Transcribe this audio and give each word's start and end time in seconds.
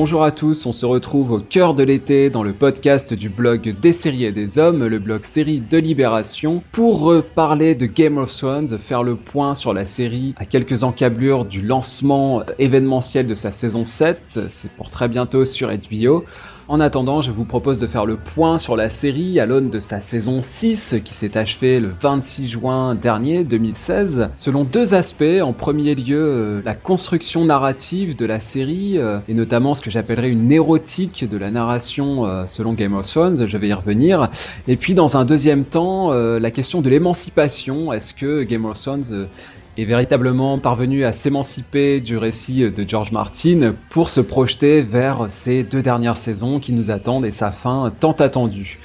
Bonjour 0.00 0.22
à 0.22 0.30
tous, 0.30 0.64
on 0.64 0.70
se 0.70 0.86
retrouve 0.86 1.32
au 1.32 1.40
cœur 1.40 1.74
de 1.74 1.82
l'été 1.82 2.30
dans 2.30 2.44
le 2.44 2.52
podcast 2.52 3.12
du 3.14 3.28
blog 3.28 3.74
des 3.80 3.92
séries 3.92 4.26
et 4.26 4.30
des 4.30 4.56
hommes, 4.56 4.86
le 4.86 5.00
blog 5.00 5.24
série 5.24 5.58
de 5.58 5.76
Libération, 5.76 6.62
pour 6.70 7.12
parler 7.34 7.74
de 7.74 7.86
Game 7.86 8.16
of 8.16 8.32
Thrones, 8.32 8.78
faire 8.78 9.02
le 9.02 9.16
point 9.16 9.56
sur 9.56 9.74
la 9.74 9.84
série 9.84 10.34
à 10.36 10.44
quelques 10.44 10.84
encablures 10.84 11.44
du 11.44 11.62
lancement 11.62 12.44
événementiel 12.60 13.26
de 13.26 13.34
sa 13.34 13.50
saison 13.50 13.84
7, 13.84 14.38
c'est 14.46 14.70
pour 14.70 14.88
très 14.88 15.08
bientôt 15.08 15.44
sur 15.44 15.68
HBO. 15.68 16.24
En 16.70 16.80
attendant, 16.80 17.22
je 17.22 17.32
vous 17.32 17.46
propose 17.46 17.78
de 17.78 17.86
faire 17.86 18.04
le 18.04 18.16
point 18.16 18.58
sur 18.58 18.76
la 18.76 18.90
série 18.90 19.40
à 19.40 19.46
l'aune 19.46 19.70
de 19.70 19.80
sa 19.80 20.00
saison 20.00 20.42
6 20.42 20.96
qui 21.02 21.14
s'est 21.14 21.38
achevée 21.38 21.80
le 21.80 21.90
26 21.98 22.46
juin 22.46 22.94
dernier 22.94 23.42
2016, 23.42 24.28
selon 24.34 24.64
deux 24.64 24.92
aspects. 24.92 25.24
En 25.42 25.54
premier 25.54 25.94
lieu, 25.94 26.20
euh, 26.20 26.62
la 26.66 26.74
construction 26.74 27.46
narrative 27.46 28.16
de 28.16 28.26
la 28.26 28.38
série 28.38 28.98
euh, 28.98 29.18
et 29.28 29.32
notamment 29.32 29.72
ce 29.74 29.80
que 29.80 29.88
j'appellerais 29.88 30.28
une 30.28 30.52
érotique 30.52 31.26
de 31.26 31.38
la 31.38 31.50
narration 31.50 32.26
euh, 32.26 32.44
selon 32.46 32.74
Game 32.74 32.94
of 32.94 33.08
Thrones, 33.08 33.46
je 33.46 33.56
vais 33.56 33.68
y 33.68 33.72
revenir. 33.72 34.30
Et 34.66 34.76
puis 34.76 34.92
dans 34.92 35.16
un 35.16 35.24
deuxième 35.24 35.64
temps, 35.64 36.10
la 36.10 36.50
question 36.50 36.82
de 36.82 36.90
l'émancipation. 36.90 37.94
Est-ce 37.94 38.12
que 38.12 38.42
Game 38.42 38.66
of 38.66 38.78
Thrones 38.78 39.26
est 39.78 39.84
véritablement 39.84 40.58
parvenu 40.58 41.04
à 41.04 41.12
s'émanciper 41.12 42.00
du 42.00 42.16
récit 42.16 42.68
de 42.68 42.84
George 42.88 43.12
Martin 43.12 43.74
pour 43.90 44.08
se 44.08 44.20
projeter 44.20 44.82
vers 44.82 45.30
ces 45.30 45.62
deux 45.62 45.82
dernières 45.82 46.16
saisons 46.16 46.58
qui 46.58 46.72
nous 46.72 46.90
attendent 46.90 47.24
et 47.24 47.30
sa 47.30 47.52
fin 47.52 47.92
tant 48.00 48.12
attendue. 48.12 48.80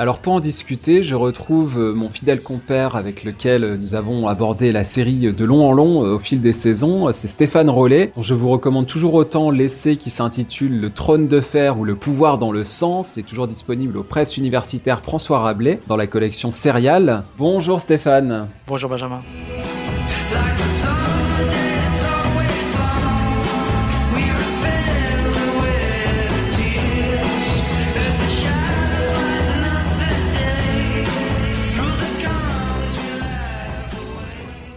Alors 0.00 0.20
pour 0.20 0.32
en 0.32 0.40
discuter, 0.40 1.02
je 1.02 1.16
retrouve 1.16 1.92
mon 1.94 2.08
fidèle 2.08 2.40
compère 2.40 2.94
avec 2.94 3.24
lequel 3.24 3.76
nous 3.80 3.94
avons 3.96 4.28
abordé 4.28 4.70
la 4.72 4.84
série 4.84 5.32
de 5.32 5.44
long 5.44 5.66
en 5.66 5.72
long 5.72 6.04
euh, 6.04 6.14
au 6.14 6.18
fil 6.20 6.40
des 6.40 6.52
saisons, 6.52 7.12
c'est 7.12 7.26
Stéphane 7.26 7.68
Rollet, 7.68 8.12
je 8.16 8.32
vous 8.32 8.48
recommande 8.48 8.86
toujours 8.86 9.14
autant 9.14 9.50
l'essai 9.50 9.96
qui 9.96 10.08
s'intitule 10.08 10.80
Le 10.80 10.90
trône 10.90 11.26
de 11.26 11.40
fer 11.40 11.78
ou 11.80 11.84
le 11.84 11.96
pouvoir 11.96 12.38
dans 12.38 12.52
le 12.52 12.62
sang, 12.62 13.02
c'est 13.02 13.24
toujours 13.24 13.48
disponible 13.48 13.98
aux 13.98 14.04
presses 14.04 14.36
universitaires 14.36 15.00
François 15.00 15.40
Rabelais 15.40 15.80
dans 15.88 15.96
la 15.96 16.06
collection 16.06 16.52
Serial. 16.52 17.24
Bonjour 17.36 17.80
Stéphane. 17.80 18.46
Bonjour 18.68 18.88
Benjamin. 18.88 19.20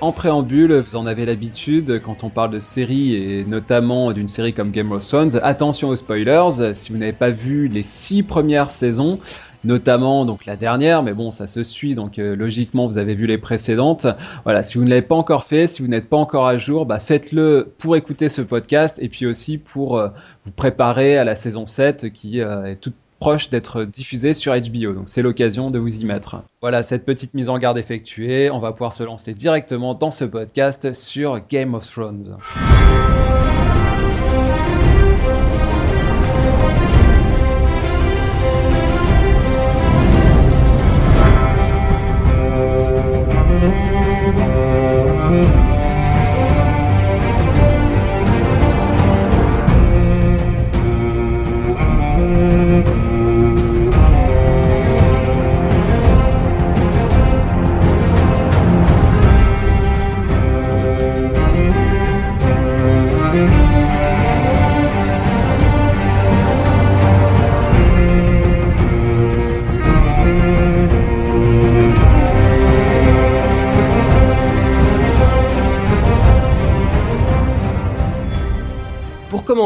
En 0.01 0.11
préambule, 0.11 0.73
vous 0.73 0.95
en 0.95 1.05
avez 1.05 1.25
l'habitude 1.25 2.01
quand 2.03 2.23
on 2.23 2.29
parle 2.29 2.49
de 2.49 2.59
séries 2.59 3.13
et 3.13 3.45
notamment 3.45 4.11
d'une 4.13 4.27
série 4.27 4.51
comme 4.51 4.71
Game 4.71 4.91
of 4.91 5.07
Thrones. 5.07 5.39
Attention 5.43 5.89
aux 5.89 5.95
spoilers, 5.95 6.73
si 6.73 6.91
vous 6.91 6.97
n'avez 6.97 7.13
pas 7.13 7.29
vu 7.29 7.67
les 7.67 7.83
six 7.83 8.23
premières 8.23 8.71
saisons, 8.71 9.19
notamment 9.63 10.25
donc 10.25 10.45
la 10.45 10.55
dernière, 10.55 11.03
mais 11.03 11.13
bon, 11.13 11.31
ça 11.31 11.47
se 11.47 11.63
suit, 11.63 11.95
donc 11.95 12.19
euh, 12.19 12.35
logiquement 12.35 12.87
vous 12.87 12.97
avez 12.97 13.15
vu 13.15 13.25
les 13.25 13.37
précédentes. 13.37 14.07
Voilà, 14.43 14.63
si 14.63 14.77
vous 14.77 14.83
ne 14.83 14.89
l'avez 14.89 15.01
pas 15.01 15.15
encore 15.15 15.43
fait, 15.43 15.67
si 15.67 15.81
vous 15.81 15.87
n'êtes 15.87 16.09
pas 16.09 16.17
encore 16.17 16.47
à 16.47 16.57
jour, 16.57 16.85
bah, 16.85 16.99
faites-le 16.99 17.73
pour 17.77 17.95
écouter 17.95 18.29
ce 18.29 18.41
podcast 18.41 18.97
et 19.01 19.09
puis 19.09 19.25
aussi 19.25 19.57
pour 19.57 19.97
euh, 19.97 20.09
vous 20.43 20.51
préparer 20.51 21.17
à 21.17 21.23
la 21.23 21.35
saison 21.35 21.65
7 21.65 22.11
qui 22.11 22.41
euh, 22.41 22.65
est 22.65 22.75
toute 22.75 22.95
proche 23.19 23.51
d'être 23.51 23.83
diffusée 23.83 24.33
sur 24.33 24.53
HBO. 24.53 24.93
Donc 24.93 25.07
c'est 25.07 25.21
l'occasion 25.21 25.69
de 25.69 25.77
vous 25.77 26.01
y 26.01 26.05
mettre. 26.05 26.41
Voilà, 26.59 26.81
cette 26.81 27.05
petite 27.05 27.35
mise 27.35 27.49
en 27.49 27.59
garde 27.59 27.77
effectuée, 27.77 28.49
on 28.49 28.59
va 28.59 28.71
pouvoir 28.71 28.93
se 28.93 29.03
lancer 29.03 29.33
directement 29.33 29.93
dans 29.93 30.11
ce 30.11 30.25
podcast 30.25 30.93
sur 30.93 31.39
Game 31.47 31.75
of 31.75 31.87
Thrones. 31.87 32.37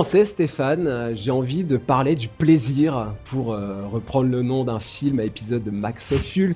Stéphane, 0.03 0.87
euh, 0.87 1.15
j'ai 1.15 1.31
envie 1.31 1.63
de 1.63 1.77
parler 1.77 2.15
du 2.15 2.27
plaisir, 2.27 3.13
pour 3.23 3.53
euh, 3.53 3.87
reprendre 3.91 4.29
le 4.29 4.41
nom 4.41 4.63
d'un 4.63 4.79
film 4.79 5.19
à 5.19 5.23
épisode 5.23 5.63
de 5.63 5.71
Max 5.71 6.11
Ophuls. 6.11 6.53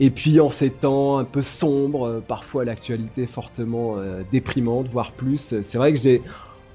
Et 0.00 0.10
puis 0.10 0.40
en 0.40 0.48
ces 0.48 0.70
temps 0.70 1.18
un 1.18 1.24
peu 1.24 1.42
sombres, 1.42 2.06
euh, 2.06 2.20
parfois 2.26 2.64
l'actualité 2.64 3.26
fortement 3.26 3.96
déprimante, 4.32 4.88
voire 4.88 5.12
plus, 5.12 5.60
c'est 5.60 5.78
vrai 5.78 5.92
que 5.92 5.98
j'ai 5.98 6.22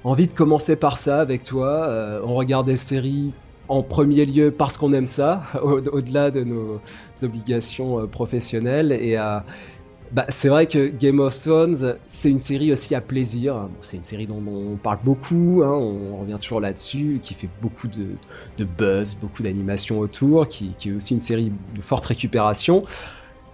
envie 0.04 0.28
de 0.28 0.34
commencer 0.34 0.76
par 0.76 0.98
ça 0.98 1.20
avec 1.20 1.44
toi. 1.44 2.22
on 2.24 2.36
regarde 2.36 2.68
des 2.68 2.78
séries 2.78 3.32
en 3.68 3.84
premier 3.84 4.26
lieu 4.26 4.52
parce 4.52 4.78
qu'on 4.78 4.94
aime 4.94 5.08
ça, 5.08 5.44
au-delà 5.64 6.32
de 6.32 6.44
nos 6.44 6.80
obligations 7.24 8.08
professionnelles. 8.08 8.92
Et, 8.92 9.18
bah, 10.12 10.26
c'est 10.28 10.50
vrai 10.50 10.68
que 10.68 10.88
Game 10.88 11.20
of 11.20 11.40
Thrones, 11.40 11.96
c'est 12.06 12.30
une 12.30 12.40
série 12.40 12.74
aussi 12.74 12.94
à 12.96 13.02
plaisir. 13.02 13.70
C'est 13.80 13.96
une 13.96 14.04
série 14.04 14.28
dont, 14.28 14.44
on 14.46 14.76
parle 14.76 15.00
beaucoup, 15.04 15.62
hein, 15.64 15.72
on 15.72 16.18
revient 16.18 16.38
toujours 16.40 16.60
là-dessus, 16.60 17.20
qui 17.24 17.34
fait 17.34 17.50
beaucoup 17.62 17.88
de, 17.88 18.66
buzz, 18.66 19.16
beaucoup 19.16 19.42
d'animation 19.42 20.00
autour, 20.00 20.50
qui, 20.50 20.76
est 20.86 20.92
aussi 20.92 21.14
une 21.14 21.22
série 21.22 21.54
de 21.76 21.82
forte 21.82 22.06
récupération. 22.06 22.84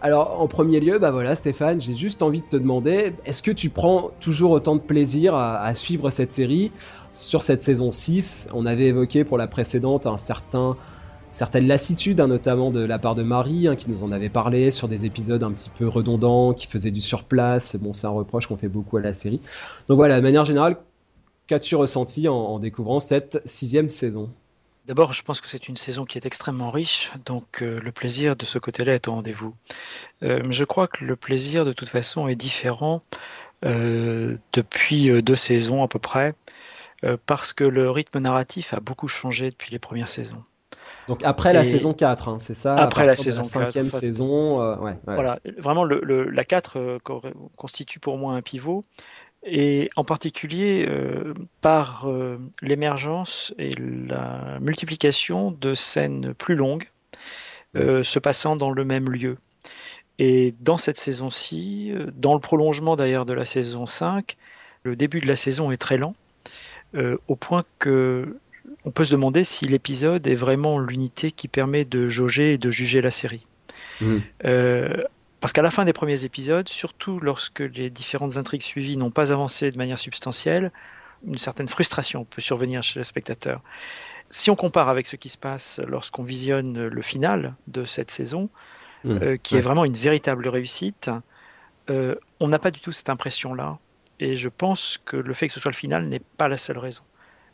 Alors, 0.01 0.41
en 0.41 0.47
premier 0.47 0.79
lieu, 0.79 0.97
bah 1.00 1.12
voilà, 1.12 1.35
Stéphane, 1.35 1.79
j'ai 1.79 1.96
juste 1.96 2.22
envie 2.23 2.41
de 2.41 2.47
te 2.47 2.57
demander, 2.57 3.13
est-ce 3.25 3.44
que 3.44 3.51
tu 3.51 3.69
prends 3.69 4.12
toujours 4.19 4.51
autant 4.51 4.75
de 4.75 4.81
plaisir 4.81 5.35
à, 5.35 5.59
à 5.62 5.73
suivre 5.75 6.09
cette 6.09 6.31
série? 6.31 6.72
Sur 7.09 7.44
cette 7.44 7.62
saison 7.62 7.91
6, 7.91 8.50
on 8.53 8.66
avait 8.66 8.88
évoqué 8.88 9.23
pour 9.23 9.38
la 9.38 9.47
précédente 9.47 10.07
un 10.07 10.17
certain 10.17 10.75
certaines 11.32 11.68
lassitudes, 11.68 12.20
hein, 12.20 12.28
notamment 12.28 12.72
de 12.72 12.84
la 12.84 13.00
part 13.00 13.16
de 13.16 13.24
Marie, 13.24 13.68
hein, 13.68 13.76
qui 13.76 13.90
nous 13.90 14.04
en 14.04 14.12
avait 14.12 14.30
parlé 14.30 14.72
sur 14.72 14.88
des 14.88 15.06
épisodes 15.06 15.44
un 15.44 15.52
petit 15.52 15.70
peu 15.70 15.88
redondants, 15.88 16.54
qui 16.54 16.68
faisaient 16.68 16.92
du 16.92 17.02
surplace. 17.02 17.76
Bon, 17.76 17.94
c'est 17.94 18.08
un 18.08 18.12
reproche 18.12 18.48
qu'on 18.48 18.58
fait 18.58 18.68
beaucoup 18.68 18.98
à 18.98 19.02
la 19.02 19.14
série. 19.14 19.42
Donc 19.88 19.98
voilà, 19.98 20.18
de 20.18 20.24
manière 20.24 20.46
générale, 20.46 20.78
qu'as-tu 21.48 21.76
ressenti 21.76 22.28
en, 22.28 22.60
découvrant 22.60 23.00
cette 23.00 23.42
sixième 23.46 23.90
saison? 23.90 24.30
D'abord, 24.86 25.12
je 25.12 25.22
pense 25.22 25.42
que 25.42 25.50
c'est 25.50 25.68
une 25.68 25.76
saison 25.76 26.06
qui 26.06 26.18
est 26.18 26.26
extrêmement 26.26 26.72
riche, 26.72 27.12
donc 27.26 27.62
euh, 27.62 27.80
le 27.82 27.92
plaisir 27.92 28.38
de 28.38 28.46
ce 28.46 28.58
côté-là 28.58 28.96
est 28.96 29.08
au 29.09 29.14
rendez-vous. 29.14 29.54
Euh, 30.24 30.42
je 30.50 30.64
crois 30.64 30.88
que 30.88 31.04
le 31.04 31.18
plaisir, 31.18 31.66
de 31.66 31.74
toute 31.74 31.90
façon, 31.90 32.30
est 32.30 32.36
différent 32.36 33.02
euh, 33.66 34.38
depuis 34.54 35.22
deux 35.22 35.36
saisons 35.36 35.84
à 35.84 35.90
peu 35.90 36.00
près, 36.00 36.36
parce 37.28 37.54
que 37.54 37.64
le 37.64 37.92
rythme 37.92 38.20
narratif 38.20 38.74
a 38.74 38.80
beaucoup 38.80 39.08
changé 39.08 39.52
depuis 39.52 39.72
les 39.72 39.78
premières 39.78 40.08
saisons. 40.08 40.42
Donc 41.08 41.22
après 41.24 41.54
la 41.54 41.64
saison 41.64 41.94
4, 41.94 42.28
hein, 42.28 42.40
c'est 42.40 42.54
ça 42.54 42.76
Après 42.76 43.06
la 43.06 43.16
saison 43.16 43.40
la 43.40 43.44
cinquième 43.44 43.92
saison. 43.92 44.62
Euh, 44.62 44.76
ouais, 44.78 44.98
Voilà, 45.06 45.40
vraiment 45.58 45.84
le, 45.84 46.30
la 46.30 46.44
4 46.44 46.78
euh, 46.78 47.00
constitue 47.56 48.00
pour 48.00 48.18
moi 48.18 48.34
un 48.34 48.42
pivot, 48.42 48.84
et 49.44 49.90
en 49.96 50.04
particulier 50.04 50.86
euh, 50.88 51.34
par 51.62 52.08
l'émergence 52.62 53.54
et 53.58 53.74
la 53.76 54.58
multiplication 54.59 55.52
de 55.52 55.74
scènes 55.74 56.34
plus 56.34 56.56
longues 56.56 56.90
se 57.76 58.18
passant 58.18 58.56
dans 58.56 58.72
le 58.72 58.84
même 58.84 59.09
lieu. 59.09 59.38
Et 60.20 60.56
dans 60.62 60.78
cette 60.78 60.98
saison-ci, 60.98 61.94
dans 62.16 62.34
le 62.34 62.40
prolongement 62.40 62.96
d'ailleurs 62.96 63.28
de 63.28 63.34
la 63.34 63.46
saison 63.46 63.86
5, 63.86 64.36
le 64.82 64.96
début 64.96 65.22
de 65.22 65.28
la 65.28 65.36
saison 65.36 65.72
est 65.72 65.78
très 65.78 65.98
lent, 66.00 66.16
au 67.28 67.36
point 67.36 67.64
que 67.78 68.36
on 68.85 68.91
peut 68.91 69.03
se 69.03 69.11
demander 69.11 69.43
si 69.43 69.66
l'épisode 69.66 70.25
est 70.28 70.35
vraiment 70.35 70.79
l'unité 70.79 71.31
qui 71.31 71.47
permet 71.47 71.85
de 71.85 72.08
jauger 72.08 72.53
et 72.53 72.58
de 72.58 72.69
juger 72.69 73.02
la 73.02 73.11
série. 73.11 73.46
Hmm. 74.02 74.17
Euh, 74.46 75.03
parce 75.40 75.53
qu'à 75.53 75.61
la 75.61 75.72
fin 75.72 75.85
des 75.85 75.93
premiers 75.93 76.25
épisodes, 76.25 76.67
surtout 76.67 77.19
lorsque 77.19 77.59
les 77.59 77.90
différentes 77.90 78.37
intrigues 78.37 78.61
suivies 78.61 78.97
n'ont 78.97 79.11
pas 79.11 79.31
avancé 79.31 79.72
de 79.72 79.78
manière 79.78 79.99
substantielle, 79.99 80.72
une 81.25 81.37
certaine 81.37 81.67
frustration 81.67 82.25
peut 82.25 82.41
survenir 82.41 82.84
chez 82.84 82.99
le 82.99 83.03
spectateur. 83.03 83.61
Si 84.29 84.49
on 84.49 84.55
compare 84.55 84.90
avec 84.90 85.08
ce 85.08 85.16
qui 85.16 85.29
se 85.29 85.37
passe 85.37 85.79
lorsqu'on 85.87 86.23
visionne 86.23 86.87
le 86.87 87.02
final 87.02 87.55
de 87.67 87.85
cette 87.85 88.11
saison, 88.11 88.49
hmm. 89.03 89.11
euh, 89.22 89.37
qui 89.37 89.55
est 89.55 89.61
vraiment 89.61 89.85
une 89.85 89.97
véritable 89.97 90.47
réussite, 90.47 91.09
euh, 91.90 92.16
on 92.40 92.47
n'a 92.47 92.59
pas 92.59 92.72
du 92.72 92.79
tout 92.79 92.91
cette 92.91 93.09
impression-là. 93.09 93.78
Et 94.20 94.35
je 94.35 94.49
pense 94.49 94.99
que 95.05 95.16
le 95.16 95.34
fait 95.34 95.47
que 95.47 95.53
ce 95.53 95.59
soit 95.59 95.72
le 95.72 95.78
final 95.78 96.08
n'est 96.08 96.22
pas 96.37 96.47
la 96.47 96.58
seule 96.58 96.79
raison. 96.79 97.03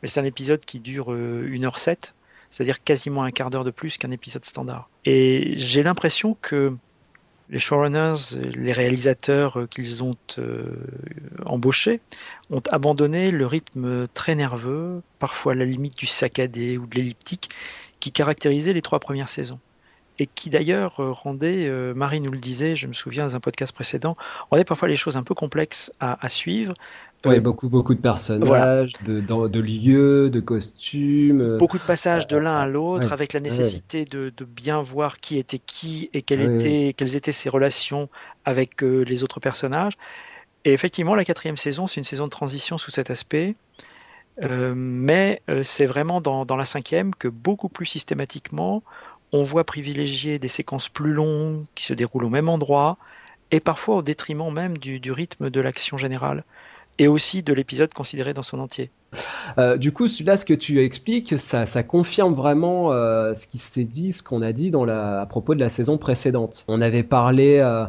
Mais 0.04 0.08
c'est 0.08 0.20
un 0.20 0.24
épisode 0.24 0.62
qui 0.66 0.80
dure 0.80 1.14
1h07, 1.14 2.12
c'est-à-dire 2.50 2.84
quasiment 2.84 3.22
un 3.22 3.30
quart 3.30 3.48
d'heure 3.48 3.64
de 3.64 3.70
plus 3.70 3.96
qu'un 3.96 4.10
épisode 4.10 4.44
standard. 4.44 4.90
Et 5.06 5.54
j'ai 5.56 5.82
l'impression 5.82 6.36
que 6.42 6.74
les 7.48 7.58
showrunners, 7.58 8.36
les 8.54 8.72
réalisateurs 8.72 9.66
qu'ils 9.70 10.04
ont 10.04 10.14
embauchés, 11.46 12.02
ont 12.50 12.60
abandonné 12.70 13.30
le 13.30 13.46
rythme 13.46 14.06
très 14.12 14.34
nerveux, 14.34 15.00
parfois 15.20 15.52
à 15.52 15.54
la 15.54 15.64
limite 15.64 15.96
du 15.96 16.04
saccadé 16.04 16.76
ou 16.76 16.86
de 16.86 16.96
l'elliptique, 16.96 17.48
qui 17.98 18.12
caractérisait 18.12 18.74
les 18.74 18.82
trois 18.82 19.00
premières 19.00 19.30
saisons 19.30 19.58
et 20.18 20.26
qui 20.26 20.50
d'ailleurs 20.50 21.00
euh, 21.00 21.10
rendait, 21.10 21.66
euh, 21.66 21.92
Marie 21.94 22.20
nous 22.20 22.30
le 22.30 22.38
disait, 22.38 22.76
je 22.76 22.86
me 22.86 22.92
souviens 22.92 23.24
dans 23.24 23.36
un 23.36 23.40
podcast 23.40 23.72
précédent, 23.72 24.14
rendait 24.50 24.64
parfois 24.64 24.88
les 24.88 24.96
choses 24.96 25.16
un 25.16 25.22
peu 25.22 25.34
complexes 25.34 25.92
à, 26.00 26.28
suivre. 26.28 26.74
Oui, 27.24 27.36
euh, 27.36 27.40
beaucoup, 27.40 27.68
beaucoup 27.68 27.94
de 27.94 28.00
personnages, 28.00 28.92
de, 29.04 29.20
de, 29.20 29.60
lieux, 29.60 30.30
de 30.30 30.40
costumes. 30.40 31.56
Beaucoup 31.58 31.78
de 31.78 31.84
passages 31.84 32.26
de 32.28 32.36
l'un 32.36 32.56
à 32.56 32.66
l'autre, 32.66 33.12
avec 33.12 33.32
la 33.32 33.40
nécessité 33.40 34.04
de, 34.04 34.32
de, 34.36 34.44
bien 34.44 34.82
voir 34.82 35.18
qui 35.18 35.38
était 35.38 35.58
qui 35.58 36.10
et 36.12 36.22
quelles, 36.22 36.42
étaient, 36.42 36.92
quelles 36.96 37.16
étaient 37.16 37.32
ses 37.32 37.48
relations 37.48 38.08
avec 38.44 38.82
les 38.82 39.24
autres 39.24 39.40
personnages. 39.40 39.94
Et 40.66 40.72
effectivement, 40.72 41.14
la 41.14 41.24
quatrième 41.24 41.56
saison, 41.56 41.86
c'est 41.86 41.98
une 41.98 42.04
saison 42.04 42.24
de 42.24 42.30
transition 42.30 42.78
sous 42.78 42.90
cet 42.90 43.10
aspect. 43.10 43.54
mais 44.38 45.40
c'est 45.62 45.86
vraiment 45.86 46.20
dans, 46.20 46.44
dans, 46.44 46.56
la 46.56 46.66
cinquième 46.66 47.14
que 47.14 47.28
beaucoup 47.28 47.70
plus 47.70 47.86
systématiquement, 47.86 48.82
on 49.34 49.42
voit 49.42 49.64
privilégier 49.64 50.38
des 50.38 50.46
séquences 50.46 50.88
plus 50.88 51.12
longues 51.12 51.64
qui 51.74 51.84
se 51.84 51.92
déroulent 51.92 52.24
au 52.24 52.28
même 52.28 52.48
endroit 52.48 52.96
et 53.50 53.58
parfois 53.58 53.96
au 53.96 54.02
détriment 54.02 54.52
même 54.52 54.78
du, 54.78 55.00
rythme 55.10 55.50
de 55.50 55.60
l'action 55.60 55.98
générale 55.98 56.44
et 57.00 57.08
aussi 57.08 57.42
de 57.42 57.52
l'épisode 57.52 57.92
considéré 57.92 58.32
dans 58.32 58.44
son 58.44 58.60
entier. 58.60 58.90
Euh, 59.58 59.76
du 59.76 59.92
coup, 59.92 60.06
là, 60.24 60.36
ce 60.36 60.44
que 60.44 60.54
tu 60.54 60.80
expliques, 60.80 61.36
ça, 61.36 61.82
confirme 61.82 62.32
vraiment 62.32 62.92
euh, 62.92 63.34
ce 63.34 63.48
qui 63.48 63.58
s'est 63.58 63.84
dit, 63.84 64.12
ce 64.12 64.22
qu'on 64.22 64.40
a 64.40 64.52
dit 64.52 64.70
dans 64.70 64.84
la, 64.84 65.22
à 65.22 65.26
propos 65.26 65.56
de 65.56 65.60
la 65.60 65.68
saison 65.68 65.98
précédente. 65.98 66.64
On 66.68 66.80
avait 66.80 67.02
parlé 67.02 67.58
euh, 67.58 67.86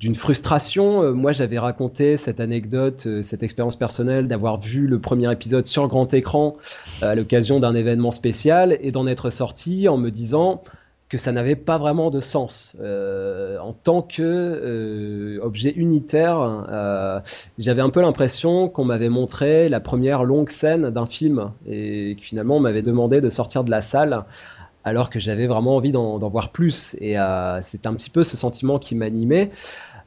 d'une 0.00 0.16
frustration. 0.16 1.14
moi, 1.14 1.30
j'avais 1.30 1.60
raconté 1.60 2.16
cette 2.16 2.40
anecdote, 2.40 3.06
cette 3.22 3.44
expérience 3.44 3.76
personnelle 3.76 4.26
d'avoir 4.26 4.58
vu 4.58 4.88
le 4.88 4.98
premier 4.98 5.30
épisode 5.30 5.68
sur 5.68 5.86
grand 5.86 6.12
écran 6.12 6.54
à 7.02 7.14
l'occasion 7.14 7.60
d'un 7.60 7.76
événement 7.76 8.10
spécial 8.10 8.76
et 8.80 8.90
d'en 8.90 9.06
être 9.06 9.30
sorti 9.30 9.86
en 9.86 9.96
me 9.96 10.10
disant 10.10 10.64
que 11.08 11.16
ça 11.16 11.32
n'avait 11.32 11.56
pas 11.56 11.78
vraiment 11.78 12.10
de 12.10 12.20
sens 12.20 12.76
euh, 12.80 13.58
en 13.60 13.72
tant 13.72 14.02
que 14.02 14.22
euh, 14.22 15.40
objet 15.42 15.72
unitaire. 15.74 16.66
Euh, 16.70 17.20
j'avais 17.56 17.80
un 17.80 17.90
peu 17.90 18.02
l'impression 18.02 18.68
qu'on 18.68 18.84
m'avait 18.84 19.08
montré 19.08 19.68
la 19.68 19.80
première 19.80 20.24
longue 20.24 20.50
scène 20.50 20.90
d'un 20.90 21.06
film 21.06 21.52
et 21.66 22.16
que 22.16 22.22
finalement 22.22 22.56
on 22.56 22.60
m'avait 22.60 22.82
demandé 22.82 23.20
de 23.20 23.30
sortir 23.30 23.64
de 23.64 23.70
la 23.70 23.80
salle 23.80 24.24
alors 24.84 25.10
que 25.10 25.18
j'avais 25.18 25.46
vraiment 25.46 25.76
envie 25.76 25.92
d'en 25.92 26.18
voir 26.28 26.50
plus. 26.50 26.94
Et 27.00 27.16
c'est 27.60 27.86
un 27.86 27.94
petit 27.94 28.10
peu 28.10 28.24
ce 28.24 28.36
sentiment 28.38 28.78
qui 28.78 28.94
m'animait. 28.94 29.50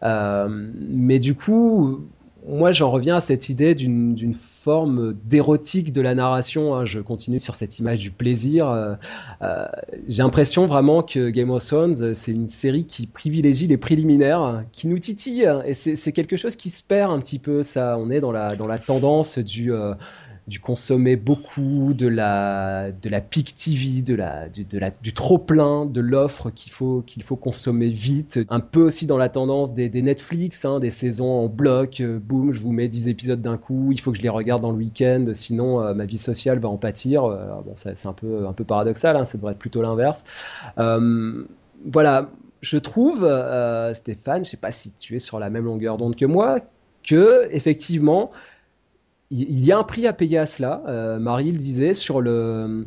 mais 0.01 1.19
du 1.19 1.36
coup, 1.36 2.07
moi, 2.47 2.71
j'en 2.71 2.89
reviens 2.89 3.17
à 3.17 3.19
cette 3.19 3.49
idée 3.49 3.75
d'une 3.75 4.33
forme 4.33 5.13
d'érotique 5.25 5.93
de 5.93 6.01
la 6.01 6.15
narration. 6.15 6.75
Hein. 6.75 6.85
Je 6.85 6.99
continue 6.99 7.39
sur 7.39 7.55
cette 7.55 7.77
image 7.79 7.99
du 7.99 8.11
plaisir. 8.11 8.69
Euh, 8.69 8.95
euh, 9.41 9.65
j'ai 10.07 10.23
l'impression 10.23 10.65
vraiment 10.65 11.03
que 11.03 11.29
Game 11.29 11.51
of 11.51 11.63
Thrones, 11.65 12.13
c'est 12.15 12.31
une 12.31 12.49
série 12.49 12.85
qui 12.85 13.05
privilégie 13.05 13.67
les 13.67 13.77
préliminaires, 13.77 14.63
qui 14.71 14.88
nous 14.88 14.97
titille. 14.97 15.47
Et 15.65 15.73
c'est 15.73 16.11
quelque 16.11 16.35
chose 16.35 16.55
qui 16.55 16.69
se 16.71 16.81
perd 16.81 17.11
un 17.11 17.19
petit 17.19 17.39
peu. 17.39 17.61
Ça, 17.61 17.97
on 17.99 18.09
est 18.09 18.19
dans 18.19 18.31
la, 18.31 18.55
dans 18.55 18.67
la 18.67 18.79
tendance 18.79 19.38
du, 19.38 19.71
euh, 19.71 19.93
du 20.51 20.59
consommer 20.59 21.15
beaucoup, 21.15 21.94
de 21.94 22.07
la, 22.07 22.92
de 22.92 23.07
la 23.07 23.21
peak 23.21 23.56
TV, 23.56 24.01
de 24.01 24.15
la, 24.15 24.50
du, 24.50 24.65
de 24.65 24.77
la, 24.77 24.92
du 24.92 25.13
trop 25.13 25.38
plein, 25.38 25.86
de 25.86 26.01
l'offre 26.01 26.50
qu'il 26.50 26.74
faut, 26.74 27.03
qu'il 27.07 27.24
faut 27.24 27.38
consommer 27.38 27.88
vite. 27.88 28.38
Un 28.50 28.59
peu 28.59 28.81
aussi 28.81 29.07
dans 29.07 29.18
la 29.18 29.30
tendance 29.30 29.74
des, 29.74 29.88
des 29.88 30.01
Netflix, 30.01 30.65
hein, 30.65 30.81
des 30.81 30.89
saisons 30.89 31.31
en 31.31 31.48
bloc, 31.48 32.01
euh, 32.01 32.19
boum, 32.19 32.51
je 32.51 32.59
vous 32.59 32.74
mets 32.74 32.89
10 32.89 33.07
épisodes 33.07 33.42
d'un 33.42 33.57
coup, 33.57 33.94
il 33.94 34.01
faut 34.01 34.12
que 34.12 34.18
je 34.18 34.24
les 34.24 34.30
regarde 34.30 34.62
dans 34.62 34.71
le 34.71 34.77
week-end, 34.77 35.25
sinon 35.33 35.81
euh, 35.81 35.94
ma 35.94 36.03
vie 36.03 36.18
sociale 36.18 36.59
va 36.59 36.68
en 36.68 36.77
pâtir. 36.77 37.24
Euh, 37.24 37.48
bon, 37.65 37.74
c'est 37.77 38.06
un 38.06 38.13
peu, 38.13 38.45
un 38.45 38.53
peu 38.53 38.65
paradoxal, 38.65 39.15
hein, 39.15 39.24
ça 39.24 39.38
devrait 39.38 39.53
être 39.53 39.57
plutôt 39.57 39.81
l'inverse. 39.81 40.25
voilà, 40.75 42.30
je 42.59 42.77
trouve, 42.77 43.19
Stéphane, 43.94 44.44
je 44.44 44.50
sais 44.50 44.57
pas 44.57 44.74
si 44.74 44.92
tu 44.92 45.15
es 45.15 45.19
sur 45.19 45.39
la 45.39 45.50
même 45.50 45.63
longueur 45.63 45.98
d'onde 45.98 46.18
que 46.18 46.25
moi, 46.25 46.59
que 47.03 47.48
effectivement, 47.51 48.31
il 49.31 49.63
y 49.66 49.72
a 49.72 49.78
un 49.78 49.83
prix 49.83 50.07
à 50.07 50.13
payer 50.13 50.38
à 50.38 50.45
cela. 50.45 50.83
Euh, 50.88 51.18
Marie 51.18 51.51
le 51.51 51.57
disait 51.57 51.94
sur 51.94 52.22
le 52.22 52.86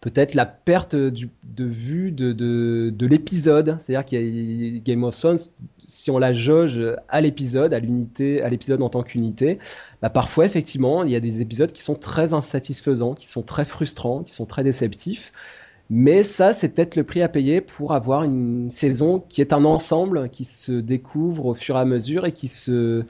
peut-être 0.00 0.34
la 0.34 0.46
perte 0.46 0.94
de 0.94 1.28
vue 1.58 2.12
de, 2.12 2.32
de, 2.32 3.06
l'épisode. 3.06 3.76
C'est-à-dire 3.78 4.04
qu'il 4.04 4.82
Game 4.82 5.02
of 5.04 5.16
Thrones, 5.16 5.38
si 5.86 6.10
on 6.10 6.18
la 6.18 6.32
jauge 6.32 6.80
à 7.08 7.20
l'épisode, 7.20 7.74
à 7.74 7.80
l'unité, 7.80 8.42
à 8.42 8.48
l'épisode 8.48 8.82
en 8.82 8.90
tant 8.90 9.02
qu'unité, 9.02 9.58
bah 10.02 10.10
parfois 10.10 10.44
effectivement 10.44 11.02
il 11.02 11.10
y 11.10 11.16
a 11.16 11.20
des 11.20 11.40
épisodes 11.40 11.72
qui 11.72 11.82
sont 11.82 11.96
très 11.96 12.32
insatisfaisants, 12.34 13.14
qui 13.14 13.26
sont 13.26 13.42
très 13.42 13.64
frustrants, 13.64 14.22
qui 14.22 14.34
sont 14.34 14.46
très 14.46 14.62
déceptifs. 14.62 15.32
Mais 15.90 16.22
ça, 16.22 16.52
c'est 16.52 16.68
peut-être 16.74 16.96
le 16.96 17.04
prix 17.04 17.22
à 17.22 17.28
payer 17.30 17.62
pour 17.62 17.94
avoir 17.94 18.22
une 18.22 18.70
saison 18.70 19.24
qui 19.28 19.40
est 19.40 19.54
un 19.54 19.64
ensemble, 19.64 20.28
qui 20.28 20.44
se 20.44 20.72
découvre 20.72 21.46
au 21.46 21.54
fur 21.54 21.76
et 21.76 21.80
à 21.80 21.86
mesure 21.86 22.26
et 22.26 22.32
qui 22.32 22.46
se, 22.46 23.04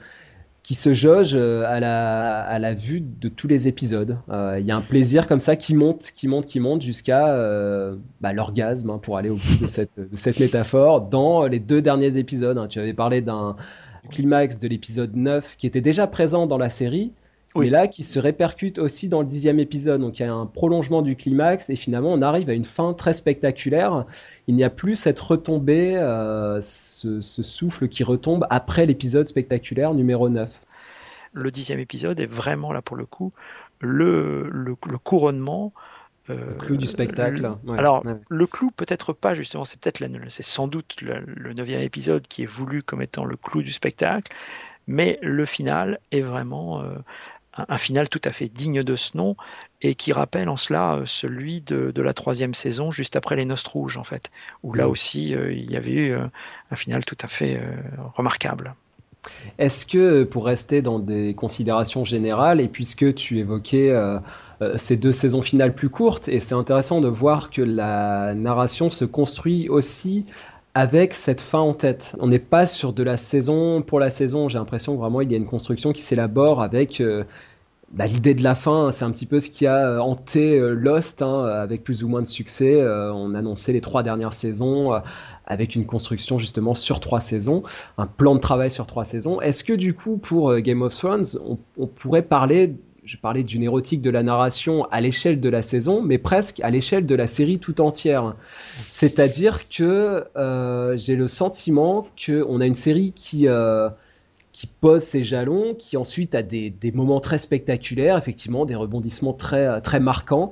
qui 0.69 0.75
se 0.75 0.93
jauge 0.93 1.31
euh, 1.33 1.63
à 1.65 1.79
la, 1.79 2.41
à 2.41 2.59
la 2.59 2.75
vue 2.75 3.01
de 3.01 3.27
tous 3.27 3.47
les 3.47 3.67
épisodes. 3.67 4.19
Euh, 4.29 4.57
il 4.59 4.67
y 4.67 4.71
a 4.71 4.75
un 4.75 4.83
plaisir 4.83 5.25
comme 5.25 5.39
ça 5.39 5.55
qui 5.55 5.73
monte, 5.73 6.11
qui 6.13 6.27
monte, 6.27 6.45
qui 6.45 6.59
monte 6.59 6.83
jusqu'à 6.83 7.29
euh, 7.29 7.95
bah, 8.21 8.33
l'orgasme, 8.33 8.91
hein, 8.91 8.99
pour 8.99 9.17
aller 9.17 9.31
au 9.31 9.37
bout 9.37 9.63
de 9.63 9.65
cette, 9.65 9.89
de 9.97 10.15
cette 10.15 10.39
métaphore, 10.39 11.01
dans 11.01 11.47
les 11.47 11.57
deux 11.57 11.81
derniers 11.81 12.17
épisodes. 12.17 12.55
Hein. 12.55 12.67
Tu 12.67 12.77
avais 12.77 12.93
parlé 12.93 13.21
d'un 13.21 13.55
climax 14.11 14.59
de 14.59 14.67
l'épisode 14.67 15.15
9 15.15 15.55
qui 15.57 15.65
était 15.65 15.81
déjà 15.81 16.05
présent 16.05 16.45
dans 16.45 16.59
la 16.59 16.69
série, 16.69 17.13
oui. 17.55 17.71
là 17.71 17.87
qui 17.87 18.03
se 18.03 18.19
répercute 18.19 18.77
aussi 18.77 19.09
dans 19.09 19.21
le 19.21 19.27
dixième 19.27 19.59
épisode. 19.59 20.01
Donc 20.01 20.19
il 20.19 20.23
y 20.23 20.25
a 20.25 20.33
un 20.33 20.45
prolongement 20.45 21.01
du 21.01 21.15
climax 21.15 21.71
et 21.71 21.75
finalement 21.75 22.13
on 22.13 22.21
arrive 22.21 22.47
à 22.49 22.53
une 22.53 22.63
fin 22.63 22.93
très 22.93 23.15
spectaculaire. 23.15 24.05
Il 24.47 24.53
n'y 24.53 24.63
a 24.63 24.69
plus 24.69 24.93
cette 24.93 25.19
retombée, 25.19 25.95
euh, 25.95 26.59
ce, 26.61 27.21
souffle 27.21 27.87
qui 27.87 28.03
retombe 28.03 28.45
après 28.51 28.85
l'épisode 28.85 29.27
spectaculaire 29.27 29.95
numéro 29.95 30.29
9. 30.29 30.61
Le 31.33 31.51
dixième 31.51 31.79
épisode 31.79 32.19
est 32.19 32.25
vraiment 32.25 32.73
là 32.73 32.81
pour 32.81 32.97
le 32.97 33.05
coup 33.05 33.31
le, 33.81 34.49
le, 34.49 34.75
couronnement. 34.75 35.73
Euh, 36.29 36.35
le 36.49 36.55
clou 36.55 36.77
du 36.77 36.87
spectacle. 36.87 37.49
alors, 37.77 38.03
le 38.27 38.47
clou, 38.47 38.71
peut-être 38.71 39.13
pas, 39.13 39.33
justement, 39.33 39.65
c'est 39.65 39.79
peut-être 39.79 40.03
c'est 40.27 40.43
sans 40.43 40.67
doute 40.67 41.01
le 41.01 41.53
neuvième 41.53 41.81
épisode 41.81 42.27
qui 42.27 42.43
est 42.43 42.47
voulu 42.47 42.83
comme 42.83 43.01
étant 43.01 43.25
le 43.25 43.35
clou 43.35 43.63
du 43.63 43.71
spectacle, 43.71 44.31
mais 44.89 45.19
le 45.21 45.45
final 45.45 45.99
est 46.11 46.21
vraiment 46.21 46.81
euh, 46.81 46.95
un, 47.53 47.77
final 47.77 48.09
tout 48.09 48.21
à 48.25 48.31
fait 48.31 48.49
digne 48.49 48.81
de 48.81 48.95
ce 48.95 49.15
nom 49.15 49.37
et 49.81 49.93
qui 49.93 50.11
rappelle 50.11 50.49
en 50.49 50.57
cela 50.57 50.95
euh, 50.95 51.05
celui 51.05 51.61
de, 51.61 51.93
la 52.01 52.13
troisième 52.13 52.55
saison, 52.55 52.89
juste 52.89 53.15
après 53.15 53.35
les 53.35 53.45
Noces 53.45 53.67
Rouges, 53.67 53.97
en 53.97 54.03
fait, 54.03 54.31
où 54.63 54.73
là 54.73 54.87
mm. 54.87 54.89
aussi 54.89 55.35
euh, 55.35 55.53
il 55.53 55.69
y 55.71 55.77
avait 55.77 55.91
eu 55.91 56.15
un 56.15 56.75
final 56.75 57.05
tout 57.05 57.17
à 57.21 57.27
fait 57.27 57.61
remarquable. 58.15 58.73
Est-ce 59.57 59.85
que, 59.85 60.23
pour 60.23 60.45
rester 60.45 60.81
dans 60.81 60.99
des 60.99 61.33
considérations 61.33 62.03
générales, 62.05 62.61
et 62.61 62.67
puisque 62.67 63.13
tu 63.15 63.39
évoquais 63.39 63.93
ces 64.75 64.97
deux 64.97 65.11
saisons 65.11 65.41
finales 65.41 65.73
plus 65.73 65.89
courtes, 65.89 66.27
et 66.27 66.39
c'est 66.39 66.55
intéressant 66.55 67.01
de 67.01 67.07
voir 67.07 67.49
que 67.49 67.61
la 67.61 68.33
narration 68.35 68.89
se 68.89 69.05
construit 69.05 69.69
aussi 69.69 70.25
avec 70.73 71.13
cette 71.13 71.41
fin 71.41 71.59
en 71.59 71.73
tête. 71.73 72.15
On 72.19 72.27
n'est 72.27 72.39
pas 72.39 72.65
sur 72.65 72.93
de 72.93 73.03
la 73.03 73.17
saison 73.17 73.81
pour 73.81 73.99
la 73.99 74.09
saison. 74.09 74.49
J'ai 74.49 74.57
l'impression 74.57 74.95
vraiment 74.95 75.21
il 75.21 75.31
y 75.31 75.33
a 75.33 75.37
une 75.37 75.47
construction 75.47 75.93
qui 75.93 76.01
s'élabore 76.01 76.61
avec 76.61 77.01
bah, 77.91 78.05
l'idée 78.05 78.35
de 78.35 78.43
la 78.43 78.53
fin, 78.53 78.91
c'est 78.91 79.03
un 79.03 79.11
petit 79.11 79.25
peu 79.25 79.39
ce 79.39 79.49
qui 79.49 79.65
a 79.65 79.77
euh, 79.77 79.99
hanté 79.99 80.59
euh, 80.59 80.73
Lost, 80.73 81.23
hein, 81.23 81.43
avec 81.45 81.83
plus 81.83 82.03
ou 82.03 82.07
moins 82.07 82.21
de 82.21 82.27
succès. 82.27 82.79
Euh, 82.79 83.11
on 83.11 83.33
annonçait 83.33 83.73
les 83.73 83.81
trois 83.81 84.03
dernières 84.03 84.33
saisons 84.33 84.91
avec 85.49 85.75
une 85.75 85.85
construction 85.85 86.37
justement 86.37 86.73
sur 86.73 86.99
trois 86.99 87.19
saisons, 87.19 87.63
un 87.97 88.07
plan 88.07 88.35
de 88.35 88.39
travail 88.39 88.71
sur 88.71 88.87
trois 88.87 89.03
saisons. 89.03 89.41
Est-ce 89.41 89.63
que 89.63 89.73
du 89.73 89.93
coup, 89.93 90.17
pour 90.17 90.55
Game 90.57 90.81
of 90.81 90.95
Thrones, 90.95 91.25
on, 91.77 91.87
pourrait 91.87 92.21
parler, 92.21 92.75
je 93.03 93.17
parlais 93.17 93.43
d'une 93.43 93.63
érotique 93.63 94.01
de 94.01 94.09
la 94.09 94.23
narration 94.23 94.85
à 94.91 95.01
l'échelle 95.01 95.39
de 95.39 95.49
la 95.49 95.61
saison, 95.61 96.01
mais 96.01 96.17
presque 96.17 96.59
à 96.61 96.69
l'échelle 96.69 97.05
de 97.05 97.15
la 97.15 97.27
série 97.27 97.59
tout 97.59 97.81
entière. 97.81 98.35
C'est-à-dire 98.89 99.67
que 99.67 100.23
j'ai 100.95 101.15
le 101.15 101.27
sentiment 101.27 102.07
qu'on 102.15 102.61
a 102.61 102.65
une 102.65 102.75
série 102.75 103.11
qui 103.11 103.47
qui 104.51 104.67
pose 104.67 105.03
ses 105.03 105.23
jalons, 105.23 105.75
qui 105.75 105.97
ensuite 105.97 106.35
a 106.35 106.43
des, 106.43 106.73
moments 106.93 107.19
très 107.19 107.37
spectaculaires, 107.37 108.17
effectivement, 108.17 108.65
des 108.65 108.75
rebondissements 108.75 109.33
très, 109.33 109.79
très 109.81 109.99
marquants, 109.99 110.49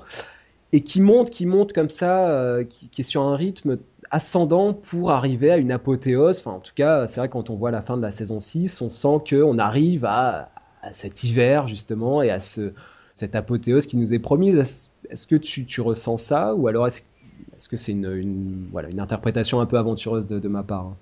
et 0.72 0.82
qui 0.82 1.02
monte, 1.02 1.30
qui 1.30 1.46
monte 1.46 1.74
comme 1.74 1.90
ça, 1.90 2.30
euh, 2.30 2.64
qui, 2.64 2.90
est 2.98 3.04
sur 3.04 3.24
un 3.24 3.36
rythme 3.36 3.78
ascendant 4.12 4.74
pour 4.74 5.12
arriver 5.12 5.52
à 5.52 5.58
une 5.58 5.72
apothéose. 5.72 6.40
Enfin, 6.40 6.52
en 6.52 6.60
tout 6.60 6.74
cas, 6.76 7.08
c'est 7.08 7.20
vrai 7.20 7.30
quand 7.30 7.50
on 7.50 7.56
voit 7.56 7.72
la 7.72 7.82
fin 7.82 7.98
de 7.98 8.02
la 8.02 8.12
saison 8.12 8.40
6, 8.40 8.82
on 8.82 8.90
sent 8.90 9.24
qu'on 9.30 9.58
arrive 9.60 10.06
à, 10.06 10.50
cet 10.92 11.24
hiver, 11.24 11.68
justement, 11.68 12.22
et 12.22 12.30
à 12.30 12.40
ce, 12.40 12.74
cette 13.12 13.36
apothéose 13.36 13.88
qui 13.88 13.98
nous 13.98 14.14
est 14.14 14.20
promise. 14.20 14.90
Est-ce 15.10 15.28
que 15.28 15.36
tu, 15.36 15.82
ressens 15.82 16.18
ça 16.18 16.56
ou 16.56 16.68
alors 16.68 16.88
est-ce 16.88 17.70
que 17.70 17.78
c'est 17.78 17.92
une, 17.92 18.70
interprétation 18.98 19.60
un 19.60 19.66
peu 19.66 19.78
aventureuse 19.78 20.28
de, 20.28 20.48
ma 20.48 20.64
part 20.64 20.94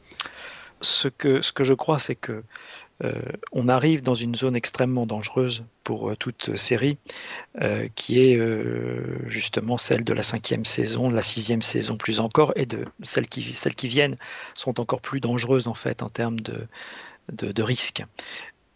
ce 0.82 1.08
que, 1.08 1.42
ce 1.42 1.52
que 1.54 1.64
je 1.64 1.74
crois, 1.74 2.00
c'est 2.00 2.16
que 2.16 2.44
on 3.52 3.68
arrive 3.68 4.02
dans 4.02 4.14
une 4.14 4.36
zone 4.36 4.56
extrêmement 4.56 5.06
dangereuse 5.06 5.64
pour 5.84 6.10
euh, 6.10 6.16
toute 6.16 6.56
série, 6.56 6.98
euh, 7.62 7.88
qui 7.96 8.20
est 8.20 8.40
justement 9.28 9.78
celle 9.78 10.04
de 10.04 10.14
la 10.14 10.24
cinquième 10.24 10.66
saison, 10.66 11.10
la 11.10 11.22
sixième 11.22 11.62
saison 11.62 11.98
plus 11.98 12.20
encore, 12.20 12.54
et 12.56 12.66
de 12.66 12.86
celles 13.04 13.28
qui, 13.28 13.88
viennent 13.88 14.18
sont 14.54 14.80
encore 14.80 15.02
plus 15.02 15.20
dangereuses 15.20 15.68
en 15.68 15.74
fait 15.74 16.04
en 16.04 16.10
termes 16.10 16.40
de, 16.40 16.68
de, 17.32 17.52
de 17.52 17.64
risque. 17.64 18.04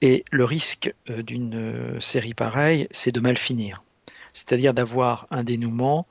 Et 0.02 0.24
le 0.32 0.46
risque 0.46 0.94
d'une 1.08 1.98
série 2.00 2.34
pareille, 2.34 2.88
c'est 2.92 3.12
de 3.12 3.20
mal 3.20 3.38
finir, 3.38 3.84
c'est-à-dire 4.34 4.74
d'avoir 4.74 5.28
un 5.30 5.44
dénouement 5.44 6.08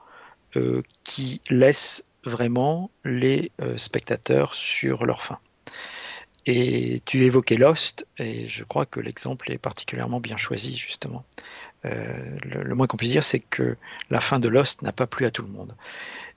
euh, 0.56 0.82
qui 1.04 1.42
laisse 1.50 2.02
vraiment 2.24 2.90
les 3.04 3.52
euh, 3.60 3.76
spectateurs 3.76 4.54
sur 4.54 5.04
leur 5.04 5.22
faim. 5.22 5.38
Et 6.50 7.02
tu 7.04 7.22
évoquais 7.26 7.56
Lost, 7.56 8.06
et 8.16 8.46
je 8.46 8.64
crois 8.64 8.86
que 8.86 9.00
l'exemple 9.00 9.52
est 9.52 9.58
particulièrement 9.58 10.18
bien 10.18 10.38
choisi, 10.38 10.78
justement. 10.78 11.22
Euh, 11.84 12.38
le, 12.42 12.74
moins 12.74 12.86
qu'on 12.86 12.96
puisse 12.96 13.10
dire, 13.10 13.22
c'est 13.22 13.40
que 13.40 13.76
la 14.08 14.20
fin 14.20 14.40
de 14.40 14.48
Lost 14.48 14.80
n'a 14.80 14.92
pas 14.92 15.06
plu 15.06 15.26
à 15.26 15.30
tout 15.30 15.42
le 15.42 15.48
monde. 15.48 15.74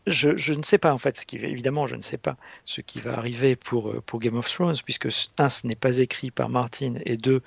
Je, 0.07 0.51
ne 0.51 0.63
sais 0.63 0.77
pas, 0.77 0.93
en 0.93 0.97
fait, 0.97 1.25
évidemment, 1.31 1.87
je 1.87 1.95
ne 1.95 2.01
sais 2.01 2.17
pas 2.17 2.35
ce 2.65 2.81
qui 2.81 2.99
va 2.99 3.17
arriver 3.17 3.55
pour, 3.55 4.03
pour 4.03 4.19
Game 4.19 4.35
of 4.35 4.51
Thrones, 4.51 4.75
puisque, 4.83 5.07
un, 5.37 5.47
ce 5.47 5.65
n'est 5.65 5.75
pas 5.75 5.99
écrit 5.99 6.29
par 6.29 6.49
Martin, 6.49 6.95
et 7.05 7.15
deux, 7.15 7.41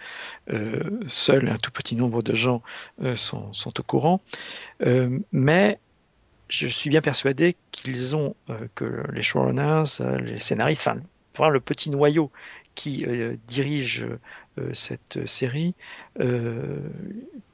seul 1.07 1.51
un 1.51 1.59
tout 1.59 1.71
petit 1.71 1.97
nombre 1.97 2.23
de 2.23 2.35
gens 2.35 2.63
sont, 3.15 3.53
sont, 3.53 3.79
au 3.79 3.83
courant. 3.83 4.23
mais 5.33 5.79
je 6.49 6.67
suis 6.67 6.91
bien 6.91 7.01
persuadé 7.01 7.57
qu'ils 7.73 8.15
ont, 8.17 8.37
euh, 8.51 8.67
que 8.75 9.03
les 9.13 9.23
showrunners, 9.23 10.01
euh, 10.01 10.19
les 10.19 10.39
scénaristes, 10.39 10.87
enfin, 10.87 11.01
le 11.51 11.61
petit 11.61 11.91
noyau 11.91 12.31
qui 12.75 13.05
euh, 13.07 13.37
dirige 13.47 14.07
cette 14.73 15.27
série, 15.27 15.75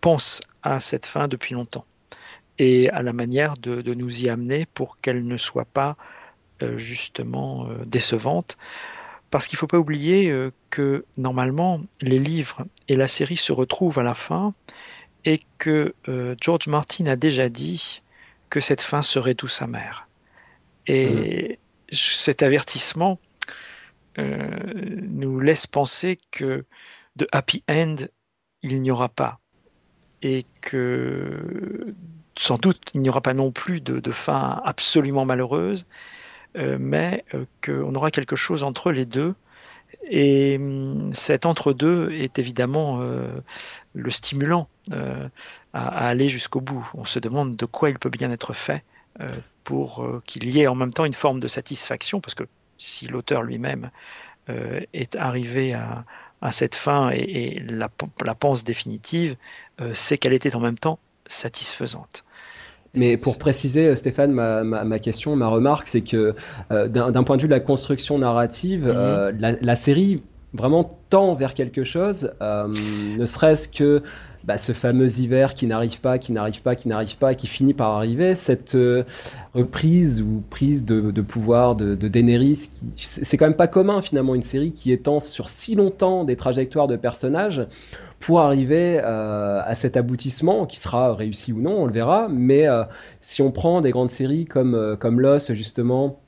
pense 0.03 0.43
à 0.63 0.81
cette 0.81 1.07
fin 1.07 1.29
depuis 1.29 1.55
longtemps 1.55 1.87
et 2.59 2.91
à 2.91 3.01
la 3.01 3.15
manière 3.15 3.55
de, 3.57 3.81
de 3.81 3.95
nous 3.95 4.25
y 4.25 4.29
amener 4.29 4.67
pour 4.75 5.01
qu'elle 5.01 5.27
ne 5.27 5.39
soit 5.39 5.65
pas 5.65 5.97
justement 6.77 7.67
décevante. 7.87 8.59
Parce 9.31 9.49
qu'il 9.49 9.57
ne 9.57 9.61
faut 9.61 9.67
pas 9.67 9.79
oublier 9.79 10.31
que 10.69 11.07
normalement, 11.17 11.81
les 12.03 12.19
livres 12.19 12.67
et 12.89 12.97
la 12.97 13.09
série 13.09 13.39
se 13.39 13.53
retrouvent 13.53 13.99
à 13.99 14.03
la 14.03 14.13
fin 14.13 14.53
et 15.25 15.41
que 15.57 15.95
George 16.39 16.67
Martin 16.67 17.07
a 17.07 17.17
déjà 17.17 17.49
dit 17.49 18.03
que 18.51 18.61
cette 18.61 18.83
fin 18.83 19.01
serait 19.01 19.35
douce 19.35 19.63
amère. 19.63 20.07
Et 20.87 21.59
mmh. 21.93 21.95
cet 21.95 22.43
avertissement 22.43 23.13
euh, 23.13 23.30
nous 24.19 25.40
laisse 25.40 25.67
penser 25.67 26.19
que 26.31 26.64
de 27.17 27.26
happy 27.33 27.62
end, 27.69 27.97
il 28.62 28.83
n'y 28.83 28.90
aura 28.90 29.09
pas. 29.09 29.40
Et 30.23 30.45
que 30.61 31.95
sans 32.37 32.59
doute, 32.59 32.81
il 32.95 33.00
n'y 33.00 33.09
aura 33.09 33.21
pas 33.21 33.35
non 33.35 33.52
plus 33.52 33.81
de, 33.81 34.12
fin 34.12 34.61
absolument 34.64 35.25
malheureuse, 35.25 35.87
euh, 36.57 36.76
mais 36.81 37.25
euh, 37.35 37.45
qu'on 37.64 37.95
aura 37.95 38.11
quelque 38.11 38.37
chose 38.37 38.64
entre 38.64 38.93
les 38.93 39.05
deux. 39.05 39.35
Et 40.11 40.57
hum, 40.57 41.12
cet 41.12 41.47
entre-deux 41.47 42.11
est 42.12 42.38
évidemment 42.38 43.00
le 43.95 44.11
stimulant 44.11 44.69
à, 45.73 46.09
aller 46.09 46.26
jusqu'au 46.26 46.61
bout. 46.61 46.88
On 46.95 47.05
se 47.05 47.19
demande 47.19 47.57
de 47.57 47.67
quoi 47.67 47.90
il 47.90 47.99
peut 47.99 48.11
bien 48.11 48.31
être 48.31 48.52
fait 48.52 48.85
euh, 49.21 49.29
pour 49.64 50.02
euh, 50.02 50.23
qu'il 50.25 50.49
y 50.49 50.61
ait 50.61 50.67
en 50.67 50.75
même 50.75 50.93
temps 50.93 51.05
une 51.05 51.12
forme 51.12 51.40
de 51.40 51.49
satisfaction, 51.49 52.21
parce 52.21 52.35
que 52.35 52.45
si 52.81 53.07
l'auteur 53.07 53.43
lui-même 53.43 53.91
euh, 54.49 54.81
est 54.93 55.15
arrivé 55.17 55.75
à, 55.75 56.05
cette 56.51 56.75
fin 56.75 57.11
et, 57.11 57.63
la, 57.69 57.91
la, 58.25 58.35
pense 58.35 58.65
définitive, 58.65 59.37
c'est 59.93 60.17
qu'elle 60.17 60.33
était 60.33 60.57
en 60.57 60.61
même 60.61 60.79
temps 60.79 60.99
satisfaisante. 61.27 62.25
Mais 62.95 63.19
pour 63.19 63.37
préciser, 63.37 63.95
Stéphane, 63.95 64.33
ma, 64.33 64.65
ma, 64.65 64.99
question, 64.99 65.37
ma 65.37 65.49
remarque, 65.49 65.87
c'est 65.87 66.01
que 66.01 66.35
d'un 66.71 67.23
point 67.25 67.37
de 67.37 67.43
vue 67.43 67.49
de 67.49 67.53
la 67.53 67.61
construction 67.61 68.19
narrative, 68.19 68.89
mm-hmm. 68.89 69.59
la, 69.61 69.77
série 69.77 70.23
vraiment 70.52 70.99
tend 71.11 71.35
vers 71.35 71.54
quelque 71.54 71.85
chose, 71.85 72.33
ne 72.40 73.25
serait-ce 73.25 73.69
que 73.69 74.02
bah, 74.45 74.57
ce 74.57 74.73
fameux 74.73 75.21
hiver 75.21 75.52
qui 75.52 75.66
n'arrive 75.66 76.00
pas, 76.00 76.19
qui 76.19 76.33
n'arrive 76.33 76.62
pas, 76.62 76.75
qui 76.75 76.88
n'arrive 76.88 77.19
pas, 77.19 77.35
qui 77.35 77.47
finit 77.47 77.75
par 77.75 77.90
arriver, 77.90 78.35
cette 78.35 78.75
euh, 78.75 79.04
reprise 79.54 80.23
ou 80.23 80.42
prise 80.49 80.85
de, 80.87 81.21
pouvoir 81.21 81.76
de, 81.76 81.95
de 81.95 82.09
Daenerys, 82.09 82.71
c'est 82.97 83.37
quand 83.37 83.45
même 83.45 83.54
pas 83.54 83.69
commun 83.69 84.00
finalement 84.00 84.35
une 84.35 84.42
série 84.42 84.73
qui 84.73 84.92
étend 84.92 85.21
sur 85.21 85.49
si 85.49 85.75
longtemps 85.75 86.25
des 86.25 86.37
trajectoires 86.37 86.87
de 86.87 86.97
personnages 86.97 87.66
pour 88.19 88.40
arriver 88.40 89.00
euh, 89.02 89.61
à 89.64 89.75
cet 89.75 89.99
aboutissement 89.99 90.64
qui 90.64 90.78
sera 90.78 91.14
réussi 91.14 91.52
ou 91.52 91.61
non, 91.61 91.83
on 91.83 91.87
le 91.87 91.92
verra. 91.92 92.28
Mais 92.30 92.66
euh, 92.66 92.85
si 93.21 93.42
on 93.42 93.50
prend 93.50 93.83
des 93.83 93.90
grandes 93.90 94.11
séries 94.11 94.47
comme, 94.47 94.97
comme 94.99 95.21
Lost 95.21 95.52
justement 95.52 96.19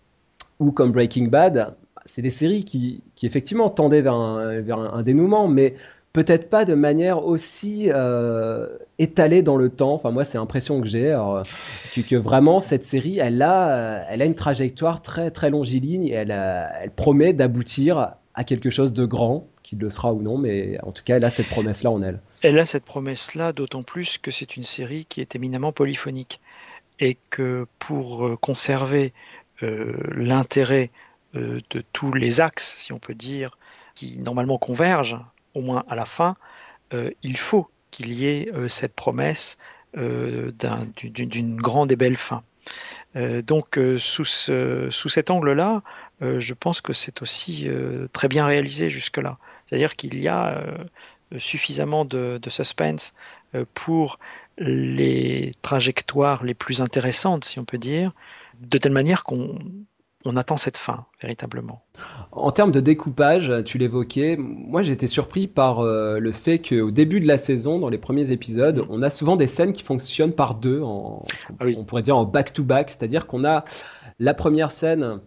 ou 0.58 0.70
comme 0.70 0.92
Breaking 0.92 1.28
Bad, 1.28 1.74
c'est 2.04 2.22
des 2.22 2.30
séries 2.30 2.64
qui, 2.64 3.02
qui 3.14 3.26
effectivement 3.26 3.70
tendaient 3.70 4.02
vers 4.02 4.14
un, 4.14 4.60
vers 4.60 4.78
un 4.78 5.02
dénouement, 5.02 5.48
mais 5.48 5.74
peut-être 6.12 6.48
pas 6.48 6.64
de 6.64 6.74
manière 6.74 7.24
aussi 7.24 7.88
euh, 7.88 8.68
étalée 8.98 9.42
dans 9.42 9.56
le 9.56 9.70
temps. 9.70 9.94
Enfin, 9.94 10.10
moi, 10.10 10.24
c'est 10.24 10.38
l'impression 10.38 10.80
que 10.80 10.86
j'ai. 10.86 11.16
Que, 11.94 12.16
vraiment, 12.16 12.60
cette 12.60 12.84
série, 12.84 13.18
elle 13.18 13.42
a, 13.42 14.04
elle 14.08 14.22
a 14.22 14.24
une 14.24 14.34
trajectoire 14.34 15.02
très, 15.02 15.30
très 15.30 15.50
longiligne 15.50 16.04
et 16.04 16.12
elle, 16.12 16.90
promet 16.96 17.32
d'aboutir 17.32 18.14
à 18.34 18.44
quelque 18.44 18.70
chose 18.70 18.92
de 18.92 19.04
grand, 19.04 19.46
qui 19.62 19.76
le 19.76 19.90
sera 19.90 20.12
ou 20.12 20.22
non, 20.22 20.38
mais 20.38 20.78
en 20.82 20.92
tout 20.92 21.02
cas, 21.04 21.16
elle 21.16 21.24
a 21.24 21.30
cette 21.30 21.48
promesse-là 21.48 21.90
en 21.90 22.00
elle. 22.00 22.20
Elle 22.42 22.58
a 22.58 22.66
cette 22.66 22.84
promesse-là, 22.84 23.52
d'autant 23.52 23.82
plus 23.82 24.18
que 24.18 24.30
c'est 24.30 24.56
une 24.56 24.64
série 24.64 25.06
qui 25.08 25.20
est 25.20 25.34
éminemment 25.34 25.72
polyphonique 25.72 26.40
et 26.98 27.16
que 27.30 27.66
pour 27.78 28.26
euh, 28.26 28.36
conserver 28.36 29.12
euh, 29.62 29.92
l'intérêt 30.14 30.90
de 31.34 31.84
tous 31.92 32.12
les 32.12 32.40
axes, 32.40 32.74
si 32.76 32.92
on 32.92 32.98
peut 32.98 33.14
dire, 33.14 33.56
qui 33.94 34.18
normalement 34.18 34.58
convergent 34.58 35.18
au 35.54 35.60
moins 35.60 35.84
à 35.88 35.94
la 35.94 36.06
fin, 36.06 36.34
euh, 36.92 37.10
il 37.22 37.36
faut 37.36 37.68
qu'il 37.90 38.12
y 38.12 38.26
ait 38.26 38.50
euh, 38.54 38.68
cette 38.68 38.94
promesse 38.94 39.58
euh, 39.96 40.50
d'une 41.02 41.56
grande 41.56 41.92
et 41.92 41.96
belle 41.96 42.16
fin. 42.16 42.42
donc 43.14 43.78
sous, 43.98 44.24
sous 44.24 45.08
cet 45.08 45.30
angle-là, 45.30 45.82
je 46.20 46.54
pense 46.54 46.80
que 46.80 46.94
c'est 46.94 47.20
aussi 47.20 47.68
très 48.12 48.28
bien 48.28 48.46
réalisé 48.46 48.88
jusque-là. 48.88 49.36
C'est-à-dire 49.66 49.96
qu'il 49.96 50.18
y 50.18 50.28
a 50.28 50.64
suffisamment 51.36 52.06
de, 52.06 52.38
de 52.40 52.50
suspense 52.50 53.14
pour 53.74 54.18
les 54.56 55.52
trajectoires 55.60 56.42
les 56.42 56.54
plus 56.54 56.80
intéressantes, 56.80 57.44
si 57.44 57.58
on 57.58 57.66
peut 57.66 57.76
dire, 57.76 58.12
de 58.60 58.78
telle 58.78 58.92
manière 58.92 59.24
qu'on 59.24 59.58
on 60.24 60.36
attend 60.36 60.56
cette 60.56 60.76
fin, 60.76 61.06
véritablement. 61.20 61.82
En 62.30 62.50
termes 62.50 62.72
de 62.72 62.80
découpage, 62.80 63.52
tu 63.64 63.78
l'évoquais, 63.78 64.36
moi 64.38 64.82
été 64.92 65.06
surpris 65.06 65.48
par 65.48 65.80
euh, 65.80 66.18
le 66.18 66.32
fait 66.32 66.58
qu'au 66.58 66.90
début 66.90 67.20
de 67.20 67.26
la 67.26 67.38
saison, 67.38 67.78
dans 67.78 67.88
les 67.88 67.98
premiers 67.98 68.30
épisodes, 68.30 68.78
mm. 68.78 68.86
on 68.90 69.02
a 69.02 69.10
souvent 69.10 69.36
des 69.36 69.46
scènes 69.46 69.72
qui 69.72 69.82
fonctionnent 69.82 70.32
par 70.32 70.54
deux, 70.54 70.80
en, 70.82 71.24
ah 71.58 71.64
on 71.76 71.84
pourrait 71.84 72.02
dire 72.02 72.16
en 72.16 72.24
back-to-back, 72.24 72.90
c'est-à-dire 72.90 73.26
qu'on 73.26 73.44
a 73.44 73.64
la 74.18 74.34
première 74.34 74.70
scène 74.70 75.20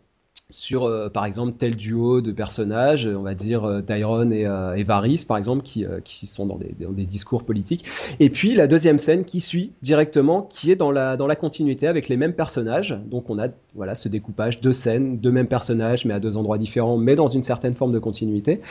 sur, 0.52 0.84
euh, 0.84 1.10
par 1.10 1.26
exemple, 1.26 1.54
tel 1.58 1.76
duo 1.76 2.22
de 2.22 2.32
personnages, 2.32 3.08
on 3.08 3.24
va 3.24 3.34
dire 3.34 3.64
euh, 3.64 3.82
Tyrone 3.82 4.32
et, 4.32 4.46
euh, 4.46 4.82
Varys, 4.86 5.26
par 5.28 5.38
exemple, 5.38 5.64
qui, 5.64 5.86
euh, 5.86 6.00
qui 6.04 6.28
sont 6.28 6.46
dans 6.46 6.58
des, 6.58 6.76
dans 6.80 6.92
des, 6.92 7.06
discours 7.06 7.44
politiques. 7.44 7.86
Et 8.20 8.30
puis 8.30 8.54
la 8.54 8.68
deuxième 8.68 9.00
scène 9.00 9.26
qui 9.26 9.42
suit 9.42 9.74
directement, 9.82 10.44
qui 10.44 10.72
est 10.72 10.76
dans 10.76 10.92
la, 10.92 11.18
dans 11.18 11.26
la 11.26 11.36
continuité 11.36 11.88
avec 11.88 12.10
les 12.10 12.18
mêmes 12.18 12.34
personnages. 12.34 13.00
Donc 13.08 13.30
on 13.30 13.40
a 13.40 13.48
voilà 13.74 13.96
ce 13.96 14.08
découpage, 14.08 14.62
deux 14.62 14.74
scènes, 14.74 15.18
deux 15.18 15.32
mêmes 15.32 15.48
personnages, 15.48 16.06
mais 16.06 16.14
à 16.14 16.20
deux 16.20 16.38
endroits 16.38 16.58
différents, 16.58 16.98
mais 16.98 17.16
dans 17.16 17.28
une 17.28 17.44
certaine 17.44 17.74
forme 17.74 17.92
de 17.92 18.00
continuité. 18.00 18.62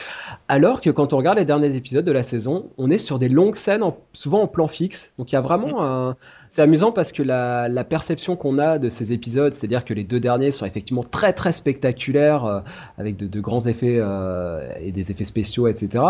Alors 0.47 0.79
que 0.79 0.89
quand 0.89 1.11
on 1.11 1.17
regarde 1.17 1.37
les 1.37 1.45
derniers 1.45 1.75
épisodes 1.75 2.05
de 2.05 2.11
la 2.11 2.23
saison, 2.23 2.69
on 2.77 2.89
est 2.89 2.99
sur 2.99 3.19
des 3.19 3.29
longues 3.29 3.55
scènes, 3.55 3.83
souvent 4.13 4.41
en 4.41 4.47
plan 4.47 4.67
fixe. 4.67 5.13
Donc 5.17 5.31
il 5.31 5.35
y 5.35 5.37
a 5.37 5.41
vraiment 5.41 5.83
un 5.83 6.15
c'est 6.49 6.61
amusant 6.61 6.91
parce 6.91 7.11
que 7.11 7.23
la, 7.23 7.83
perception 7.83 8.35
qu'on 8.35 8.57
a 8.57 8.79
de 8.79 8.89
ces 8.89 9.13
épisodes, 9.13 9.53
c'est-à-dire 9.53 9.85
que 9.85 9.93
les 9.93 10.03
deux 10.03 10.19
derniers 10.19 10.51
sont 10.51 10.65
effectivement 10.65 11.03
très 11.03 11.33
très 11.33 11.51
spectaculaires, 11.51 12.45
euh, 12.45 12.59
avec 12.97 13.17
de, 13.17 13.39
grands 13.39 13.65
effets 13.65 13.97
euh, 13.99 14.67
et 14.79 14.91
des 14.91 15.11
effets 15.11 15.23
spéciaux, 15.23 15.67
etc. 15.67 16.03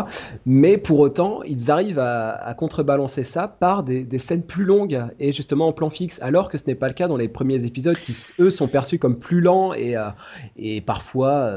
Mais 0.45 0.77
pour 0.77 0.99
autant, 0.99 1.41
ils 1.43 1.71
arrivent 1.71 1.99
à, 1.99 2.53
contrebalancer 2.57 3.23
ça 3.23 3.47
par 3.47 3.83
des, 3.83 4.19
scènes 4.19 4.43
plus 4.43 4.63
longues 4.63 5.03
et 5.19 5.31
justement 5.31 5.67
en 5.67 5.73
plan 5.73 5.89
fixe, 5.89 6.21
alors 6.21 6.49
que 6.49 6.57
ce 6.57 6.63
n'est 6.67 6.75
pas 6.75 6.87
le 6.87 6.93
cas 6.93 7.07
dans 7.07 7.17
les 7.17 7.27
premiers 7.27 7.65
épisodes 7.65 7.97
qui, 7.97 8.15
eux, 8.39 8.49
sont 8.49 8.67
perçus 8.67 8.99
comme 8.99 9.19
plus 9.19 9.41
lents 9.41 9.73
et, 9.73 9.97
euh, 9.97 10.09
et 10.57 10.81
parfois 10.81 11.51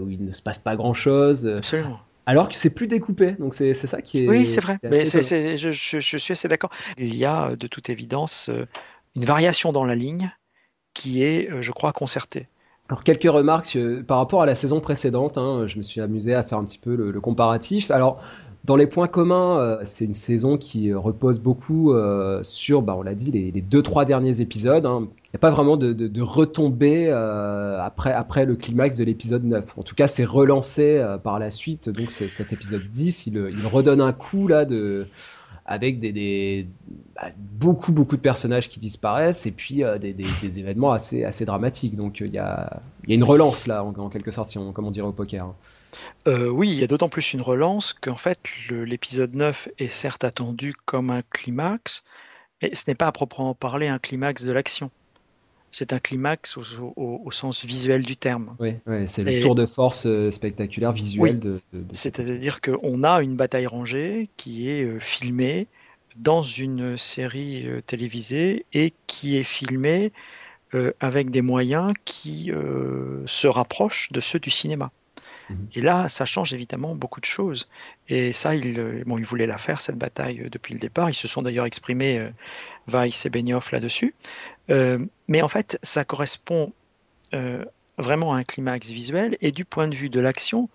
où 0.00 0.08
il 0.08 0.24
ne 0.24 0.32
se 0.32 0.42
passe 0.42 0.58
pas 0.58 0.76
grand-chose. 0.76 1.46
Absolument. 1.46 1.98
Alors 2.26 2.48
que 2.48 2.54
c'est 2.54 2.70
plus 2.70 2.86
découpé. 2.86 3.32
Donc 3.32 3.54
c'est 3.54 3.74
ça 3.74 4.02
qui 4.02 4.24
est. 4.24 4.28
Oui, 4.28 4.46
c'est 4.46 4.60
vrai. 4.60 4.78
Mais 4.82 5.04
je, 5.04 5.70
je, 5.70 6.16
suis 6.16 6.32
assez 6.32 6.48
d'accord. 6.48 6.70
Il 6.98 7.14
y 7.14 7.24
a 7.24 7.56
de 7.56 7.66
toute 7.66 7.90
évidence 7.90 8.50
une 9.14 9.24
variation 9.24 9.72
dans 9.72 9.84
la 9.84 9.94
ligne 9.94 10.32
qui 10.94 11.22
est, 11.22 11.50
je 11.60 11.72
crois, 11.72 11.92
concertée. 11.92 12.48
Alors 12.88 13.02
quelques 13.02 13.24
remarques 13.24 13.78
par 14.06 14.18
rapport 14.18 14.42
à 14.42 14.46
la 14.46 14.54
saison 14.54 14.80
précédente. 14.80 15.38
Hein, 15.38 15.66
je 15.66 15.78
me 15.78 15.82
suis 15.82 16.00
amusé 16.00 16.34
à 16.34 16.42
faire 16.42 16.58
un 16.58 16.64
petit 16.64 16.78
peu 16.78 16.94
le, 16.94 17.20
comparatif. 17.20 17.90
Alors 17.90 18.22
dans 18.64 18.76
les 18.76 18.86
points 18.86 19.08
communs, 19.08 19.60
euh, 19.60 19.80
c'est 19.84 20.06
une 20.06 20.14
saison 20.14 20.56
qui 20.56 20.92
repose 20.94 21.38
beaucoup 21.38 21.92
euh, 21.92 22.40
sur, 22.42 22.80
bah, 22.80 22.96
on 22.98 23.02
l'a 23.02 23.14
dit, 23.14 23.30
les, 23.30 23.60
deux 23.60 23.82
trois 23.82 24.06
derniers 24.06 24.40
épisodes. 24.40 24.86
Hein. 24.86 25.00
Il 25.02 25.34
n'y 25.34 25.36
a 25.36 25.38
pas 25.38 25.50
vraiment 25.50 25.76
de, 25.76 25.92
de, 25.92 26.22
retombée 26.22 27.08
euh, 27.10 27.78
après, 27.82 28.12
après 28.12 28.46
le 28.46 28.56
climax 28.56 28.96
de 28.96 29.04
l'épisode 29.04 29.44
9. 29.44 29.78
En 29.78 29.82
tout 29.82 29.94
cas, 29.94 30.06
c'est 30.06 30.24
relancé 30.24 31.04
par 31.22 31.38
la 31.38 31.50
suite. 31.50 31.90
Donc 31.90 32.10
cet 32.10 32.52
épisode 32.52 32.82
10, 32.90 33.26
il, 33.26 33.34
il 33.36 33.66
redonne 33.66 34.00
un 34.00 34.12
coup 34.12 34.48
là 34.48 34.64
de 34.64 35.06
avec 35.66 35.98
des, 36.00 36.66
bah, 37.14 37.28
beaucoup 37.38 37.92
beaucoup 37.92 38.16
de 38.16 38.20
personnages 38.20 38.68
qui 38.68 38.78
disparaissent 38.78 39.46
et 39.46 39.52
puis 39.52 39.82
euh, 39.82 39.98
des, 39.98 40.12
des, 40.12 40.58
événements 40.58 40.92
assez 40.92 41.24
assez 41.24 41.44
dramatiques. 41.44 41.96
Donc 41.96 42.20
il 42.20 42.32
y 42.32 42.38
a, 42.38 42.80
y, 43.06 43.12
a, 43.12 43.14
une 43.14 43.24
relance 43.24 43.66
là 43.66 43.82
en, 43.82 44.10
quelque 44.10 44.30
sorte, 44.30 44.48
si 44.48 44.58
on, 44.58 44.72
comme 44.72 44.86
on 44.86 44.90
dirait 44.90 45.06
au 45.06 45.12
poker. 45.12 45.54
Euh, 46.26 46.48
oui, 46.48 46.70
il 46.70 46.78
y 46.78 46.84
a 46.84 46.86
d'autant 46.86 47.08
plus 47.08 47.32
une 47.32 47.40
relance 47.40 47.94
qu'en 47.94 48.16
fait 48.16 48.40
l'épisode 48.68 49.34
9 49.34 49.68
est 49.78 49.88
certes 49.88 50.24
attendu 50.24 50.74
comme 50.84 51.10
un 51.10 51.22
climax, 51.30 52.04
mais 52.60 52.74
ce 52.74 52.84
n'est 52.88 52.94
pas 52.94 53.06
à 53.06 53.12
proprement 53.12 53.54
parler 53.54 53.88
un 53.88 53.98
climax 53.98 54.44
de 54.44 54.52
l'action 54.52 54.90
c'est 55.74 55.92
un 55.92 55.98
climax 55.98 56.56
au, 56.56 57.30
sens 57.32 57.64
visuel 57.64 58.02
du 58.02 58.16
terme. 58.16 58.54
Oui, 58.60 58.74
c'est 59.08 59.24
le 59.24 59.40
tour 59.40 59.56
de 59.56 59.66
force 59.66 60.06
euh, 60.06 60.30
spectaculaire 60.30 60.92
visuel 60.92 61.40
de, 61.40 61.60
C'est-à-dire 61.92 62.60
qu'on 62.60 63.02
a 63.02 63.20
une 63.22 63.34
bataille 63.34 63.66
rangée 63.66 64.28
qui 64.36 64.70
est 64.70 64.84
euh, 64.84 65.00
filmée 65.00 65.66
dans 66.16 66.42
une 66.42 66.96
série 66.96 67.66
euh, 67.66 67.80
télévisée 67.80 68.66
et 68.72 68.92
qui 69.08 69.36
est 69.36 69.42
filmée 69.42 70.12
avec 70.98 71.30
des 71.30 71.40
moyens 71.40 71.92
qui 72.04 72.50
se 73.26 73.46
rapprochent 73.46 74.10
de 74.10 74.18
ceux 74.18 74.40
du 74.40 74.50
cinéma. 74.50 74.90
Mhm. 75.50 75.68
Et 75.74 75.80
là, 75.80 76.08
ça 76.08 76.24
change 76.24 76.52
évidemment 76.54 76.94
beaucoup 76.94 77.20
de 77.20 77.26
choses. 77.26 77.68
Et 78.08 78.32
ça, 78.32 78.54
ils, 78.54 79.04
bon, 79.06 79.18
ils 79.18 79.24
voulaient 79.24 79.46
la 79.46 79.58
faire, 79.58 79.80
cette 79.80 79.98
bataille, 79.98 80.48
depuis 80.50 80.74
le 80.74 80.80
départ. 80.80 81.10
Ils 81.10 81.14
se 81.14 81.28
sont 81.28 81.42
d'ailleurs 81.42 81.66
exprimés, 81.66 82.30
Weiss 82.86 83.26
et 83.26 83.30
Benioff, 83.30 83.70
là-dessus. 83.70 84.14
Euh, 84.70 85.04
mais 85.28 85.42
en 85.42 85.48
fait, 85.48 85.78
ça 85.82 86.04
correspond 86.04 86.72
euh, 87.34 87.64
vraiment 87.98 88.34
à 88.34 88.38
un 88.38 88.44
climax 88.44 88.88
visuel. 88.88 89.36
Et 89.40 89.52
du 89.52 89.64
point 89.64 89.88
de 89.88 89.94
vue 89.94 90.10
de 90.10 90.20
l'action, 90.20 90.68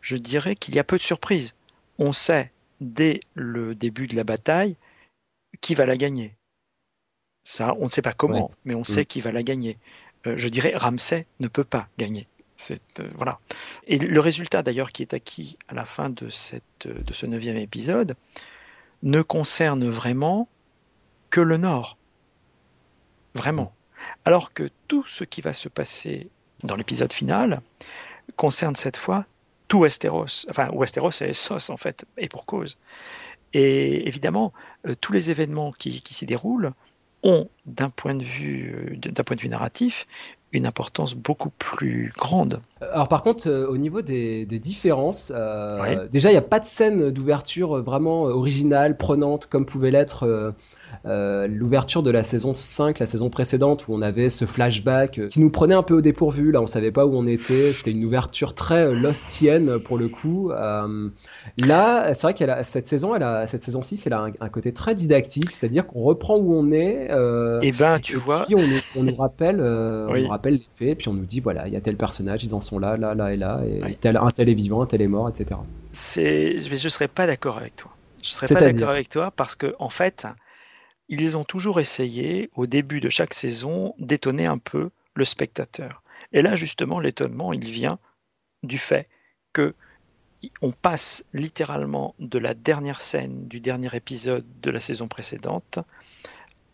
je 0.00 0.16
dirais 0.16 0.54
qu'il 0.54 0.74
y 0.74 0.78
a 0.78 0.84
peu 0.84 0.98
de 0.98 1.02
surprises. 1.02 1.54
On 1.98 2.12
sait 2.12 2.50
dès 2.80 3.20
le 3.34 3.74
début 3.74 4.06
de 4.06 4.16
la 4.16 4.24
bataille 4.24 4.76
qui 5.60 5.74
va 5.74 5.86
la 5.86 5.96
gagner. 5.96 6.34
Ça, 7.44 7.74
on 7.78 7.86
ne 7.86 7.90
sait 7.90 8.02
pas 8.02 8.12
comment, 8.12 8.50
mais 8.64 8.74
on 8.74 8.84
sait 8.84 9.02
mm. 9.02 9.06
qui 9.06 9.20
va 9.20 9.32
la 9.32 9.42
gagner. 9.42 9.76
Euh, 10.26 10.36
je 10.36 10.48
dirais 10.48 10.74
Ramsay 10.76 11.26
ne 11.40 11.48
peut 11.48 11.64
pas 11.64 11.88
gagner. 11.98 12.28
Voilà. 13.14 13.38
Et 13.86 13.98
le 13.98 14.20
résultat 14.20 14.62
d'ailleurs 14.62 14.92
qui 14.92 15.02
est 15.02 15.14
acquis 15.14 15.58
à 15.68 15.74
la 15.74 15.84
fin 15.84 16.10
de, 16.10 16.28
cette, 16.28 16.86
de 16.86 17.12
ce 17.12 17.26
neuvième 17.26 17.56
épisode 17.56 18.16
ne 19.02 19.22
concerne 19.22 19.88
vraiment 19.88 20.48
que 21.30 21.40
le 21.40 21.56
Nord. 21.56 21.96
Vraiment. 23.34 23.74
Alors 24.24 24.52
que 24.52 24.70
tout 24.88 25.04
ce 25.06 25.24
qui 25.24 25.40
va 25.40 25.52
se 25.52 25.68
passer 25.68 26.28
dans 26.62 26.76
l'épisode 26.76 27.12
final 27.12 27.60
concerne 28.36 28.76
cette 28.76 28.96
fois 28.96 29.26
tout 29.68 29.80
Westeros. 29.80 30.46
Enfin, 30.50 30.68
Westeros 30.72 31.22
et 31.22 31.30
Essos, 31.30 31.70
en 31.70 31.76
fait, 31.76 32.04
et 32.18 32.28
pour 32.28 32.44
cause. 32.44 32.76
Et 33.54 34.06
évidemment, 34.06 34.52
euh, 34.86 34.94
tous 35.00 35.12
les 35.12 35.30
événements 35.30 35.72
qui, 35.72 36.02
s'y 36.10 36.26
déroulent 36.26 36.72
ont, 37.22 37.48
d'un 37.64 37.88
point 37.88 38.14
euh, 38.14 38.96
d'un 38.96 39.24
point 39.24 39.36
de 39.36 39.40
vue 39.40 39.48
narratif, 39.48 40.06
une 40.52 40.66
importance 40.66 41.14
beaucoup 41.14 41.50
plus 41.50 42.12
grande. 42.16 42.60
Alors 42.92 43.08
par 43.08 43.22
contre, 43.22 43.48
euh, 43.48 43.66
au 43.66 43.76
niveau 43.76 44.02
des, 44.02 44.44
différences, 44.46 45.32
déjà 46.10 46.30
il 46.30 46.34
n'y 46.34 46.38
a 46.38 46.42
pas 46.42 46.60
de 46.60 46.66
scène 46.66 47.10
d'ouverture 47.10 47.82
vraiment 47.82 48.24
originale, 48.24 48.96
prenante, 48.96 49.46
comme 49.46 49.66
pouvait 49.66 49.90
l'être 49.90 50.54
euh, 51.06 51.46
l'ouverture 51.46 52.02
de 52.02 52.10
la 52.10 52.24
saison 52.24 52.54
5, 52.54 52.98
la 52.98 53.06
saison 53.06 53.30
précédente, 53.30 53.86
où 53.88 53.94
on 53.94 54.02
avait 54.02 54.30
ce 54.30 54.44
flashback 54.44 55.18
euh, 55.18 55.28
qui 55.28 55.40
nous 55.40 55.50
prenait 55.50 55.74
un 55.74 55.82
peu 55.82 55.94
au 55.94 56.00
dépourvu. 56.00 56.52
Là, 56.52 56.60
on 56.60 56.66
savait 56.66 56.92
pas 56.92 57.06
où 57.06 57.16
on 57.16 57.26
était. 57.26 57.72
C'était 57.72 57.90
une 57.90 58.04
ouverture 58.04 58.54
très 58.54 58.86
euh, 58.86 58.94
Lostienne 58.94 59.78
pour 59.78 59.98
le 59.98 60.08
coup. 60.08 60.50
là, 60.50 62.14
c'est 62.14 62.22
vrai 62.22 62.34
qu'elle 62.34 62.52
cette 62.62 62.86
saison, 62.86 63.14
elle 63.14 63.22
a, 63.22 63.46
cette 63.46 63.62
saison 63.62 63.82
6, 63.82 64.06
elle 64.06 64.12
a 64.12 64.26
un, 64.40 64.48
côté 64.48 64.72
très 64.72 64.94
didactique, 64.94 65.50
c'est-à-dire 65.50 65.86
qu'on 65.86 66.02
reprend 66.02 66.36
où 66.36 66.54
on 66.54 66.70
est. 66.72 67.08
et 67.08 67.68
eh 67.68 67.72
ben, 67.72 67.98
tu 67.98 68.16
vois. 68.16 68.44
Puis 68.44 68.54
on, 68.54 69.02
nous, 69.02 69.14
rappelle, 69.14 69.60
on 69.60 70.14
nous 70.14 70.28
rappelle 70.28 70.54
les 70.54 70.66
faits, 70.76 70.98
puis 70.98 71.08
on 71.08 71.14
nous 71.14 71.24
dit 71.24 71.40
voilà, 71.40 71.66
il 71.66 71.72
y 71.72 71.76
a 71.76 71.80
tel 71.80 71.96
personnage, 71.96 72.44
ils 72.44 72.54
en 72.54 72.60
sont 72.60 72.78
là, 72.78 72.96
là, 72.96 73.14
là 73.14 73.32
et 73.32 73.36
là, 73.36 73.60
et 73.64 73.94
tel, 73.94 74.16
un 74.16 74.30
tel 74.30 74.48
est 74.48 74.54
vivant, 74.54 74.82
un 74.82 74.86
tel 74.86 75.02
est 75.02 75.08
mort, 75.08 75.28
etc. 75.28 75.58
C'est, 75.92 76.60
je, 76.60 76.70
ne 76.70 76.88
serais 76.88 77.08
pas 77.08 77.26
d'accord 77.26 77.58
avec 77.58 77.76
toi. 77.76 77.90
Je 78.22 78.30
serais 78.30 78.54
pas 78.54 78.72
d'accord 78.72 78.90
avec 78.90 79.10
toi 79.10 79.32
parce 79.34 79.56
que 79.56 79.74
en 79.78 79.90
fait, 79.90 80.26
ils 81.20 81.36
ont 81.36 81.44
toujours 81.44 81.80
essayé, 81.80 82.50
au 82.54 82.66
début 82.66 83.00
de 83.00 83.08
chaque 83.08 83.34
saison, 83.34 83.94
d'étonner 83.98 84.46
un 84.46 84.58
peu 84.58 84.90
le 85.14 85.24
spectateur. 85.24 86.02
Et 86.32 86.40
là, 86.40 86.54
justement, 86.54 87.00
l'étonnement, 87.00 87.52
il 87.52 87.64
vient 87.64 87.98
du 88.62 88.78
fait 88.78 89.08
que 89.52 89.74
on 90.60 90.72
passe 90.72 91.24
littéralement 91.32 92.14
de 92.18 92.38
la 92.38 92.54
dernière 92.54 93.00
scène 93.00 93.46
du 93.46 93.60
dernier 93.60 93.94
épisode 93.94 94.44
de 94.60 94.70
la 94.70 94.80
saison 94.80 95.06
précédente 95.06 95.78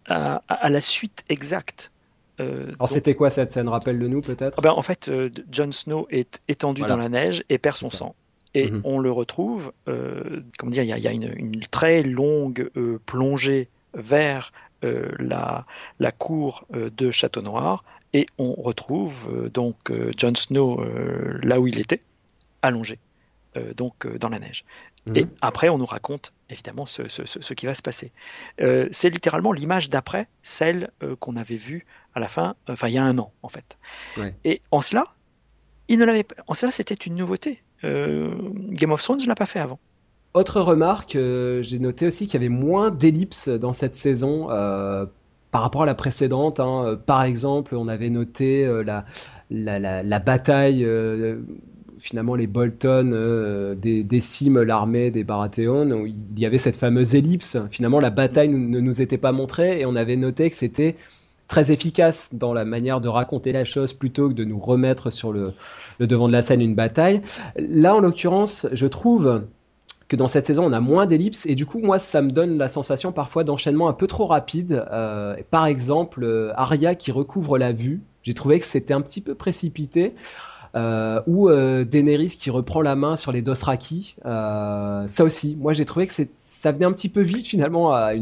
à, 0.06 0.70
la 0.70 0.80
suite 0.80 1.22
exacte. 1.28 1.90
Euh, 2.40 2.70
Alors 2.78 2.88
c'était 2.88 3.14
quoi 3.14 3.28
cette 3.28 3.50
scène? 3.50 3.68
Rappelle-le-nous 3.68 4.22
peut-être. 4.22 4.54
Ah 4.58 4.62
ben, 4.62 4.70
en 4.70 4.80
fait, 4.80 5.08
euh, 5.08 5.28
Jon 5.50 5.72
Snow 5.72 6.06
est 6.10 6.40
étendu 6.48 6.80
dans 6.82 6.96
la 6.96 7.10
neige 7.10 7.44
et 7.50 7.58
perd 7.58 7.76
son 7.76 7.88
sang. 7.88 8.14
Et 8.54 8.70
mhm. 8.70 8.80
on 8.84 8.98
le 9.00 9.10
retrouve, 9.10 9.72
euh, 9.88 10.40
comment 10.56 10.70
dire, 10.70 10.82
il 10.82 10.88
y 10.88 11.06
a, 11.06 11.12
une, 11.12 11.60
très 11.70 12.02
longue 12.02 12.70
plongée 13.04 13.68
vers 13.94 14.52
euh, 14.84 15.10
la, 15.18 15.66
la, 15.98 16.12
cour 16.12 16.64
euh, 16.72 16.88
de 16.96 17.10
Château 17.10 17.42
Noir 17.42 17.82
et 18.12 18.26
on 18.38 18.54
retrouve 18.54 19.28
euh, 19.32 19.48
donc 19.50 19.92
Jon 20.16 20.34
Snow 20.36 20.84
là 21.42 21.58
où 21.60 21.66
il 21.66 21.80
était, 21.80 22.02
allongé, 22.62 22.98
donc 23.76 24.06
dans 24.18 24.28
la 24.28 24.38
neige. 24.38 24.64
Mhm. 25.06 25.16
Et 25.16 25.26
après, 25.40 25.68
on 25.68 25.78
nous 25.78 25.86
raconte 25.86 26.32
évidemment 26.48 26.86
ce, 26.86 27.08
ce, 27.08 27.54
qui 27.54 27.66
va 27.66 27.74
se 27.74 27.82
passer. 27.82 28.12
c'est 28.58 29.10
littéralement 29.10 29.52
l'image 29.52 29.90
d'après, 29.90 30.28
celle 30.42 30.90
qu'on 31.20 31.36
avait 31.36 31.56
vue 31.56 31.84
à 32.14 32.20
la 32.20 32.28
fin, 32.28 32.54
enfin 32.68 32.88
il 32.88 32.94
y 32.94 32.98
a 32.98 33.04
un 33.04 33.18
an 33.18 33.32
en 33.42 33.48
fait. 33.48 33.78
Et 34.44 34.62
en 34.70 34.80
cela, 34.80 35.04
il 35.88 35.98
ne 35.98 36.04
l'avait 36.04 36.26
En 36.46 36.54
cela, 36.54 36.70
c'était 36.72 36.94
une 36.94 37.16
nouveauté. 37.16 37.62
Game 37.82 38.92
of 38.92 39.02
Thrones 39.02 39.20
ne 39.20 39.26
l'a 39.26 39.34
pas 39.34 39.46
fait 39.46 39.60
avant. 39.60 39.80
Autre 40.38 40.60
remarque, 40.60 41.16
euh, 41.16 41.62
j'ai 41.64 41.80
noté 41.80 42.06
aussi 42.06 42.28
qu'il 42.28 42.34
y 42.34 42.44
avait 42.44 42.48
moins 42.48 42.92
d'ellipses 42.92 43.48
dans 43.48 43.72
cette 43.72 43.96
saison 43.96 44.46
euh, 44.52 45.04
par 45.50 45.62
rapport 45.62 45.82
à 45.82 45.86
la 45.86 45.96
précédente. 45.96 46.60
Hein. 46.60 46.96
Par 47.06 47.24
exemple, 47.24 47.74
on 47.74 47.88
avait 47.88 48.08
noté 48.08 48.64
euh, 48.64 48.84
la, 48.84 49.04
la, 49.50 50.18
bataille, 50.20 50.86
finalement 51.98 52.36
les 52.36 52.46
Bolton 52.46 53.74
des, 53.76 54.04
déciment 54.04 54.62
l'armée 54.62 55.10
des 55.10 55.24
Baratheon. 55.24 56.06
Il 56.06 56.38
y 56.38 56.46
avait 56.46 56.58
cette 56.58 56.76
fameuse 56.76 57.16
ellipse. 57.16 57.56
Finalement, 57.72 57.98
la 57.98 58.10
bataille 58.10 58.48
ne 58.48 58.78
nous 58.78 59.02
était 59.02 59.18
pas 59.18 59.32
montrée 59.32 59.80
et 59.80 59.86
on 59.86 59.96
avait 59.96 60.14
noté 60.14 60.50
que 60.50 60.56
c'était 60.56 60.94
très 61.48 61.72
efficace 61.72 62.30
dans 62.32 62.52
la 62.54 62.64
manière 62.64 63.00
de 63.00 63.08
raconter 63.08 63.50
la 63.50 63.64
chose 63.64 63.92
plutôt 63.92 64.28
que 64.28 64.34
de 64.34 64.44
nous 64.44 64.60
remettre 64.60 65.10
sur 65.10 65.32
le 65.32 65.54
devant 65.98 66.28
de 66.28 66.32
la 66.32 66.42
scène 66.42 66.60
une 66.60 66.76
bataille. 66.76 67.22
Là, 67.56 67.96
en 67.96 67.98
l'occurrence, 67.98 68.68
je 68.70 68.86
trouve 68.86 69.42
que 70.08 70.16
dans 70.16 70.28
cette 70.28 70.46
saison 70.46 70.64
on 70.64 70.72
a 70.72 70.80
moins 70.80 71.06
d'ellipses 71.06 71.46
et 71.46 71.54
du 71.54 71.66
coup 71.66 71.80
moi 71.80 71.98
ça 71.98 72.22
me 72.22 72.32
donne 72.32 72.58
la 72.58 72.68
sensation 72.68 73.12
parfois 73.12 73.44
d'enchaînement 73.44 73.88
un 73.88 73.92
peu 73.92 74.06
trop 74.06 74.26
rapide. 74.26 74.84
Euh, 74.90 75.36
par 75.50 75.66
exemple 75.66 76.24
euh, 76.24 76.52
Arya 76.56 76.94
qui 76.94 77.12
recouvre 77.12 77.58
la 77.58 77.72
vue, 77.72 78.02
j'ai 78.22 78.34
trouvé 78.34 78.58
que 78.58 78.66
c'était 78.66 78.94
un 78.94 79.00
petit 79.00 79.20
peu 79.20 79.34
précipité. 79.34 80.14
Euh, 80.74 81.20
ou 81.26 81.48
euh, 81.48 81.84
Daenerys 81.84 82.36
qui 82.38 82.50
reprend 82.50 82.82
la 82.82 82.94
main 82.94 83.16
sur 83.16 83.32
les 83.32 83.42
Dothraki. 83.42 84.16
Euh, 84.26 85.06
ça 85.06 85.24
aussi, 85.24 85.56
moi 85.56 85.72
j'ai 85.72 85.84
trouvé 85.84 86.06
que 86.06 86.12
ça 86.34 86.72
venait 86.72 86.84
un 86.84 86.92
petit 86.92 87.08
peu 87.08 87.22
vite 87.22 87.46
finalement 87.46 87.94
à 87.94 88.12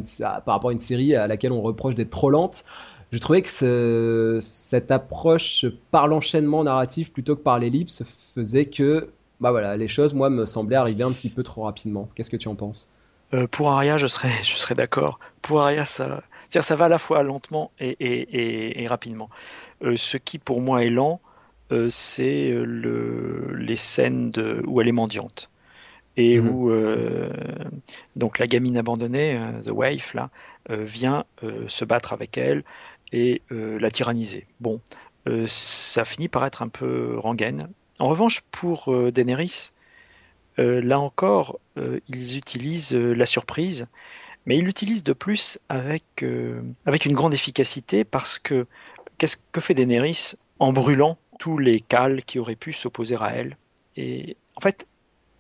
par 0.44 0.54
rapport 0.54 0.70
à 0.70 0.72
une 0.72 0.78
série 0.78 1.14
à 1.16 1.26
laquelle 1.26 1.52
on 1.52 1.60
reproche 1.60 1.94
d'être 1.94 2.10
trop 2.10 2.30
lente. 2.30 2.64
Je 3.12 3.18
trouvais 3.18 3.42
que 3.42 3.48
ce, 3.48 4.38
cette 4.40 4.90
approche 4.90 5.66
par 5.90 6.08
l'enchaînement 6.08 6.64
narratif 6.64 7.12
plutôt 7.12 7.36
que 7.36 7.42
par 7.42 7.58
l'ellipse 7.58 8.02
faisait 8.34 8.66
que 8.66 9.10
bah 9.40 9.50
voilà, 9.50 9.76
les 9.76 9.88
choses, 9.88 10.14
moi, 10.14 10.30
me 10.30 10.46
semblaient 10.46 10.76
arriver 10.76 11.04
un 11.04 11.12
petit 11.12 11.28
peu 11.28 11.42
trop 11.42 11.64
rapidement. 11.64 12.08
Qu'est-ce 12.14 12.30
que 12.30 12.36
tu 12.36 12.48
en 12.48 12.54
penses? 12.54 12.88
Euh, 13.34 13.46
Pour 13.46 13.70
Aria, 13.70 13.96
je 13.96 14.06
serais, 14.06 14.30
je 14.42 14.56
serais 14.56 14.74
d'accord. 14.74 15.18
Pour 15.42 15.62
Aria, 15.62 15.84
ça, 15.84 16.22
ça 16.48 16.76
va 16.76 16.86
à 16.86 16.88
la 16.88 16.98
fois 16.98 17.22
lentement 17.22 17.70
et, 17.78 18.86
rapidement. 18.88 19.28
Euh, 19.82 19.96
ce 19.96 20.16
qui, 20.16 20.38
pour 20.38 20.60
moi, 20.60 20.84
est 20.84 20.88
lent, 20.88 21.20
euh, 21.72 21.88
c'est 21.90 22.50
le, 22.50 23.54
les 23.54 23.76
scènes 23.76 24.30
de, 24.30 24.62
où 24.66 24.80
elle 24.80 24.88
est 24.88 24.92
mendiante. 24.92 25.50
et 26.16 26.40
mhm. 26.40 26.48
où 26.48 26.72
donc 28.16 28.38
la 28.38 28.46
gamine 28.46 28.78
abandonnée, 28.78 29.38
The 29.64 29.70
Waif, 29.70 30.14
là, 30.14 30.30
vient 30.70 31.24
se 31.68 31.84
battre 31.84 32.14
avec 32.14 32.38
elle 32.38 32.64
et 33.12 33.42
la 33.50 33.90
tyranniser. 33.90 34.46
Bon, 34.60 34.80
ça 35.44 36.06
finit 36.06 36.28
par 36.28 36.46
être 36.46 36.62
un 36.62 36.68
peu 36.68 37.18
rengaine. 37.18 37.68
En 37.98 38.08
revanche, 38.08 38.42
pour 38.50 38.92
Daenerys, 39.10 39.72
là 40.58 41.00
encore, 41.00 41.58
ils 41.76 42.36
utilisent 42.36 42.94
la 42.94 43.26
surprise 43.26 43.86
mais 44.46 44.58
il 44.58 44.64
l'utilise 44.64 45.02
de 45.02 45.12
plus 45.12 45.58
avec, 45.68 46.04
euh, 46.22 46.62
une 47.04 47.12
grande 47.12 47.34
efficacité 47.34 48.04
parce 48.04 48.38
que 48.38 48.66
qu'est-ce 49.18 49.36
que 49.52 49.60
fait 49.60 49.74
Daenerys 49.74 50.34
en 50.60 50.72
brûlant 50.72 51.18
tous 51.38 51.58
les 51.58 51.80
cales 51.80 52.22
qui 52.22 52.38
auraient 52.38 52.56
pu 52.56 52.72
s'opposer 52.72 53.16
à 53.16 53.34
elle? 53.34 53.56
Et 53.96 54.36
en 54.54 54.60
fait, 54.60 54.86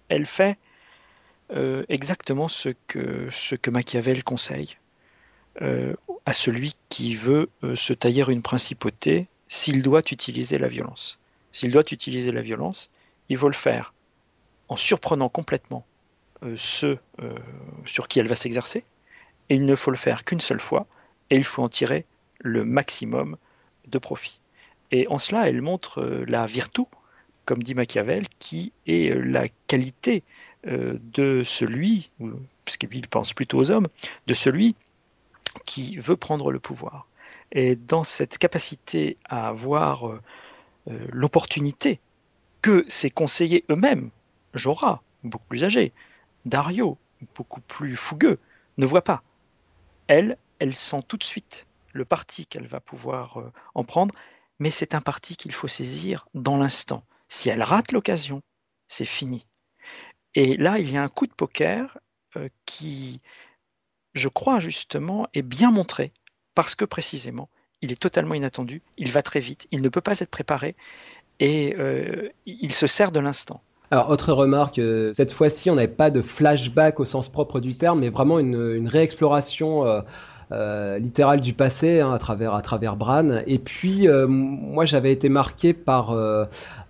elle 0.08 0.26
fait 0.26 0.58
euh, 1.52 1.84
exactement 1.88 2.48
ce 2.48 2.70
que, 2.88 3.30
Machiavel 3.70 4.24
conseille 4.24 4.76
euh, 5.62 5.94
à 6.26 6.32
celui 6.32 6.74
qui 6.88 7.14
veut 7.14 7.48
se 7.74 7.92
tailler 7.92 8.24
une 8.28 8.42
principauté 8.42 9.28
s'il 9.46 9.82
doit 9.82 10.02
utiliser 10.10 10.58
la 10.58 10.68
violence. 10.68 11.18
S'il 11.56 11.72
doit 11.72 11.84
utiliser 11.90 12.32
la 12.32 12.42
violence, 12.42 12.90
il 13.30 13.38
faut 13.38 13.48
le 13.48 13.54
faire 13.54 13.94
en 14.68 14.76
surprenant 14.76 15.30
complètement 15.30 15.86
ceux 16.56 16.98
sur 17.86 18.08
qui 18.08 18.18
elle 18.20 18.28
va 18.28 18.34
s'exercer, 18.34 18.84
et 19.48 19.54
il 19.54 19.64
ne 19.64 19.74
faut 19.74 19.90
le 19.90 19.96
faire 19.96 20.26
qu'une 20.26 20.40
seule 20.40 20.60
fois, 20.60 20.86
et 21.30 21.36
il 21.36 21.44
faut 21.44 21.62
en 21.62 21.70
tirer 21.70 22.04
le 22.40 22.64
maximum 22.64 23.38
de 23.86 23.98
profit. 23.98 24.40
Et 24.90 25.08
en 25.08 25.18
cela, 25.18 25.48
elle 25.48 25.62
montre 25.62 26.00
euh, 26.00 26.24
la 26.28 26.46
virtu, 26.46 26.82
comme 27.44 27.62
dit 27.62 27.74
Machiavel, 27.74 28.24
qui 28.38 28.72
est 28.86 29.10
euh, 29.10 29.20
la 29.20 29.48
qualité 29.66 30.22
euh, 30.66 30.98
de 31.12 31.42
celui, 31.44 32.10
puisqu'il 32.64 33.08
pense 33.08 33.32
plutôt 33.32 33.58
aux 33.58 33.70
hommes, 33.70 33.88
de 34.26 34.34
celui 34.34 34.76
qui 35.64 35.96
veut 35.96 36.16
prendre 36.16 36.50
le 36.52 36.60
pouvoir. 36.60 37.08
Et 37.52 37.76
dans 37.76 38.04
cette 38.04 38.38
capacité 38.38 39.16
à 39.24 39.48
avoir 39.48 40.20
l'opportunité 40.86 42.00
que 42.62 42.84
ses 42.88 43.10
conseillers 43.10 43.64
eux-mêmes, 43.70 44.10
Jorah, 44.54 45.02
beaucoup 45.24 45.46
plus 45.48 45.64
âgé, 45.64 45.92
Dario, 46.44 46.98
beaucoup 47.34 47.60
plus 47.60 47.96
fougueux, 47.96 48.38
ne 48.76 48.86
voient 48.86 49.02
pas 49.02 49.22
elle, 50.08 50.38
elle 50.58 50.74
sent 50.74 51.02
tout 51.08 51.16
de 51.16 51.24
suite 51.24 51.66
le 51.92 52.04
parti 52.04 52.46
qu'elle 52.46 52.66
va 52.66 52.80
pouvoir 52.80 53.40
euh, 53.40 53.52
en 53.74 53.84
prendre, 53.84 54.14
mais 54.58 54.70
c'est 54.70 54.94
un 54.94 55.00
parti 55.00 55.36
qu'il 55.36 55.52
faut 55.52 55.68
saisir 55.68 56.28
dans 56.34 56.56
l'instant. 56.56 57.04
Si 57.28 57.48
elle 57.48 57.62
rate 57.62 57.92
l'occasion, 57.92 58.42
c'est 58.88 59.06
fini. 59.06 59.46
Et 60.34 60.56
là, 60.56 60.78
il 60.78 60.90
y 60.90 60.96
a 60.96 61.02
un 61.02 61.08
coup 61.08 61.26
de 61.26 61.32
poker 61.32 61.98
euh, 62.36 62.48
qui, 62.66 63.20
je 64.14 64.28
crois 64.28 64.60
justement, 64.60 65.26
est 65.34 65.42
bien 65.42 65.70
montré, 65.70 66.12
parce 66.54 66.74
que 66.74 66.84
précisément, 66.84 67.48
il 67.82 67.92
est 67.92 68.00
totalement 68.00 68.34
inattendu, 68.34 68.82
il 68.96 69.12
va 69.12 69.22
très 69.22 69.40
vite, 69.40 69.66
il 69.70 69.82
ne 69.82 69.88
peut 69.88 70.00
pas 70.00 70.18
être 70.20 70.30
préparé, 70.30 70.74
et 71.40 71.76
euh, 71.78 72.28
il 72.46 72.72
se 72.72 72.86
sert 72.86 73.12
de 73.12 73.20
l'instant. 73.20 73.60
Alors, 73.90 74.10
autre 74.10 74.32
remarque, 74.32 74.78
euh, 74.78 75.12
cette 75.12 75.32
fois-ci, 75.32 75.70
on 75.70 75.76
n'avait 75.76 75.86
pas 75.86 76.10
de 76.10 76.20
flashback 76.20 76.98
au 76.98 77.04
sens 77.04 77.28
propre 77.28 77.60
du 77.60 77.76
terme, 77.76 78.00
mais 78.00 78.08
vraiment 78.08 78.38
une, 78.40 78.88
réexploration 78.88 79.86
euh, 79.86 80.00
euh, 80.52 80.98
littérale 80.98 81.40
du 81.40 81.52
passé 81.52 82.00
hein, 82.00 82.12
à 82.12 82.18
travers 82.18 82.54
à 82.54 82.62
travers 82.62 82.96
Bran. 82.96 83.40
Et 83.46 83.58
puis, 83.58 84.08
moi, 84.28 84.84
j'avais 84.84 85.12
été 85.12 85.28
marqué 85.28 85.72
par 85.72 86.16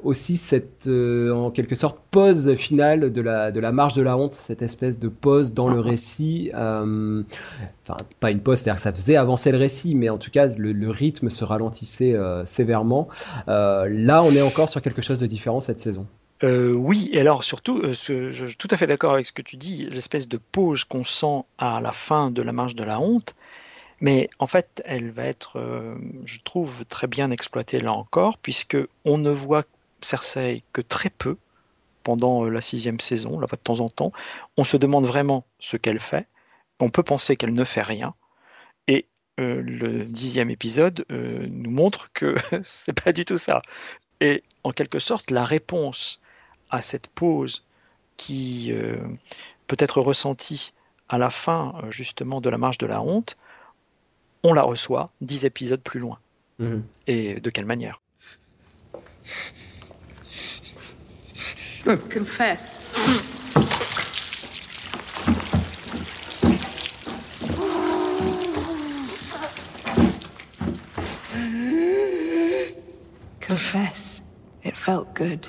aussi 0.03 0.37
cette, 0.37 0.88
en 0.88 1.51
quelque 1.51 1.75
sorte, 1.75 1.99
pause 2.11 2.55
finale 2.55 3.12
de 3.12 3.21
la 3.21 3.51
de 3.51 3.61
la 3.61 3.73
marche 3.73 3.95
de 3.95 4.03
la 4.03 4.16
honte, 4.16 4.35
cette 4.35 4.62
espèce 4.62 4.99
de 4.99 5.09
pause 5.09 5.55
dans 5.55 5.69
le 5.69 5.81
récit. 5.81 6.51
Enfin, 6.55 7.97
pas 8.21 8.31
une 8.31 8.40
pause, 8.40 8.59
c'est-à-dire 8.59 8.77
que 8.77 8.83
ça 8.83 8.92
faisait 8.92 9.16
avancer 9.16 9.53
le 9.53 9.59
récit, 9.59 9.95
mais 9.95 10.09
en 10.09 10.19
tout 10.19 10.31
cas, 10.31 10.49
le 10.57 10.90
rythme 10.90 11.31
se 11.31 11.45
ralentissait 11.45 12.16
sévèrement. 12.45 13.09
là, 13.47 14.23
on 14.23 14.33
est 14.33 14.42
encore 14.42 14.69
sur 14.69 14.83
quelque 14.83 15.03
chose 15.03 15.19
de 15.19 15.27
différent 15.27 15.61
cette 15.61 15.81
saison. 15.81 16.07
Euh, 16.42 16.72
oui, 16.75 17.09
et 17.12 17.20
alors 17.20 17.44
surtout, 17.44 17.79
euh, 17.79 17.94
je 17.94 18.46
suis 18.46 18.57
tout 18.57 18.68
à 18.70 18.77
fait 18.77 18.87
d'accord 18.87 19.14
avec 19.14 19.27
ce 19.27 19.33
que 19.33 19.42
tu 19.42 19.57
dis, 19.57 19.87
l'espèce 19.87 20.29
de 20.29 20.37
pause 20.37 20.85
qu'on 20.85 21.05
sent 21.05 21.44
à 21.59 21.81
la 21.81 21.92
fin 21.92 22.31
de 22.31 22.42
la 22.42 22.53
marche 22.53 22.75
de 22.75 22.85
la 22.85 23.01
honte, 23.01 23.35
mais 24.01 24.31
en 24.38 24.46
fait, 24.46 24.83
elle 24.87 25.11
va 25.11 25.25
être, 25.25 25.59
euh, 25.59 25.96
je 26.27 26.38
trouve, 26.44 26.85
très 26.87 27.07
bien 27.07 27.31
exploitée 27.31 27.81
là 27.81 27.92
encore, 27.92 28.38
puisque 28.38 28.77
on 29.05 29.18
ne 29.18 29.31
voit 29.31 29.64
Cersei 30.03 30.62
que 30.72 30.83
très 30.83 31.11
peu 31.11 31.38
pendant 32.05 32.44
la 32.44 32.61
sixième 32.61 33.01
saison, 33.01 33.40
là, 33.40 33.46
de 33.51 33.57
temps 33.57 33.81
en 33.81 33.88
temps. 33.88 34.12
On 34.57 34.64
se 34.64 34.77
demande 34.77 35.07
vraiment 35.07 35.46
ce 35.59 35.77
qu'elle 35.77 36.01
fait. 36.01 36.29
On 36.81 36.90
peut 36.90 37.03
penser 37.03 37.37
qu'elle 37.37 37.55
ne 37.55 37.64
fait 37.64 37.83
rien. 37.83 38.14
Et 38.88 39.07
le 39.38 40.05
dixième 40.05 40.51
épisode 40.51 41.05
nous 41.11 41.70
montre 41.70 42.11
que 42.12 42.37
c'est 42.62 42.92
pas 43.01 43.12
du 43.12 43.25
tout 43.25 43.38
ça. 43.38 43.62
Et 44.20 44.44
en 44.64 44.72
quelque 44.72 44.99
sorte, 44.99 45.31
la 45.31 45.44
réponse 45.44 46.20
à 46.70 46.83
cette 46.83 47.09
pause 47.09 47.64
qui 48.16 48.72
euh, 48.72 48.96
peut 49.66 49.76
être 49.79 50.00
ressentie 50.00 50.72
à 51.09 51.18
la 51.18 51.31
fin 51.31 51.74
euh, 51.83 51.90
justement 51.90 52.40
de 52.40 52.50
la 52.50 52.59
marche 52.59 52.79
de 52.79 52.87
la 52.87 53.02
honte, 53.02 53.37
on 54.42 54.52
la 54.52 54.62
reçoit 54.62 55.11
dix 55.20 55.44
épisodes 55.44 55.81
plus 55.81 56.00
loin. 56.00 56.18
Mhm. 56.59 56.85
Et 57.07 57.40
de 57.40 57.50
quelle 57.50 57.66
manière? 57.66 58.00
Confess. 61.85 62.85
Confess. 73.40 74.22
It 74.64 74.76
felt 74.76 75.14
good. 75.14 75.46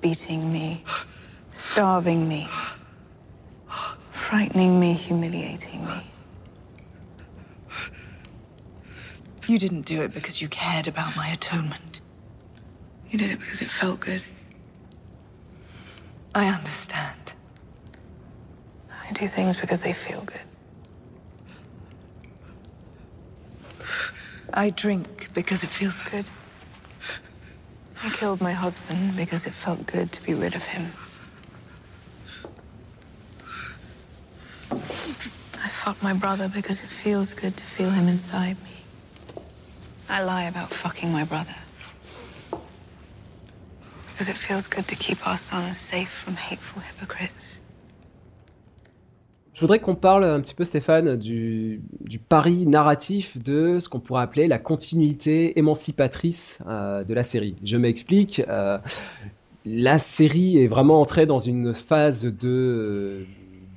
Beating 0.00 0.52
me, 0.52 0.84
starving 1.52 2.28
me, 2.28 2.48
frightening 4.10 4.78
me, 4.78 4.92
humiliating 4.92 5.84
me. 5.84 6.10
You 9.46 9.58
didn't 9.58 9.82
do 9.82 10.02
it 10.02 10.12
because 10.12 10.42
you 10.42 10.48
cared 10.48 10.88
about 10.88 11.16
my 11.16 11.28
atonement. 11.28 12.00
You 13.10 13.18
did 13.18 13.30
it 13.30 13.38
because 13.38 13.62
it 13.62 13.68
felt 13.68 14.00
good. 14.00 14.22
I 16.34 16.48
understand. 16.48 17.32
I 18.90 19.12
do 19.12 19.28
things 19.28 19.56
because 19.56 19.82
they 19.82 19.92
feel 19.92 20.22
good. 20.22 20.40
I 24.52 24.70
drink 24.70 25.30
because 25.32 25.62
it 25.62 25.68
feels 25.68 26.00
good. 26.00 26.24
I 28.02 28.10
killed 28.10 28.40
my 28.40 28.52
husband 28.52 29.16
because 29.16 29.46
it 29.46 29.52
felt 29.52 29.86
good 29.86 30.12
to 30.12 30.22
be 30.22 30.34
rid 30.34 30.54
of 30.54 30.64
him. 30.64 30.92
I 34.70 35.68
fucked 35.68 36.02
my 36.02 36.12
brother 36.12 36.48
because 36.48 36.80
it 36.80 36.88
feels 36.88 37.34
good 37.34 37.56
to 37.56 37.64
feel 37.64 37.90
him 37.90 38.08
inside 38.08 38.56
me. 38.62 39.42
I 40.08 40.22
lie 40.22 40.44
about 40.44 40.72
fucking 40.72 41.12
my 41.12 41.24
brother. 41.24 41.54
Because 44.12 44.28
it 44.28 44.36
feels 44.36 44.66
good 44.66 44.86
to 44.88 44.96
keep 44.96 45.26
our 45.26 45.36
son 45.36 45.72
safe 45.72 46.10
from 46.10 46.36
hateful 46.36 46.82
hypocrites. 46.82 47.58
Je 49.56 49.62
voudrais 49.62 49.78
qu'on 49.78 49.94
parle 49.94 50.24
un 50.24 50.38
petit 50.42 50.54
peu, 50.54 50.64
Stéphane, 50.64 51.16
du, 51.16 51.80
pari 52.28 52.66
narratif 52.66 53.42
de 53.42 53.80
ce 53.80 53.88
qu'on 53.88 54.00
pourrait 54.00 54.22
appeler 54.22 54.48
la 54.48 54.58
continuité 54.58 55.58
émancipatrice 55.58 56.58
euh, 56.66 57.04
de 57.04 57.14
la 57.14 57.24
série. 57.24 57.56
Je 57.64 57.78
m'explique. 57.78 58.42
Euh, 58.50 58.76
la 59.64 59.98
série 59.98 60.58
est 60.58 60.66
vraiment 60.66 61.00
entrée 61.00 61.24
dans 61.24 61.38
une 61.38 61.72
phase 61.72 62.26
de, 62.26 63.24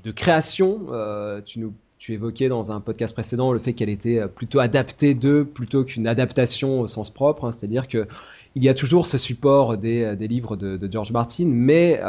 de 0.03 0.11
création. 0.11 0.81
Euh, 0.91 1.39
tu 1.45 2.13
évoquais 2.13 2.49
dans 2.49 2.73
un 2.73 2.81
podcast 2.81 3.13
précédent 3.13 3.53
le 3.53 3.59
fait 3.59 3.71
qu'elle 3.71 3.87
était 3.87 4.27
plutôt 4.27 4.59
adaptée 4.59 5.13
de 5.13 5.43
plutôt 5.43 5.85
qu'une 5.85 6.07
adaptation 6.07 6.81
au 6.81 6.87
sens 6.87 7.09
propre, 7.09 7.45
hein. 7.45 7.53
c'est-à-dire 7.53 7.87
que 7.87 8.05
il 8.55 8.65
y 8.65 8.67
a 8.67 8.73
toujours 8.73 9.05
ce 9.05 9.17
support 9.17 9.77
des, 9.77 10.17
des 10.17 10.27
livres 10.27 10.57
de, 10.57 10.91
George 10.91 11.13
Martin, 11.13 11.45
mais 11.45 12.01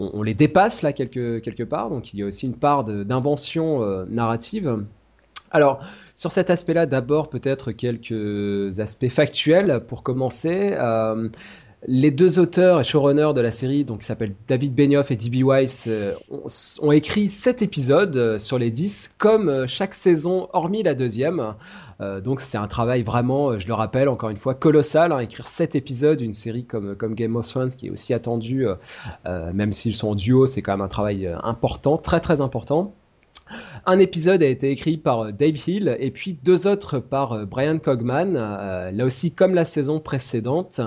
on, 0.00 0.22
les 0.22 0.34
dépasse 0.34 0.82
là 0.82 0.92
quelque, 0.92 1.38
quelque 1.38 1.62
part, 1.62 1.90
donc 1.90 2.12
il 2.12 2.20
y 2.20 2.22
a 2.22 2.26
aussi 2.26 2.46
une 2.46 2.56
part 2.56 2.84
d'invention 2.84 3.82
euh, 3.82 4.04
narrative. 4.08 4.84
Alors, 5.50 5.80
sur 6.14 6.32
cet 6.32 6.50
aspect-là, 6.50 6.86
d'abord 6.86 7.28
peut-être 7.28 7.72
quelques 7.72 8.80
aspects 8.80 9.08
factuels 9.08 9.80
pour 9.86 10.02
commencer. 10.02 10.72
Euh, 10.72 11.28
les 11.86 12.10
deux 12.10 12.38
auteurs 12.38 12.80
et 12.80 12.84
showrunners 12.84 13.32
de 13.34 13.40
la 13.40 13.52
série, 13.52 13.84
donc 13.84 14.00
qui 14.00 14.06
s'appellent 14.06 14.34
David 14.48 14.74
Benioff 14.74 15.10
et 15.10 15.16
D.B. 15.16 15.46
Weiss, 15.46 15.86
euh, 15.88 16.14
ont, 16.82 16.92
écrit 16.92 17.30
7 17.30 17.62
épisodes 17.62 18.16
euh, 18.16 18.38
sur 18.38 18.58
les 18.58 18.70
10, 18.70 19.14
comme 19.16 19.48
euh, 19.48 19.66
chaque 19.66 19.94
saison, 19.94 20.48
hormis 20.52 20.82
la 20.82 20.94
deuxième. 20.94 21.54
donc 22.24 22.40
c'est 22.40 22.56
un 22.56 22.66
travail 22.66 23.02
vraiment, 23.02 23.58
je 23.58 23.66
le 23.66 23.74
rappelle 23.74 24.08
encore 24.08 24.30
une 24.30 24.36
fois, 24.36 24.54
colossal. 24.54 25.12
Hein, 25.12 25.20
écrire 25.20 25.48
7 25.48 25.74
épisodes 25.74 26.18
d'une 26.18 26.32
série 26.32 26.64
comme, 26.64 26.96
comme 26.96 27.14
Game 27.14 27.36
of 27.36 27.46
Thrones, 27.46 27.68
qui 27.68 27.88
est 27.88 27.90
aussi 27.90 28.14
attendue, 28.14 28.66
même 29.26 29.72
s'ils 29.72 29.94
sont 29.94 30.08
en 30.08 30.14
duo, 30.14 30.46
c'est 30.46 30.62
quand 30.62 30.72
même 30.72 30.80
un 30.80 30.88
travail 30.88 31.30
important, 31.42 31.98
très 31.98 32.20
très 32.20 32.40
important. 32.40 32.94
Un 33.84 33.98
épisode 33.98 34.42
a 34.42 34.46
été 34.46 34.70
écrit 34.70 34.96
par 34.96 35.32
Dave 35.32 35.56
Hill 35.66 35.96
et 35.98 36.10
puis 36.10 36.38
deux 36.42 36.66
autres 36.66 37.00
par 37.00 37.46
Brian 37.46 37.78
Cogman, 37.78 38.32
là 38.32 39.04
aussi 39.04 39.32
comme 39.32 39.54
la 39.54 39.66
saison 39.66 40.00
précédente. 40.00 40.80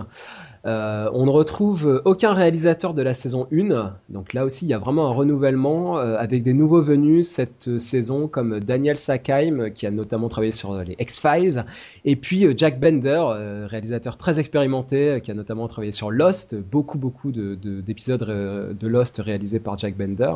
Euh, 0.65 1.09
on 1.11 1.25
ne 1.25 1.29
retrouve 1.29 2.01
aucun 2.05 2.33
réalisateur 2.33 2.93
de 2.93 3.01
la 3.01 3.13
saison 3.13 3.47
1, 3.51 3.95
donc 4.07 4.31
là 4.33 4.45
aussi 4.45 4.63
il 4.65 4.69
y 4.69 4.73
a 4.73 4.77
vraiment 4.77 5.09
un 5.09 5.13
renouvellement 5.13 5.99
euh, 5.99 6.15
avec 6.17 6.41
des 6.41 6.53
nouveaux 6.53 6.81
venus 6.81 7.27
cette 7.27 7.79
saison 7.79 8.29
comme 8.29 8.61
Daniel 8.61 8.95
Sackheim 8.95 9.71
qui 9.71 9.85
a 9.85 9.91
notamment 9.91 10.29
travaillé 10.29 10.53
sur 10.53 10.73
les 10.81 10.95
X-Files 10.97 11.65
et 12.05 12.15
puis 12.15 12.45
euh, 12.45 12.53
Jack 12.55 12.79
Bender, 12.79 13.65
réalisateur 13.67 14.15
très 14.15 14.39
expérimenté 14.39 15.19
qui 15.21 15.31
a 15.31 15.33
notamment 15.33 15.67
travaillé 15.67 15.91
sur 15.91 16.11
Lost, 16.11 16.55
beaucoup 16.55 16.97
beaucoup 16.97 17.33
d'épisodes 17.33 18.23
de, 18.23 18.87
Lost 18.87 19.17
réalisés 19.17 19.59
par 19.59 19.77
Jack 19.77 19.97
Bender. 19.97 20.31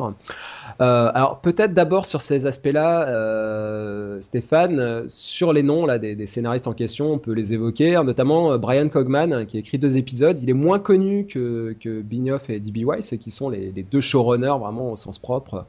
alors 0.78 1.40
peut-être 1.40 1.72
d'abord 1.72 2.04
sur 2.04 2.20
ces 2.20 2.46
aspects-là, 2.46 4.18
Stéphane, 4.20 5.08
sur 5.08 5.54
les 5.54 5.62
noms 5.62 5.86
là, 5.86 5.98
des, 5.98 6.26
scénaristes 6.26 6.66
en 6.66 6.72
question, 6.74 7.12
on 7.12 7.18
peut 7.18 7.32
les 7.32 7.54
évoquer, 7.54 7.98
notamment 8.04 8.58
Brian 8.58 8.90
Cogman 8.90 9.46
qui 9.46 9.56
a 9.56 9.60
écrit 9.60 9.78
deux 9.78 9.96
épisodes 9.96 10.17
il 10.20 10.50
est 10.50 10.54
moins 10.54 10.78
connu 10.78 11.26
que, 11.26 11.76
que 11.80 12.00
Bignoff 12.00 12.50
et 12.50 12.60
D.B. 12.60 12.86
Weiss, 12.86 13.14
qui 13.20 13.30
sont 13.30 13.48
les, 13.50 13.70
deux 13.70 14.00
showrunners 14.00 14.58
vraiment 14.58 14.92
au 14.92 14.96
sens 14.96 15.18
propre, 15.18 15.66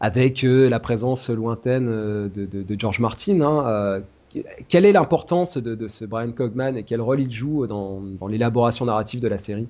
avec 0.00 0.44
euh, 0.44 0.68
la 0.68 0.80
présence 0.80 1.30
lointaine 1.30 1.88
euh, 1.88 2.28
de, 2.28 2.76
George 2.78 3.00
Martin. 3.00 3.40
Hein, 3.40 3.66
euh, 3.66 4.00
quelle 4.68 4.84
est 4.84 4.92
l'importance 4.92 5.56
de, 5.56 5.88
ce 5.88 6.04
Brian 6.04 6.32
Cogman 6.32 6.76
et 6.76 6.82
quel 6.82 7.00
rôle 7.00 7.20
il 7.20 7.30
joue 7.30 7.66
dans, 7.66 8.02
l'élaboration 8.28 8.84
narrative 8.84 9.20
de 9.20 9.28
la 9.28 9.38
série? 9.38 9.68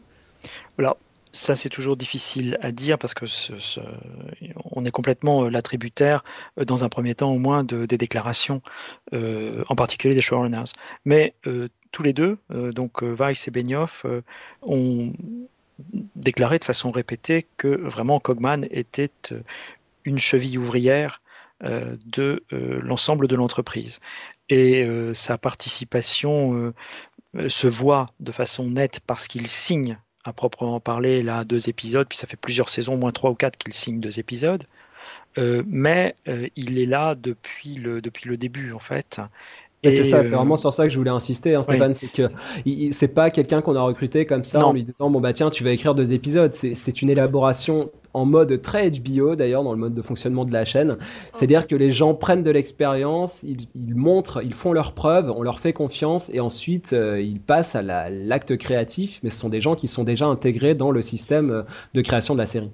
Alors, 0.79 0.97
ça, 1.33 1.55
c'est 1.55 1.69
toujours 1.69 1.97
difficile 1.97 2.57
à 2.63 2.73
dire 2.73 2.99
parce 2.99 3.13
que 3.13 3.27
on 4.73 4.85
est 4.85 4.91
complètement 4.91 5.49
la 5.49 5.61
tributaire, 5.61 6.25
dans 6.57 6.83
un 6.83 6.89
premier 6.89 7.15
temps 7.15 7.31
au 7.31 7.39
moins, 7.39 7.63
des 7.63 7.99
déclarations, 7.99 8.63
en 9.13 9.77
particulier 9.77 10.15
des 10.15 10.23
showrunners. 10.23 10.73
Mais 11.05 11.35
tous 11.97 12.03
les 12.03 12.13
deux, 12.13 12.37
euh, 12.53 12.73
donc 12.73 13.03
euh, 13.03 13.15
Weiss 13.19 13.49
et 13.49 13.51
Benioff, 13.51 14.05
euh, 14.05 14.21
ont 14.61 15.15
déclaré 16.15 16.59
de 16.59 16.65
façon 16.65 16.91
répétée 16.91 17.47
que 17.57 17.69
vraiment 17.69 18.21
Cogman 18.21 18.67
était 18.71 19.11
une 20.05 20.19
cheville 20.19 20.59
ouvrière 20.59 21.21
de 21.61 22.43
l'ensemble 22.51 23.29
de 23.29 23.37
l'entreprise. 23.37 24.01
Et 24.49 24.89
sa 25.13 25.37
participation 25.37 26.73
se 27.47 27.67
voit 27.67 28.07
de 28.21 28.33
façon 28.33 28.71
nette 28.71 29.01
parce 29.07 29.29
qu'il 29.29 29.47
signe 29.47 29.99
à 30.25 30.33
proprement 30.33 30.81
parler 30.81 31.21
là 31.21 31.45
deux 31.45 31.69
épisodes, 31.69 32.09
puis 32.09 32.17
ça 32.17 32.27
fait 32.27 32.39
plusieurs 32.39 32.71
saisons, 32.71 32.97
moins 32.97 33.13
trois 33.13 33.31
ou 33.31 33.35
quatre 33.35 33.59
qu'il 33.59 33.75
signe 33.75 34.01
deux 34.01 34.19
épisodes. 34.19 34.65
mais 35.37 36.15
il 36.57 36.79
est 36.79 36.87
là 36.87 37.15
depuis 37.15 37.75
le 37.75 38.37
début 38.39 38.73
en 38.73 38.79
fait 38.79 39.21
c'est 39.91 40.05
ça, 40.05 40.23
c'est 40.23 40.35
vraiment 40.35 40.57
sur 40.57 40.73
ça 40.73 40.85
que 40.85 40.93
je 40.93 40.99
voulais 40.99 41.11
insister, 41.11 41.55
hein, 41.55 41.63
Stéphane, 41.63 41.95
c'est 41.95 42.09
que 42.09 42.29
c'est 42.91 43.15
pas 43.15 43.31
quelqu'un 43.31 43.61
qu'on 43.61 43.77
a 43.77 43.81
recruté 43.81 44.27
comme 44.27 44.45
ça 44.45 44.65
en 44.65 44.73
lui 44.73 44.85
disant 44.85 45.11
bon 45.11 45.21
bah 45.21 45.33
tiens 45.33 45.51
tu 45.51 45.65
vas 45.65 45.71
écrire 45.71 45.95
deux 45.95 46.13
épisodes. 46.13 46.53
C'est 46.53 47.03
une 47.03 47.11
élaboration 47.11 47.91
en 48.17 48.25
mode 48.25 48.63
très 48.63 48.91
HBO 48.91 49.37
d'ailleurs 49.37 49.63
dans 49.63 49.73
le 49.73 49.79
mode 49.79 49.95
de 49.95 50.03
fonctionnement 50.03 50.47
de 50.47 50.53
la 50.53 50.65
chaîne. 50.65 50.97
C'est-à-dire 51.35 51.67
que 51.67 51.77
les 51.77 51.93
gens 51.93 52.15
prennent 52.15 52.43
de 52.43 52.51
l'expérience, 52.51 53.43
ils, 53.43 53.95
montrent, 53.95 54.43
ils 54.43 54.55
font 54.55 54.73
leurs 54.73 54.93
preuves, 54.93 55.31
on 55.31 55.43
leur 55.43 55.61
fait 55.61 55.75
confiance 55.75 56.31
et 56.33 56.41
ensuite 56.41 56.95
euh, 56.95 57.21
ils 57.21 57.41
passent 57.41 57.75
à 57.75 57.83
l'acte 57.83 58.57
créatif. 58.57 59.21
Mais 59.23 59.31
ce 59.31 59.39
sont 59.39 59.51
des 59.51 59.61
gens 59.61 59.77
qui 59.77 59.87
sont 59.87 60.05
déjà 60.05 60.27
intégrés 60.27 60.75
dans 60.75 60.91
le 60.91 61.03
système 61.03 61.51
euh, 61.51 61.63
de 61.93 62.01
création 62.01 62.35
de 62.35 62.39
la 62.39 62.47
série. 62.47 62.71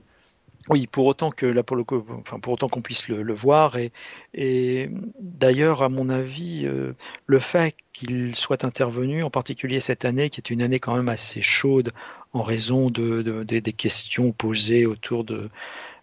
Oui, 0.68 0.86
pour 0.86 1.06
autant 1.06 1.30
que 1.30 1.46
là, 1.46 1.62
pour, 1.62 1.76
enfin, 2.20 2.38
pour 2.38 2.52
autant 2.52 2.68
qu'on 2.68 2.82
puisse 2.82 3.08
le, 3.08 3.34
voir. 3.34 3.76
Et, 3.76 3.92
et 4.34 4.90
d'ailleurs, 5.20 5.82
à 5.82 5.88
mon 5.88 6.08
avis, 6.08 6.62
euh, 6.66 6.92
le 7.26 7.38
fait 7.40 7.74
qu'il 7.92 8.34
soit 8.36 8.64
intervenu, 8.64 9.22
en 9.22 9.30
particulier 9.30 9.80
cette 9.80 10.04
année, 10.04 10.30
qui 10.30 10.40
est 10.40 10.50
une 10.50 10.62
année 10.62 10.78
quand 10.78 10.94
même 10.94 11.08
assez 11.08 11.42
chaude 11.42 11.92
en 12.32 12.42
raison 12.42 12.90
de, 12.90 13.42
des 13.42 13.72
questions 13.72 14.32
posées 14.32 14.86
autour 14.86 15.24
de 15.24 15.50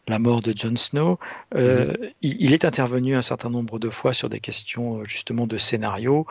la 0.07 0.19
mort 0.19 0.41
de 0.41 0.53
Jon 0.55 0.75
Snow, 0.75 1.19
euh, 1.55 1.93
mm-hmm. 1.93 2.13
il, 2.21 2.53
est 2.53 2.65
intervenu 2.65 3.15
un 3.15 3.21
certain 3.21 3.49
nombre 3.49 3.79
de 3.79 3.89
fois 3.89 4.11
sur 4.11 4.27
des 4.27 4.39
questions 4.39 5.03
justement 5.03 5.47
de 5.47 5.57
scénario, 5.57 6.25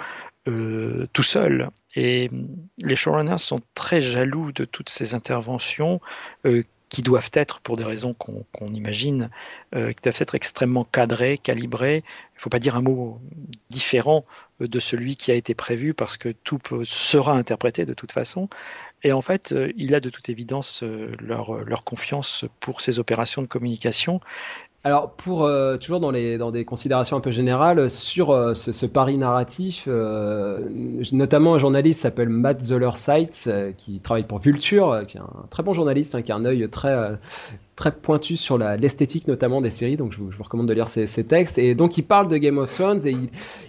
euh, 0.48 1.06
tout 1.12 1.22
seul. 1.22 1.70
Et 1.94 2.30
les 2.78 2.96
showrunners 2.96 3.38
sont 3.38 3.60
très 3.74 4.02
jaloux 4.02 4.52
de 4.52 4.64
toutes 4.64 4.88
ces 4.88 5.14
interventions 5.14 6.00
qui 6.88 7.02
doivent 7.02 7.30
être, 7.34 7.60
pour 7.60 7.76
des 7.76 7.84
raisons 7.84 8.14
qu'on 8.14 8.72
imagine, 8.72 9.30
euh, 9.74 9.92
qui 9.92 10.02
doivent 10.02 10.20
être 10.20 10.34
extrêmement 10.34 10.84
cadrées, 10.84 11.38
calibrées. 11.38 11.98
Il 12.06 12.38
ne 12.38 12.40
faut 12.40 12.50
pas 12.50 12.58
dire 12.58 12.76
un 12.76 12.82
mot 12.82 13.20
différent 13.68 14.24
euh, 14.60 14.68
de 14.68 14.80
celui 14.80 15.16
qui 15.16 15.30
a 15.30 15.34
été 15.34 15.54
prévu 15.54 15.92
parce 15.92 16.16
que 16.16 16.30
tout 16.30 16.58
sera 16.84 17.32
interprété 17.32 17.84
de 17.84 17.94
toute 17.94 18.12
façon. 18.12 18.48
Et 19.04 19.12
en 19.12 19.22
fait, 19.22 19.52
euh, 19.52 19.70
il 19.76 19.94
a 19.94 20.00
de 20.00 20.10
toute 20.10 20.28
évidence 20.28 20.82
leur 21.20 21.84
confiance 21.84 22.44
pour 22.60 22.80
ces 22.80 22.98
opérations 22.98 23.42
de 23.42 23.46
communication. 23.46 24.20
Alors, 24.84 25.10
pour 25.10 25.44
euh, 25.44 25.76
toujours 25.76 25.98
dans, 25.98 26.12
les, 26.12 26.38
dans 26.38 26.52
des 26.52 26.64
considérations 26.64 27.16
un 27.16 27.20
peu 27.20 27.32
générales 27.32 27.90
sur 27.90 28.30
euh, 28.30 28.54
ce, 28.54 28.86
pari 28.86 29.18
narratif, 29.18 29.84
euh, 29.88 30.60
notamment 31.12 31.56
un 31.56 31.58
journaliste 31.58 32.02
s'appelle 32.02 32.28
Matt 32.28 32.62
Zoller 32.62 32.92
Seitz, 32.94 33.50
qui 33.76 33.98
travaille 33.98 34.26
pour 34.26 34.38
Vulture, 34.38 35.02
qui 35.08 35.16
est 35.16 35.20
un 35.20 35.46
très 35.50 35.64
bon 35.64 35.72
journaliste, 35.72 36.14
hein, 36.14 36.22
qui 36.22 36.30
a 36.30 36.36
un 36.36 36.44
œil 36.44 36.68
très 36.70 37.18
très 37.78 37.92
pointu 37.92 38.36
sur 38.36 38.58
l'esthétique 38.58 39.28
notamment 39.28 39.60
des 39.60 39.70
séries, 39.70 39.96
donc 39.96 40.10
je 40.10 40.18
vous, 40.18 40.30
recommande 40.42 40.66
de 40.66 40.72
lire 40.74 40.88
ses, 40.88 41.06
textes. 41.24 41.58
Et 41.58 41.76
donc 41.76 41.96
il 41.96 42.02
parle 42.02 42.26
de 42.26 42.36
Game 42.36 42.58
of 42.58 42.72
Thrones 42.72 43.06
et 43.06 43.16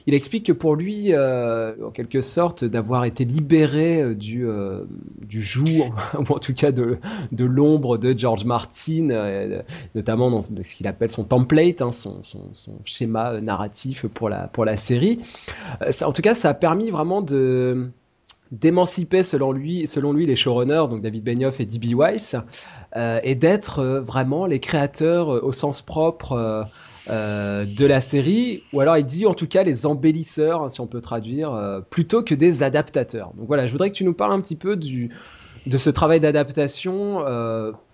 il, 0.07 0.13
explique 0.15 0.47
que 0.47 0.51
pour 0.51 0.75
lui, 0.75 1.13
euh, 1.13 1.75
en 1.85 1.91
quelque 1.91 2.21
sorte, 2.21 2.65
d'avoir 2.65 3.05
été 3.05 3.23
libéré 3.23 4.01
euh, 4.01 4.15
du, 4.15 4.47
euh, 4.47 4.83
du 5.21 5.43
joug, 5.43 5.91
ou 6.17 6.33
en 6.33 6.39
tout 6.39 6.55
cas 6.55 6.71
de, 6.71 6.97
de 7.31 7.45
l'ombre 7.45 7.99
de 7.99 8.17
George 8.17 8.45
Martin, 8.45 9.61
notamment 9.93 10.31
dans 10.31 10.41
ce 10.41 10.75
qu'il 10.75 10.87
appelle 10.87 11.11
son 11.11 11.23
template, 11.23 11.83
hein, 11.83 11.91
son, 11.91 12.19
schéma 12.85 13.39
narratif 13.41 14.07
pour 14.07 14.29
la, 14.29 14.47
pour 14.47 14.65
la 14.65 14.75
série. 14.75 15.19
En 16.03 16.11
tout 16.13 16.23
cas, 16.23 16.33
ça 16.33 16.49
a 16.49 16.53
permis 16.55 16.89
vraiment 16.89 17.21
de 17.21 17.91
d'émanciper 18.51 19.23
selon 19.23 19.51
lui, 19.51 19.87
selon 19.87 20.13
lui 20.13 20.25
les 20.25 20.35
showrunners, 20.35 20.85
donc 20.89 21.01
David 21.01 21.23
Benioff 21.23 21.59
et 21.59 21.65
D.B. 21.65 21.95
Weiss, 21.95 22.35
euh, 22.95 23.19
et 23.23 23.35
d'être 23.35 23.79
euh, 23.79 24.01
vraiment 24.01 24.45
les 24.47 24.59
créateurs 24.59 25.33
euh, 25.33 25.41
au 25.43 25.51
sens 25.51 25.81
propre 25.81 26.65
de 27.07 27.85
la 27.87 28.01
série, 28.01 28.61
ou 28.71 28.81
alors 28.81 28.95
il 28.95 29.05
dit 29.05 29.25
en 29.25 29.33
tout 29.33 29.47
cas 29.47 29.63
les 29.63 29.87
embellisseurs, 29.87 30.61
hein, 30.61 30.69
si 30.69 30.79
on 30.79 30.85
peut 30.85 31.01
traduire, 31.01 31.81
plutôt 31.89 32.21
que 32.21 32.35
des 32.35 32.61
adaptateurs. 32.61 33.33
Donc 33.35 33.47
voilà, 33.47 33.65
je 33.65 33.71
voudrais 33.71 33.89
que 33.89 33.95
tu 33.95 34.03
nous 34.03 34.13
parles 34.13 34.33
un 34.33 34.41
petit 34.41 34.55
peu 34.55 34.75
du, 34.75 35.09
de 35.65 35.77
ce 35.79 35.89
travail 35.89 36.19
d'adaptation. 36.19 37.25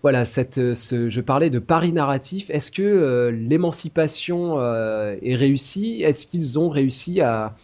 voilà, 0.01 0.25
cette, 0.25 0.73
ce, 0.73 1.09
je 1.09 1.21
parlais 1.21 1.49
de 1.49 1.59
pari 1.59 1.93
narratif. 1.93 2.49
Est-ce 2.49 2.73
que 2.73 3.29
l'émancipation 3.29 4.59
est 4.59 5.35
réussie? 5.35 6.03
Est-ce 6.03 6.27
qu'ils 6.27 6.59
ont 6.59 6.67
réussi 6.67 7.21
à, 7.21 7.55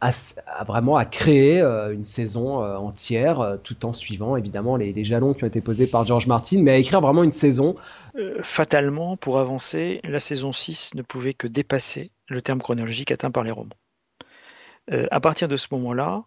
à, 0.00 0.64
vraiment 0.64 0.96
à 0.96 1.04
créer 1.04 1.60
euh, 1.60 1.92
une 1.92 2.04
saison 2.04 2.62
euh, 2.62 2.76
entière, 2.76 3.40
euh, 3.40 3.56
tout 3.56 3.84
en 3.84 3.92
suivant 3.92 4.36
évidemment 4.36 4.76
les, 4.76 5.04
jalons 5.04 5.34
qui 5.34 5.44
ont 5.44 5.46
été 5.46 5.60
posés 5.60 5.86
par 5.86 6.06
George 6.06 6.26
Martin, 6.26 6.62
mais 6.62 6.72
à 6.72 6.76
écrire 6.76 7.00
vraiment 7.00 7.24
une 7.24 7.30
saison. 7.30 7.74
fatalement, 8.42 9.16
pour 9.16 9.38
avancer, 9.38 10.00
la 10.04 10.20
saison 10.20 10.52
6 10.52 10.94
ne 10.94 11.02
pouvait 11.02 11.34
que 11.34 11.46
dépasser 11.46 12.10
le 12.28 12.42
terme 12.42 12.60
chronologique 12.60 13.10
atteint 13.10 13.30
par 13.30 13.42
les 13.42 13.50
romans. 13.50 13.76
à 15.10 15.20
partir 15.20 15.48
de 15.48 15.56
ce 15.56 15.68
moment-là, 15.72 16.24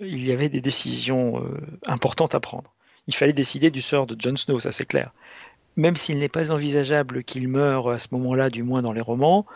il 0.00 0.26
y 0.26 0.32
avait 0.32 0.48
des 0.48 0.60
décisions 0.60 1.42
importantes 1.86 2.34
à 2.34 2.40
prendre. 2.40 2.74
Il 3.06 3.14
fallait 3.14 3.32
décider 3.32 3.70
du 3.70 3.80
sort 3.80 4.06
de 4.06 4.16
Jon 4.18 4.36
Snow, 4.36 4.60
ça 4.60 4.72
c'est 4.72 4.86
clair. 4.86 5.12
Même 5.76 5.96
s'il 5.96 6.18
n'est 6.18 6.28
pas 6.28 6.50
envisageable 6.50 7.22
qu'il 7.22 7.48
meure 7.48 7.90
à 7.90 7.98
ce 7.98 8.08
moment-là, 8.12 8.48
du 8.48 8.62
moins 8.62 8.82
dans 8.82 8.92
les 8.92 9.02
romans, 9.02 9.46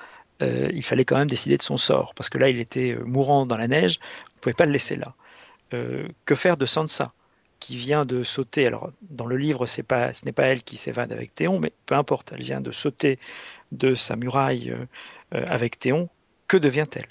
euh, 0.43 0.71
il 0.73 0.83
fallait 0.83 1.05
quand 1.05 1.19
même 1.19 1.29
décider 1.29 1.57
de 1.57 1.63
son 1.63 1.77
sort, 1.77 2.15
parce 2.15 2.29
que 2.31 2.39
là, 2.39 2.49
il 2.49 2.59
était 2.59 2.93
euh, 2.93 3.05
mourant 3.05 3.47
dans 3.47 3.57
la 3.57 3.69
neige, 3.69 3.99
on 4.01 4.37
ne 4.37 4.41
pouvait 4.41 4.55
pas 4.55 4.67
le 4.67 4.73
laisser 4.73 4.97
là. 4.97 5.15
Euh, 5.75 6.09
que 6.25 6.35
faire 6.35 6.57
de 6.57 6.67
Sansa, 6.67 7.13
qui 7.59 7.77
vient 7.77 8.05
de 8.05 8.23
sauter? 8.23 8.67
Alors, 8.67 8.91
dans 9.03 9.27
le 9.27 9.37
livre, 9.37 9.67
pas, 9.87 10.15
ce 10.15 10.25
n'est 10.25 10.33
pas 10.33 10.45
elle 10.45 10.63
qui 10.63 10.77
s'évade 10.77 11.13
avec 11.13 11.35
Théon, 11.35 11.61
mais 11.61 11.73
peu 11.87 11.95
importe, 11.95 12.33
elle 12.33 12.43
vient 12.43 12.61
de 12.61 12.73
sauter 12.73 13.19
de 13.71 13.95
sa 13.95 14.17
muraille 14.17 14.75
avec 15.31 15.79
Théon. 15.79 16.09
Que 16.49 16.57
devient-elle? 16.57 17.05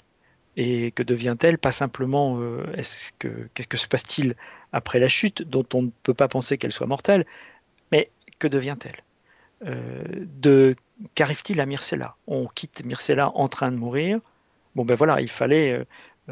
Et 0.56 0.90
que 0.90 1.04
devient-elle? 1.04 1.56
Pas 1.56 1.70
simplement, 1.70 2.40
est-ce 2.74 3.12
que 3.18 3.48
qu'est-ce 3.54 3.68
que 3.68 3.76
se 3.76 3.86
passe-t-il 3.86 4.34
après 4.72 4.98
la 4.98 5.06
chute, 5.08 5.42
dont 5.42 5.64
on 5.72 5.82
ne 5.82 5.90
peut 6.02 6.14
pas 6.14 6.28
penser 6.28 6.58
qu'elle 6.58 6.72
soit 6.72 6.88
mortelle, 6.88 7.24
mais 7.92 8.10
que 8.40 8.48
devient-elle? 8.48 9.04
De 9.62 10.74
qu'arrive-t-il 11.14 11.60
à 11.60 11.66
Myrcella? 11.66 12.16
On 12.26 12.46
quitte 12.46 12.84
Myrcella 12.84 13.30
en 13.34 13.48
train 13.48 13.70
de 13.70 13.76
mourir. 13.76 14.20
Bon 14.74 14.84
ben 14.84 14.94
voilà, 14.94 15.20
il 15.20 15.30
fallait 15.30 15.84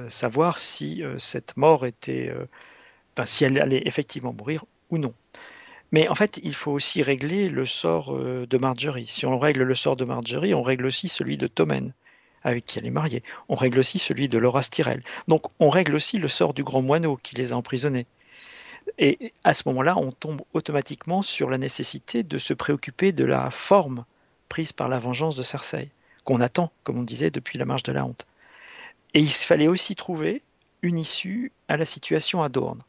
savoir 0.09 0.59
si 0.59 1.03
cette 1.19 1.57
mort 1.57 1.87
était, 1.87 2.33
si 3.25 3.45
elle 3.45 3.61
allait 3.61 3.83
effectivement 3.85 4.33
mourir 4.33 4.65
ou 4.91 4.99
non. 4.99 5.13
Mais 5.93 6.09
en 6.09 6.15
fait, 6.15 6.39
il 6.43 6.55
faut 6.55 6.73
aussi 6.73 7.03
régler 7.03 7.49
le 7.49 7.65
sort 7.65 8.15
euh, 8.15 8.47
de 8.47 8.59
Marjorie. 8.59 9.07
Si 9.07 9.25
on 9.25 9.39
règle 9.39 9.63
le 9.63 9.75
sort 9.75 9.97
de 9.97 10.05
Marjorie, 10.05 10.55
on 10.55 10.63
règle 10.63 10.87
aussi 10.87 11.09
celui 11.09 11.39
de 11.39 11.47
Tommen, 11.47 11.93
avec 12.43 12.67
qui 12.67 12.79
elle 12.79 12.87
est 12.87 12.91
mariée. 12.91 13.23
On 13.49 13.55
règle 13.55 13.79
aussi 13.79 13.99
celui 13.99 14.29
de 14.29 14.39
Laura 14.39 14.63
Styrel. 14.63 15.03
Donc 15.29 15.47
on 15.61 15.71
règle 15.71 15.95
aussi 15.95 16.19
le 16.19 16.29
sort 16.29 16.53
du 16.53 16.63
grand 16.63 16.83
moineau 16.83 17.17
qui 17.23 17.37
les 17.37 17.53
a 17.53 17.57
emprisonnés. 17.57 18.07
Et 18.99 19.33
à 19.45 19.55
ce 19.55 19.63
moment-là, 19.67 19.97
on 19.97 20.13
tombe 20.13 20.43
automatiquement 20.53 21.23
sur 21.23 21.51
la 21.51 21.59
nécessité 21.59 22.23
de 22.23 22.39
se 22.39 22.55
préoccuper 22.55 23.13
de 23.13 23.25
la 23.25 23.51
forme 23.51 24.05
prise 24.49 24.73
par 24.73 24.89
la 24.89 24.99
vengeance 24.99 25.37
de 25.37 25.43
Cersei, 25.43 25.91
qu'on 26.25 26.41
attend, 26.41 26.73
comme 26.85 26.99
on 26.99 27.03
disait, 27.03 27.31
depuis 27.31 27.59
la 27.59 27.65
marche 27.65 27.83
de 27.83 27.93
la 27.93 28.05
honte. 28.05 28.27
Et 29.15 29.21
il 29.21 29.31
fallait 29.31 29.69
aussi 29.69 29.95
trouver 29.95 30.43
une 30.83 30.99
issue 30.99 31.53
à 31.69 31.77
la 31.77 31.85
situation 31.85 32.43
à 32.43 32.49
Dorne. 32.49 32.83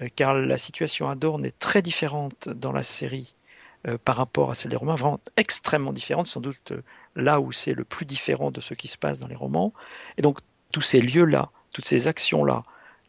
Euh, 0.00 0.08
car 0.14 0.34
la 0.34 0.58
situation 0.58 1.08
à 1.08 1.14
Dorne 1.14 1.44
est 1.44 1.58
très 1.58 1.82
différente 1.82 2.48
dans 2.48 2.72
la 2.72 2.82
série 2.82 3.34
euh, 3.86 3.98
par 4.02 4.16
rapport 4.16 4.50
à 4.50 4.54
celle 4.54 4.70
des 4.70 4.76
romans, 4.76 4.94
vraiment 4.94 5.20
extrêmement 5.36 5.92
différente, 5.92 6.26
sans 6.26 6.40
doute 6.40 6.72
euh, 6.72 6.82
là 7.16 7.40
où 7.40 7.52
c'est 7.52 7.74
le 7.74 7.84
plus 7.84 8.06
différent 8.06 8.50
de 8.50 8.60
ce 8.60 8.74
qui 8.74 8.88
se 8.88 8.96
passe 8.96 9.18
dans 9.18 9.28
les 9.28 9.34
romans. 9.34 9.72
Et 10.16 10.22
donc 10.22 10.38
tous 10.72 10.82
ces 10.82 11.00
lieux-là, 11.00 11.50
toutes 11.72 11.86
ces 11.86 12.08
actions-là, 12.08 12.64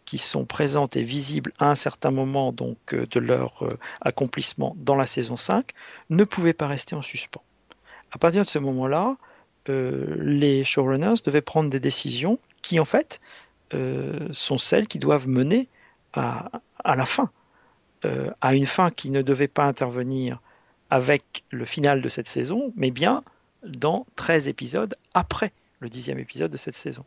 qui 0.05 0.17
sont 0.17 0.45
présentes 0.45 0.97
et 0.97 1.03
visibles 1.03 1.53
à 1.59 1.69
un 1.69 1.75
certain 1.75 2.11
moment 2.11 2.51
donc 2.51 2.93
de 2.93 3.19
leur 3.21 3.63
accomplissement 4.01 4.75
dans 4.77 4.95
la 4.97 5.05
saison 5.05 5.37
5, 5.37 5.71
ne 6.09 6.25
pouvaient 6.25 6.53
pas 6.53 6.67
rester 6.67 6.93
en 6.93 7.01
suspens. 7.01 7.41
À 8.13 8.17
partir 8.17 8.43
de 8.43 8.47
ce 8.47 8.60
moment-là, 8.60 9.17
les 9.67 10.63
showrunners 10.63 11.21
devaient 11.26 11.41
prendre 11.41 11.69
des 11.69 11.80
décisions 11.80 12.39
qui 12.62 12.80
en 12.80 12.86
fait 12.86 13.19
sont 14.32 14.58
celles 14.58 14.88
qui 14.88 14.99
doivent 14.99 15.28
mener 15.28 15.67
à, 16.13 16.95
la 16.95 17.06
fin, 17.06 17.30
euh, 18.06 18.30
à 18.41 18.54
une 18.54 18.65
fin 18.65 18.91
qui 18.91 19.10
ne 19.10 19.21
devait 19.21 19.47
pas 19.47 19.63
intervenir 19.63 20.39
avec 20.89 21.43
le 21.49 21.65
final 21.65 22.02
de 22.02 22.10
cette 22.10 22.28
saison, 22.28 22.71
mais 22.76 22.91
bien 22.91 23.23
dans 23.63 24.06
13 24.15 24.47
épisodes 24.47 24.95
après 25.13 25.52
le 25.80 25.89
dixième 25.89 26.19
épisode 26.19 26.52
de 26.52 26.58
cette 26.58 26.76
saison. 26.76 27.06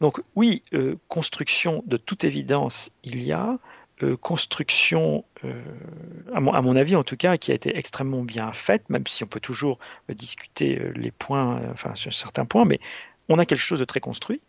Donc 0.00 0.20
oui, 0.36 0.62
euh, 0.74 0.96
construction 1.08 1.82
de 1.86 1.96
toute 1.96 2.24
évidence, 2.24 2.90
il 3.02 3.22
y 3.22 3.32
a, 3.32 3.58
euh, 4.02 4.16
construction, 4.16 5.24
à 6.34 6.40
mon, 6.40 6.52
à, 6.52 6.60
mon, 6.62 6.76
avis 6.76 6.96
en 6.96 7.04
tout 7.04 7.16
cas, 7.16 7.36
qui 7.36 7.52
a 7.52 7.54
été 7.54 7.76
extrêmement 7.76 8.22
bien 8.22 8.52
faite, 8.52 8.88
même 8.90 9.06
si 9.06 9.24
on 9.24 9.26
peut 9.26 9.40
toujours 9.40 9.78
discuter 10.08 10.80
les 10.94 11.10
points, 11.10 11.60
enfin 11.72 11.94
sur 11.94 12.12
certains 12.12 12.44
points, 12.44 12.64
mais 12.64 12.80
on 13.28 13.38
a 13.38 13.46
quelque 13.46 13.62
chose 13.62 13.80
de 13.80 13.84
très 13.84 14.00
construit 14.00 14.40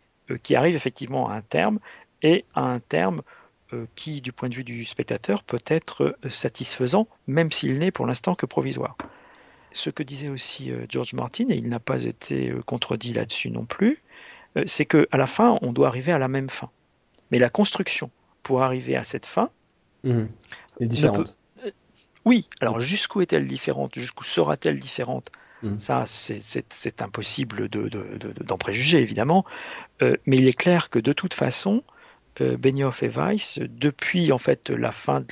qui 0.42 0.54
arrive 0.54 0.76
effectivement 0.76 1.28
à 1.28 1.34
un 1.34 1.42
terme, 1.42 1.80
et 2.22 2.44
à 2.54 2.62
un 2.62 2.80
terme 2.80 3.22
euh, 3.72 3.86
qui, 3.94 4.20
du 4.20 4.32
point 4.32 4.48
de 4.48 4.54
vue 4.54 4.64
du 4.64 4.84
spectateur, 4.84 5.42
peut 5.42 5.62
être 5.66 6.16
euh, 6.24 6.30
satisfaisant, 6.30 7.08
même 7.26 7.52
s'il 7.52 7.78
n'est 7.78 7.90
pour 7.90 8.06
l'instant 8.06 8.34
que 8.34 8.46
provisoire. 8.46 8.96
Ce 9.72 9.90
que 9.90 10.02
disait 10.02 10.28
aussi 10.28 10.70
euh, 10.70 10.86
George 10.88 11.14
Martin, 11.14 11.46
et 11.48 11.56
il 11.56 11.68
n'a 11.68 11.80
pas 11.80 12.04
été 12.04 12.52
contredit 12.66 13.12
là-dessus 13.12 13.50
non 13.50 13.64
plus, 13.64 14.02
c'est 14.66 14.84
qu'à 14.84 15.16
la 15.16 15.28
fin, 15.28 15.58
on 15.62 15.72
doit 15.72 15.86
arriver 15.86 16.10
à 16.10 16.18
la 16.18 16.26
même 16.26 16.50
fin. 16.50 16.70
Mais 17.30 17.38
la 17.38 17.50
construction 17.50 18.10
pour 18.42 18.62
arriver 18.62 18.96
à 18.96 19.04
cette 19.04 19.26
fin 19.26 19.50
mmh. 20.04 20.24
est 20.80 20.86
différente. 20.86 21.36
Oui, 22.24 22.48
alors 22.60 22.80
jusqu'où 22.80 23.22
est-elle 23.22 23.46
différente 23.46 23.94
Jusqu'où 23.94 24.24
sera-t-elle 24.24 24.78
différente 24.78 25.30
mmh. 25.62 25.78
Ça, 25.78 26.04
c'est 26.06 27.02
impossible 27.02 27.68
d'en 27.68 27.80
de, 27.80 28.54
préjuger, 28.58 28.98
évidemment. 28.98 29.44
mais 30.00 30.36
il 30.36 30.46
est 30.46 30.56
clair 30.56 30.90
que 30.90 30.98
de 30.98 31.12
toute 31.12 31.34
façon, 31.34 31.82
euh, 32.40 32.56
Benioff 32.56 33.02
et 33.02 33.08
Weiss, 33.08 33.58
depuis 33.58 34.32
en 34.32 34.38
fait 34.38 34.70
la 34.70 34.92
fin, 34.92 35.24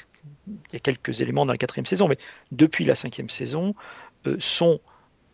il 0.46 0.72
y 0.72 0.76
a 0.76 0.80
quelques 0.80 1.20
éléments 1.20 1.46
dans 1.46 1.52
la 1.52 1.58
quatrième 1.58 1.86
saison, 1.86 2.08
mais 2.08 2.18
depuis 2.52 2.84
la 2.84 2.94
cinquième 2.94 3.30
saison, 3.30 3.74
euh, 4.26 4.36
sont 4.38 4.80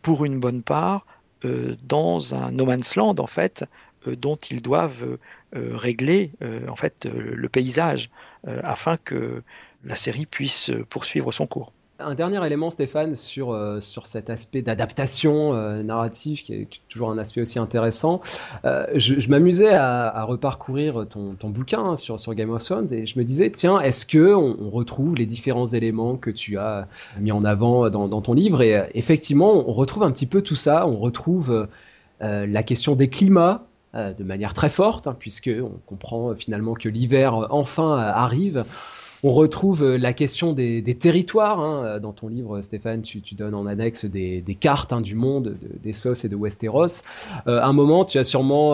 pour 0.01 0.25
une 0.25 0.39
bonne 0.39 0.61
part 0.61 1.05
euh, 1.43 1.75
dans 1.83 2.35
un 2.35 2.51
no 2.51 2.65
man's 2.65 2.95
land 2.95 3.15
en 3.17 3.27
fait, 3.27 3.65
dont 4.09 4.35
ils 4.35 4.61
doivent 4.61 5.17
régler 5.53 6.31
en 6.67 6.75
fait 6.75 7.05
le 7.05 7.49
paysage 7.49 8.09
afin 8.45 8.97
que 8.97 9.43
la 9.83 9.95
série 9.95 10.25
puisse 10.25 10.71
poursuivre 10.89 11.31
son 11.31 11.47
cours. 11.47 11.71
Un 11.97 12.13
dernier 12.13 12.45
élément, 12.45 12.69
Stéphane, 12.71 13.15
sur, 13.15 13.53
euh, 13.53 13.79
sur 13.79 14.05
cet 14.05 14.29
aspect 14.29 14.61
d'adaptation 14.61 15.55
euh, 15.55 15.81
narrative, 15.81 16.41
qui 16.41 16.53
est, 16.53 16.67
toujours 16.89 17.09
un 17.09 17.17
aspect 17.17 17.39
aussi 17.39 17.57
intéressant. 17.57 18.19
Euh, 18.65 18.85
je, 18.95 19.29
m'amusais 19.29 19.73
à, 19.73 20.23
reparcourir 20.25 21.07
ton, 21.07 21.35
ton 21.35 21.49
bouquin 21.49 21.79
hein, 21.79 21.95
sur, 21.95 22.19
sur 22.19 22.33
Game 22.33 22.49
of 22.49 22.61
Thrones 22.65 22.91
et 22.91 23.05
je 23.05 23.17
me 23.17 23.23
disais, 23.23 23.49
tiens, 23.49 23.79
est-ce 23.79 24.05
que 24.05 24.33
on, 24.33 24.69
retrouve 24.69 25.15
les 25.15 25.25
différents 25.25 25.67
éléments 25.67 26.17
que 26.17 26.31
tu 26.31 26.57
as 26.57 26.89
mis 27.21 27.31
en 27.31 27.43
avant 27.45 27.89
dans 27.89 28.21
ton 28.21 28.33
livre? 28.33 28.61
Et 28.61 28.77
effectivement, 28.93 29.53
on 29.69 29.71
retrouve 29.71 30.03
un 30.03 30.11
petit 30.11 30.25
peu 30.25 30.41
tout 30.41 30.57
ça. 30.57 30.85
On 30.87 30.97
retrouve 30.97 31.69
la 32.19 32.63
question 32.63 32.95
des 32.95 33.09
climats, 33.09 33.67
de 33.95 34.23
manière 34.23 34.53
très 34.53 34.69
forte, 34.69 35.07
hein, 35.07 35.15
puisque 35.17 35.49
on 35.49 35.79
comprend 35.85 36.35
finalement 36.35 36.73
que 36.73 36.89
l'hiver 36.89 37.47
enfin 37.49 37.97
arrive. 37.97 38.65
On 39.27 39.33
retrouve 39.33 39.81
euh, 39.81 39.97
la 39.97 40.13
question 40.13 40.53
des, 40.53 40.83
territoires. 40.99 41.59
Hein. 41.59 41.83
Euh, 41.83 41.99
dans 41.99 42.13
ton 42.13 42.27
livre, 42.27 42.61
Stéphane, 42.61 43.01
tu, 43.01 43.23
donnes 43.33 43.55
en 43.55 43.65
annexe 43.65 44.05
des, 44.05 44.57
cartes 44.59 44.93
hein, 44.93 45.01
du 45.01 45.15
monde, 45.15 45.57
d'Essos 45.81 46.23
et 46.23 46.29
de 46.29 46.35
Westeros. 46.35 47.01
Euh, 47.47 47.59
un 47.59 47.73
moment, 47.73 48.05
tu 48.05 48.19
as 48.19 48.23
sûrement 48.23 48.73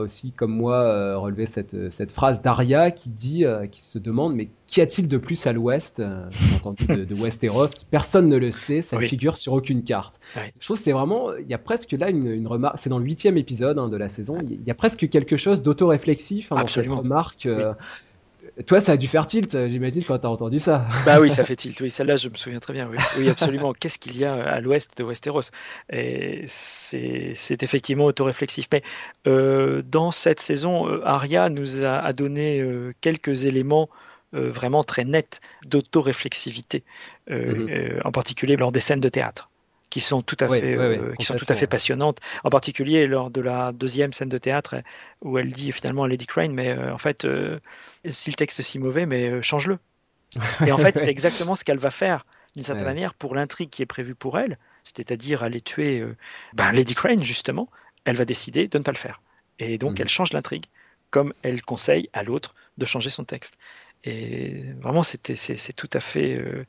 aussi, 0.00 0.32
comme 0.32 0.56
moi, 0.56 1.16
relevé 1.18 1.46
cette, 1.46 2.10
phrase 2.10 2.42
d'Aria 2.42 2.90
qui 2.90 3.10
dit, 3.10 3.44
qui 3.70 3.80
se 3.80 4.00
demande, 4.00 4.34
mais 4.34 4.48
qu'y 4.66 4.80
a-t-il 4.80 5.06
de 5.06 5.18
plus 5.18 5.46
à 5.46 5.52
l'ouest 5.52 6.00
de, 6.00 7.14
Westeros? 7.14 7.84
Personne 7.88 8.28
ne 8.28 8.36
le 8.36 8.50
sait, 8.50 8.82
ça 8.82 8.98
ne 8.98 9.06
figure 9.06 9.36
sur 9.36 9.52
aucune 9.52 9.84
carte. 9.84 10.18
Je 10.58 10.66
trouve 10.66 10.78
que 10.78 10.82
c'est 10.82 10.90
vraiment, 10.90 11.28
il 11.36 11.46
y 11.46 11.54
a 11.54 11.58
presque 11.58 11.92
là 11.92 12.10
une, 12.10 12.48
remarque, 12.48 12.78
c'est 12.78 12.90
dans 12.90 12.98
le 12.98 13.04
huitième 13.04 13.38
épisode 13.38 13.78
hein, 13.78 13.88
de 13.88 13.96
la 13.96 14.08
saison, 14.08 14.38
il 14.42 14.64
y 14.66 14.70
a 14.72 14.74
presque 14.74 15.08
quelque 15.08 15.36
chose 15.36 15.62
d'autoréflexif 15.62 16.50
dans 16.50 16.66
cette 16.66 16.90
remarque. 16.90 17.46
Toi, 18.66 18.80
ça 18.80 18.92
a 18.92 18.96
dû 18.98 19.08
faire 19.08 19.26
tilt, 19.26 19.56
j'imagine, 19.68 20.04
quand 20.04 20.18
tu 20.18 20.26
as 20.26 20.30
entendu 20.30 20.58
ça. 20.58 20.86
Bah 21.06 21.20
oui, 21.20 21.30
ça 21.30 21.44
fait 21.46 21.56
tilt. 21.56 21.80
Oui, 21.80 21.90
celle-là, 21.90 22.16
je 22.16 22.28
me 22.28 22.36
souviens 22.36 22.60
très 22.60 22.74
bien. 22.74 22.90
Oui, 23.18 23.28
absolument. 23.28 23.72
Qu'est-ce 23.80 23.98
qu'il 23.98 24.16
y 24.16 24.24
a 24.24 24.32
à 24.32 24.60
l'ouest 24.60 24.96
de 24.98 25.04
Westeros? 25.04 25.50
Et 25.90 26.44
c'est 26.48 27.62
effectivement 27.62 28.04
autoréflexif. 28.04 28.66
Mais 28.72 28.82
euh, 29.26 29.82
dans 29.84 30.10
cette 30.10 30.40
saison, 30.40 30.86
euh, 30.86 31.00
Arya 31.04 31.48
nous 31.48 31.84
a, 31.84 32.12
donné 32.12 32.60
euh, 32.60 32.92
quelques 33.00 33.44
éléments 33.44 33.88
vraiment 34.34 34.82
très 34.82 35.04
nets 35.04 35.42
d'autoréflexivité, 35.66 36.84
mm-hmm. 37.28 38.00
en 38.02 38.12
particulier 38.12 38.56
lors 38.56 38.72
des 38.72 38.80
scènes 38.80 39.02
de 39.02 39.10
théâtre 39.10 39.50
qui 39.92 40.00
sont 40.00 40.22
tout 40.22 40.38
à 40.40 40.48
fait, 40.48 40.74
euh, 40.74 41.12
qui 41.18 41.26
sont 41.26 41.36
tout 41.36 41.44
à 41.50 41.54
fait 41.54 41.66
passionnantes. 41.66 42.18
En 42.44 42.48
particulier 42.48 43.06
lors 43.06 43.30
de 43.30 43.42
la 43.42 43.72
deuxième 43.72 44.14
scène 44.14 44.30
de 44.30 44.38
théâtre 44.38 44.76
où 45.20 45.36
elle 45.36 45.52
dit 45.52 45.70
finalement 45.70 46.04
à 46.04 46.08
Lady 46.08 46.24
Crane, 46.24 46.54
mais 46.54 46.70
euh, 46.70 46.94
en 46.94 46.96
fait, 46.96 47.26
euh, 47.26 47.60
si 48.08 48.30
le 48.30 48.36
texte 48.36 48.58
est 48.58 48.62
si 48.62 48.78
mauvais, 48.78 49.04
mais 49.04 49.42
change-le. 49.42 49.78
Et 50.66 50.72
en 50.72 50.78
fait, 50.78 50.96
c'est 50.96 51.10
exactement 51.10 51.54
ce 51.54 51.62
qu'elle 51.62 51.78
va 51.78 51.90
faire 51.90 52.24
d'une 52.54 52.64
certaine 52.64 52.86
manière 52.86 53.12
pour 53.12 53.34
l'intrigue 53.34 53.68
qui 53.68 53.82
est 53.82 53.86
prévue 53.86 54.14
pour 54.14 54.38
elle, 54.38 54.56
c'est-à-dire 54.82 55.42
aller 55.42 55.60
tuer 55.60 56.02
ben, 56.54 56.72
Lady 56.72 56.94
Crane 56.94 57.22
justement. 57.22 57.68
Elle 58.06 58.16
va 58.16 58.24
décider 58.24 58.68
de 58.68 58.78
ne 58.78 58.82
pas 58.82 58.92
le 58.92 58.96
faire. 58.96 59.20
Et 59.58 59.76
donc, 59.76 59.98
mhm. 59.98 59.98
elle 60.00 60.08
change 60.08 60.32
l'intrigue, 60.32 60.64
comme 61.10 61.34
elle 61.42 61.60
conseille 61.60 62.08
à 62.14 62.22
l'autre 62.22 62.54
de 62.78 62.86
changer 62.86 63.10
son 63.10 63.24
texte. 63.24 63.58
Et 64.04 64.64
vraiment, 64.80 65.02
c'était, 65.02 65.36
c'est, 65.36 65.72
tout 65.72 65.88
à 65.92 66.00
fait, 66.00 66.34
euh, 66.34 66.66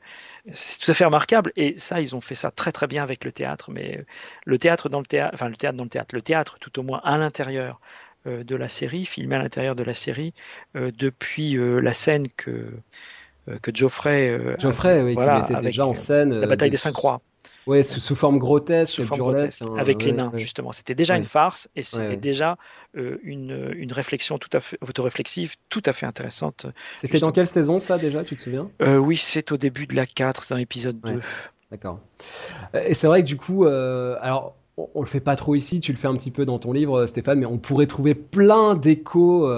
c'est 0.52 0.78
tout 0.80 0.90
à 0.90 0.94
fait 0.94 1.04
remarquable. 1.04 1.52
Et 1.56 1.76
ça, 1.78 2.00
ils 2.00 2.14
ont 2.14 2.20
fait 2.20 2.36
ça 2.36 2.50
très 2.50 2.70
très 2.70 2.86
bien 2.86 3.02
avec 3.02 3.24
le 3.24 3.32
théâtre. 3.32 3.70
Mais 3.72 4.04
le 4.44 4.58
théâtre 4.58 4.88
dans 4.88 5.00
le 5.00 5.06
théâtre, 5.06 5.34
enfin 5.34 5.48
le 5.48 5.56
théâtre 5.56 5.76
dans 5.76 5.84
le 5.84 5.90
théâtre, 5.90 6.14
le 6.14 6.22
théâtre 6.22 6.58
tout 6.60 6.78
au 6.78 6.82
moins 6.82 7.00
à 7.02 7.18
l'intérieur 7.18 7.80
euh, 8.26 8.44
de 8.44 8.54
la 8.54 8.68
série, 8.68 9.04
filmé 9.04 9.34
à 9.34 9.40
l'intérieur 9.40 9.74
de 9.74 9.82
la 9.82 9.94
série, 9.94 10.32
euh, 10.76 10.92
depuis 10.96 11.56
la 11.58 11.92
scène 11.92 12.28
que 12.36 12.70
que 13.60 13.70
Geoffrey, 13.74 14.40
Geoffrey, 14.58 15.02
oui, 15.02 15.16
qui 15.16 15.28
mettait 15.28 15.62
déjà 15.62 15.86
en 15.86 15.92
scène 15.92 16.32
la 16.32 16.46
bataille 16.46 16.70
des 16.70 16.78
cinq 16.78 16.92
croix. 16.92 17.20
Oui, 17.66 17.82
sous, 17.84 18.14
forme 18.14 18.38
grotesque, 18.38 19.00
hein, 19.00 19.74
avec 19.78 20.04
les 20.04 20.12
nains, 20.12 20.32
justement. 20.34 20.72
C'était 20.72 20.94
déjà 20.94 21.16
une 21.16 21.24
farce 21.24 21.68
et 21.74 21.82
c'était 21.82 22.16
déjà 22.16 22.58
euh, 22.96 23.18
une, 23.22 23.72
une, 23.76 23.92
réflexion 23.92 24.38
tout 24.38 24.50
à 24.52 24.60
fait 24.60 24.78
autoréflexive, 24.86 25.54
tout 25.68 25.82
à 25.86 25.92
fait 25.92 26.06
intéressante. 26.06 26.66
C'était 26.94 27.20
dans 27.20 27.32
quelle 27.32 27.46
saison 27.46 27.80
ça 27.80 27.98
déjà, 27.98 28.22
tu 28.22 28.36
te 28.36 28.40
souviens? 28.40 28.70
Euh, 28.82 28.98
Oui, 28.98 29.16
c'est 29.16 29.52
au 29.52 29.56
début 29.56 29.86
de 29.86 29.96
la 29.96 30.06
4, 30.06 30.42
c'est 30.42 30.54
dans 30.54 30.58
l'épisode 30.58 31.00
2. 31.00 31.20
D'accord. 31.70 32.00
Et 32.86 32.94
c'est 32.94 33.06
vrai 33.06 33.22
que 33.22 33.26
du 33.26 33.36
coup, 33.36 33.64
euh, 33.64 34.16
alors 34.20 34.54
on, 34.76 35.00
le 35.00 35.06
fait 35.06 35.20
pas 35.20 35.36
trop 35.36 35.54
ici, 35.54 35.80
tu 35.80 35.92
le 35.92 35.98
fais 35.98 36.08
un 36.08 36.16
petit 36.16 36.30
peu 36.30 36.44
dans 36.44 36.58
ton 36.58 36.72
livre, 36.72 37.06
Stéphane, 37.06 37.38
mais 37.38 37.46
on 37.46 37.58
pourrait 37.58 37.86
trouver 37.86 38.14
plein 38.14 38.74
d'échos. 38.74 39.48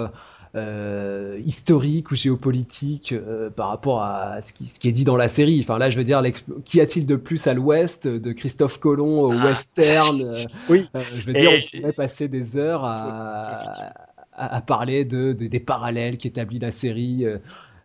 Euh, 0.57 1.39
historique 1.45 2.09
ou 2.09 2.15
géopolitique 2.15 3.13
euh, 3.13 3.51
par 3.51 3.69
rapport 3.69 4.01
à 4.01 4.41
ce 4.41 4.53
qui, 4.53 4.65
ce 4.65 4.79
qui, 4.79 4.87
est 4.87 4.91
dit 4.91 5.03
dans 5.03 5.15
la 5.15 5.29
série. 5.29 5.59
Enfin 5.61 5.77
là, 5.77 5.91
je 5.91 5.97
veux 5.97 6.03
dire, 6.03 6.21
qu'y 6.65 6.81
a-t-il 6.81 7.05
de 7.05 7.15
plus 7.15 7.45
à 7.45 7.53
l'ouest 7.53 8.07
de 8.07 8.31
Christophe 8.31 8.79
Colomb 8.79 9.21
au 9.21 9.31
ah. 9.33 9.45
western 9.45 10.19
euh, 10.19 10.35
Oui. 10.69 10.89
je 11.15 11.25
veux 11.27 11.33
dire, 11.33 11.51
on 11.51 11.77
pourrait 11.77 11.93
passer 11.93 12.27
des 12.27 12.57
heures 12.57 12.83
à, 12.83 13.93
à, 14.33 14.61
parler 14.61 15.05
de, 15.05 15.31
des 15.31 15.59
parallèles 15.59 16.17
qu'établit 16.17 16.57
la 16.57 16.71
série. 16.71 17.25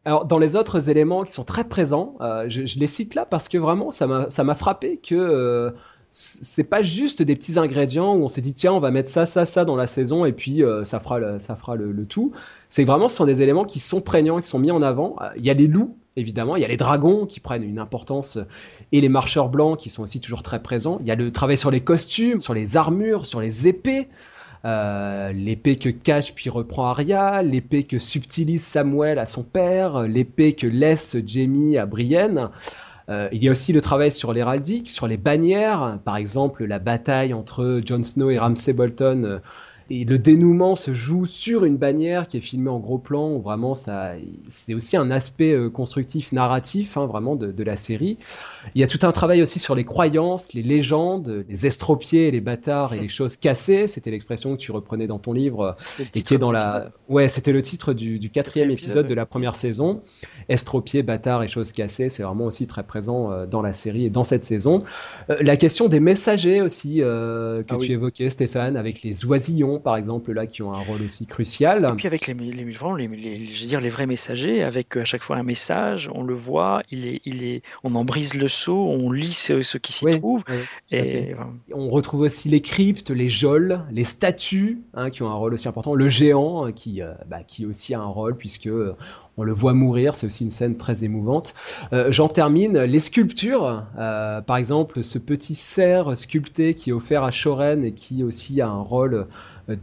Alors, 0.07 0.25
dans 0.25 0.39
les 0.39 0.57
autres 0.57 0.89
éléments 0.89 1.25
qui 1.25 1.33
sont 1.33 1.45
très 1.45 1.64
présents, 1.64 2.16
je, 2.49 2.64
je, 2.64 2.79
les 2.79 2.87
cite 2.87 3.14
là 3.14 3.27
parce 3.27 3.49
que 3.49 3.59
vraiment, 3.59 3.91
ça 3.91 4.07
m'a 4.07 4.55
frappé 4.55 4.97
que 4.97 5.75
c'est 6.12 6.64
pas 6.64 6.83
juste 6.83 7.23
des 7.23 7.35
petits 7.35 7.59
ingrédients 7.59 8.14
où 8.14 8.23
on 8.23 8.29
s'est 8.29 8.43
dit 8.43 8.53
tiens 8.53 8.75
on 8.75 8.81
va 8.81 8.91
mettre 8.91 9.09
ça 9.09 9.25
ça 9.25 9.47
ça 9.47 9.64
dans 9.64 9.77
la 9.77 9.87
saison 9.87 10.27
et 10.27 10.33
puis 10.33 10.62
euh, 10.62 10.85
ça 10.85 11.01
fera 11.01 11.18
le, 11.18 11.39
ça 11.39 11.57
fera 11.57 11.75
le, 11.75 12.05
tout 12.05 12.33
c'est 12.73 12.85
vraiment 12.85 13.11
ce 13.11 13.16
sont 13.16 13.27
des 13.27 13.43
éléments 13.43 13.66
qui 13.66 13.81
sont 13.81 14.01
prégnants 14.01 14.41
qui 14.41 14.49
sont 14.49 14.59
mis 14.59 14.70
en 14.70 14.81
avant. 14.81 15.16
Il 15.37 15.45
y 15.45 15.51
a 15.51 15.55
les 15.55 15.66
loups 15.66 15.95
évidemment. 16.16 16.57
Il 16.57 16.62
y 16.62 16.64
a 16.64 16.68
les 16.68 16.79
dragons 16.79 17.27
qui 17.27 17.39
prennent 17.39 17.64
une 17.64 17.79
importance 17.79 18.39
et 18.93 19.01
les 19.03 19.11
marcheurs 19.11 19.51
blancs 19.51 19.79
qui 19.79 19.91
sont 19.91 20.03
aussi 20.03 20.20
toujours 20.20 20.43
très 20.43 20.62
présents. 20.62 20.97
Il 21.03 21.07
y 21.07 21.11
a 21.11 21.14
le 21.14 21.31
travail 21.31 21.59
sur 21.59 21.70
les 21.70 21.83
costumes 21.83 22.41
sur 22.41 22.55
les 22.55 22.79
armures 22.79 23.27
sur 23.27 23.43
les 23.43 23.68
épées. 23.68 24.09
Euh, 24.64 25.33
l'épée 25.33 25.77
que 25.77 25.91
cache 25.91 26.35
puis 26.35 26.49
reprend 26.49 26.87
Arya, 26.87 27.43
l'épée 27.43 27.83
que 27.83 27.99
subtilise 27.99 28.62
Samuel 28.62 29.18
à 29.18 29.27
son 29.27 29.43
père, 29.43 30.05
l'épée 30.05 30.55
que 30.55 30.66
laisse 30.66 31.18
Jamie 31.27 31.77
à 31.77 31.85
Brienne. 31.85 32.49
Euh, 33.11 33.29
il 33.33 33.45
y 33.45 33.49
a 33.49 33.51
aussi 33.51 33.75
le 33.75 33.83
travail 33.83 34.11
sur 34.11 34.33
l'héraldique, 34.33 34.89
sur 34.89 35.07
les 35.07 35.18
bannières, 35.18 35.99
par 36.07 36.16
exemple 36.16 36.64
la 36.64 36.79
bataille 36.79 37.35
entre 37.35 37.83
Jon 37.85 38.03
Snow 38.03 38.31
et 38.31 38.39
Ramsay 38.39 38.73
Bolton 38.73 39.25
euh, 39.25 39.39
et 39.91 40.05
le 40.05 40.18
dénouement 40.18 40.76
se 40.76 40.95
joue 40.95 41.26
sur 41.26 41.64
une 41.64 41.76
bannière 41.76 42.28
qui 42.28 42.37
est 42.37 42.41
filmée 42.41 42.70
en 42.70 42.78
gros 42.78 42.99
plan. 42.99 43.33
Où 43.33 43.41
vraiment, 43.41 43.74
ça, 43.74 44.12
c'est 44.49 44.74
aussi 44.74 44.97
un 44.97 45.11
aspect 45.11 45.53
euh, 45.53 45.70
constructif, 45.70 46.33
narratif, 46.33 46.97
hein, 46.97 47.07
vraiment 47.07 47.37
de, 47.37 47.51
de, 47.53 47.64
la 47.64 47.76
série. 47.76 48.18
Il 48.74 48.80
y 48.80 48.85
a 48.85 48.87
tout 48.87 48.99
un 49.03 49.12
travail 49.12 49.43
aussi 49.43 49.59
sur 49.59 49.74
les 49.74 49.85
croyances, 49.85 50.53
les 50.53 50.62
légendes, 50.62 51.45
les 51.49 51.66
estropiés, 51.66 52.30
les 52.30 52.41
bâtards 52.41 52.95
et 52.95 53.01
les 53.01 53.09
choses 53.09 53.37
cassées. 53.37 53.87
C'était 53.87 54.11
l'expression 54.11 54.53
que 54.53 54.61
tu 54.61 54.72
reprenais 54.72 55.07
dans 55.07 55.18
ton 55.18 55.33
livre 55.33 55.76
et 56.14 56.22
qui 56.22 56.35
est 56.35 56.39
dans 56.39 56.53
la. 56.53 56.91
Ouais, 57.09 57.28
c'était 57.28 57.53
le 57.53 57.62
titre 57.62 57.93
du, 57.93 58.18
du 58.18 58.30
quatrième 58.30 58.70
épisode, 58.70 59.07
de 59.07 59.14
la 59.14 59.26
première 59.26 59.57
saison. 59.57 60.03
Estropiés, 60.49 61.03
bâtards 61.03 61.43
et 61.43 61.49
choses 61.49 61.72
cassées, 61.72 62.09
c'est 62.09 62.22
vraiment 62.22 62.47
aussi 62.47 62.66
très 62.66 62.83
présent 62.83 63.30
euh, 63.30 63.47
dans 63.47 63.62
la 63.62 63.72
série 63.72 64.07
et 64.07 64.11
dans 64.11 64.24
cette 64.24 64.45
saison. 64.45 64.83
Euh, 65.30 65.37
la 65.41 65.57
question 65.57 65.89
des 65.89 66.01
messagers 66.01 66.61
aussi 66.61 66.99
que 66.99 67.61
ah 67.68 67.76
tu 67.76 67.93
évoquais, 67.93 68.30
Stéphane, 68.30 68.76
avec 68.76 69.03
les 69.03 69.24
oisillons 69.24 69.82
par 69.83 69.97
exemple, 69.97 70.33
là, 70.33 70.47
qui 70.47 70.62
ont 70.62 70.72
un 70.72 70.80
rôle 70.80 71.03
aussi 71.03 71.26
crucial. 71.26 71.89
Et 71.93 71.97
puis 71.97 72.07
avec 72.07 72.26
les, 72.26 72.35
les, 72.35 72.53
les, 72.53 72.72
je 72.72 73.62
veux 73.62 73.68
dire, 73.68 73.80
les 73.80 73.89
vrais 73.89 74.07
messagers, 74.07 74.62
avec 74.62 74.97
euh, 74.97 75.03
à 75.03 75.05
chaque 75.05 75.22
fois 75.22 75.37
un 75.37 75.43
message, 75.43 76.11
on 76.14 76.22
le 76.22 76.35
voit, 76.35 76.83
il 76.91 77.07
est, 77.07 77.20
il 77.24 77.45
est, 77.45 77.62
on 77.85 77.95
en 77.95 78.05
brise 78.05 78.35
le 78.35 78.49
seau, 78.49 78.76
on 78.76 79.11
lit 79.11 79.33
ce, 79.33 79.78
qui 79.78 79.93
s'y 79.93 80.07
trouve. 80.18 80.43
et, 80.91 81.35
on 81.72 81.89
retrouve 81.89 82.22
aussi 82.22 82.49
les 82.49 82.61
cryptes, 82.61 83.11
les 83.11 83.28
geôles, 83.28 83.80
les 83.91 84.05
statues, 84.05 84.80
hein, 84.95 85.11
qui 85.11 85.22
ont 85.22 85.30
un 85.30 85.35
rôle 85.35 85.55
aussi 85.55 85.68
important, 85.68 85.95
le 85.95 86.09
géant, 86.09 86.64
hein, 86.64 86.72
qui, 86.72 87.03
euh, 87.03 87.12
bah, 87.26 87.43
qui 87.47 87.66
aussi 87.66 87.95
a 87.95 88.01
un 88.01 88.07
rôle, 88.07 88.37
puisque 88.37 88.68
euh, 88.68 88.97
on 89.39 89.45
le 89.45 89.53
voit 89.53 89.72
mourir, 89.72 90.14
c'est 90.14 90.26
aussi 90.26 90.45
une 90.45 90.51
scène 90.51 90.76
très 90.76 91.05
émouvante. 91.05 91.55
Euh, 91.93 92.12
J'en 92.12 92.28
termine, 92.28 92.78
les 92.78 93.01
sculptures, 93.01 93.85
euh, 93.99 94.41
par 94.43 94.57
exemple 94.57 95.03
ce 95.03 95.18
petit 95.18 95.55
cerf 95.55 96.16
sculpté 96.16 96.74
qui 96.74 96.91
est 96.91 96.93
offert 96.93 97.24
à 97.24 97.30
Shoren 97.30 97.85
et 97.85 97.93
qui 97.93 98.22
aussi 98.22 98.61
a 98.61 98.68
un 98.68 98.80
rôle 98.80 99.26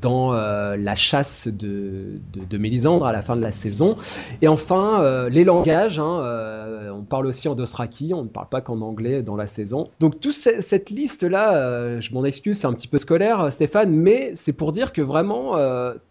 dans 0.01 0.33
euh, 0.33 0.75
la 0.75 0.93
chasse 0.93 1.47
de, 1.47 2.19
de, 2.33 2.57
Mélisandre 2.57 3.05
à 3.05 3.13
la 3.13 3.21
fin 3.21 3.37
de 3.37 3.41
la 3.41 3.53
saison. 3.53 3.95
Et 4.41 4.47
enfin, 4.47 5.27
les 5.29 5.45
langages, 5.45 5.99
hein, 5.99 6.91
on 6.93 7.03
parle 7.03 7.25
aussi 7.25 7.47
en 7.47 7.55
dosraki, 7.55 8.11
on 8.13 8.23
ne 8.23 8.27
parle 8.27 8.49
pas 8.49 8.59
qu'en 8.59 8.81
anglais 8.81 9.23
dans 9.23 9.37
la 9.37 9.47
saison. 9.47 9.89
Donc 10.01 10.19
toute 10.19 10.33
cette 10.33 10.89
liste-là, 10.89 12.01
je 12.01 12.13
m'en 12.13 12.25
excuse, 12.25 12.57
c'est 12.57 12.67
un 12.67 12.73
petit 12.73 12.89
peu 12.89 12.97
scolaire, 12.97 13.51
Stéphane, 13.53 13.91
mais 13.91 14.31
c'est 14.35 14.51
pour 14.51 14.73
dire 14.73 14.91
que 14.91 15.01
vraiment, 15.01 15.55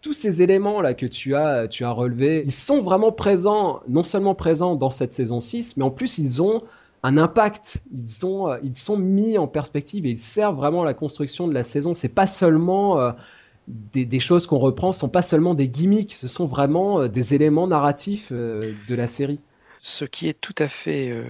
tous 0.01 0.13
ces 0.13 0.41
éléments-là 0.41 0.95
que 0.95 1.05
tu 1.05 1.35
as, 1.35 1.67
tu 1.67 1.85
as 1.85 1.91
relevés, 1.91 2.43
ils 2.45 2.51
sont 2.51 2.81
vraiment 2.81 3.11
présents, 3.11 3.28
non 3.35 4.03
seulement 4.03 4.35
présents 4.35 4.75
dans 4.75 4.89
cette 4.89 5.13
saison 5.13 5.39
6, 5.39 5.77
mais 5.77 5.83
en 5.83 5.91
plus 5.91 6.17
ils 6.17 6.41
ont 6.41 6.59
un 7.03 7.17
impact. 7.17 7.81
Ils 7.97 8.07
sont, 8.07 8.57
ils 8.63 8.75
sont 8.75 8.97
mis 8.97 9.37
en 9.37 9.47
perspective 9.47 10.05
et 10.05 10.09
ils 10.09 10.17
servent 10.17 10.55
vraiment 10.55 10.83
à 10.83 10.85
la 10.85 10.93
construction 10.93 11.47
de 11.47 11.53
la 11.53 11.63
saison. 11.63 11.93
C'est 11.93 12.13
pas 12.13 12.27
seulement 12.27 13.13
des, 13.69 14.19
choses 14.19 14.47
qu'on 14.47 14.57
reprend 14.57 14.91
sont 14.91 15.09
pas 15.09 15.21
seulement 15.21 15.53
des 15.53 15.67
gimmicks, 15.67 16.13
ce 16.13 16.27
sont 16.27 16.47
vraiment 16.47 17.01
euh, 17.01 17.07
des 17.07 17.35
éléments 17.35 17.67
narratifs 17.67 18.29
euh, 18.31 18.73
de 18.87 18.95
la 18.95 19.07
série. 19.07 19.39
Ce 19.81 20.03
qui 20.05 20.27
est 20.27 20.39
tout 20.39 20.55
à 20.57 20.67
fait 20.67 21.09
euh, 21.09 21.23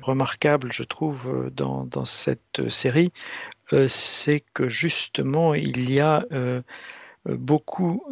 remarquable, 0.00 0.72
je 0.72 0.84
trouve, 0.84 1.50
dans, 1.54 2.04
cette 2.06 2.68
série, 2.70 3.12
c'est 3.88 4.42
que 4.54 4.68
justement, 4.68 5.54
il 5.54 5.92
y 5.92 6.00
a 6.00 6.24
beaucoup 7.26 8.02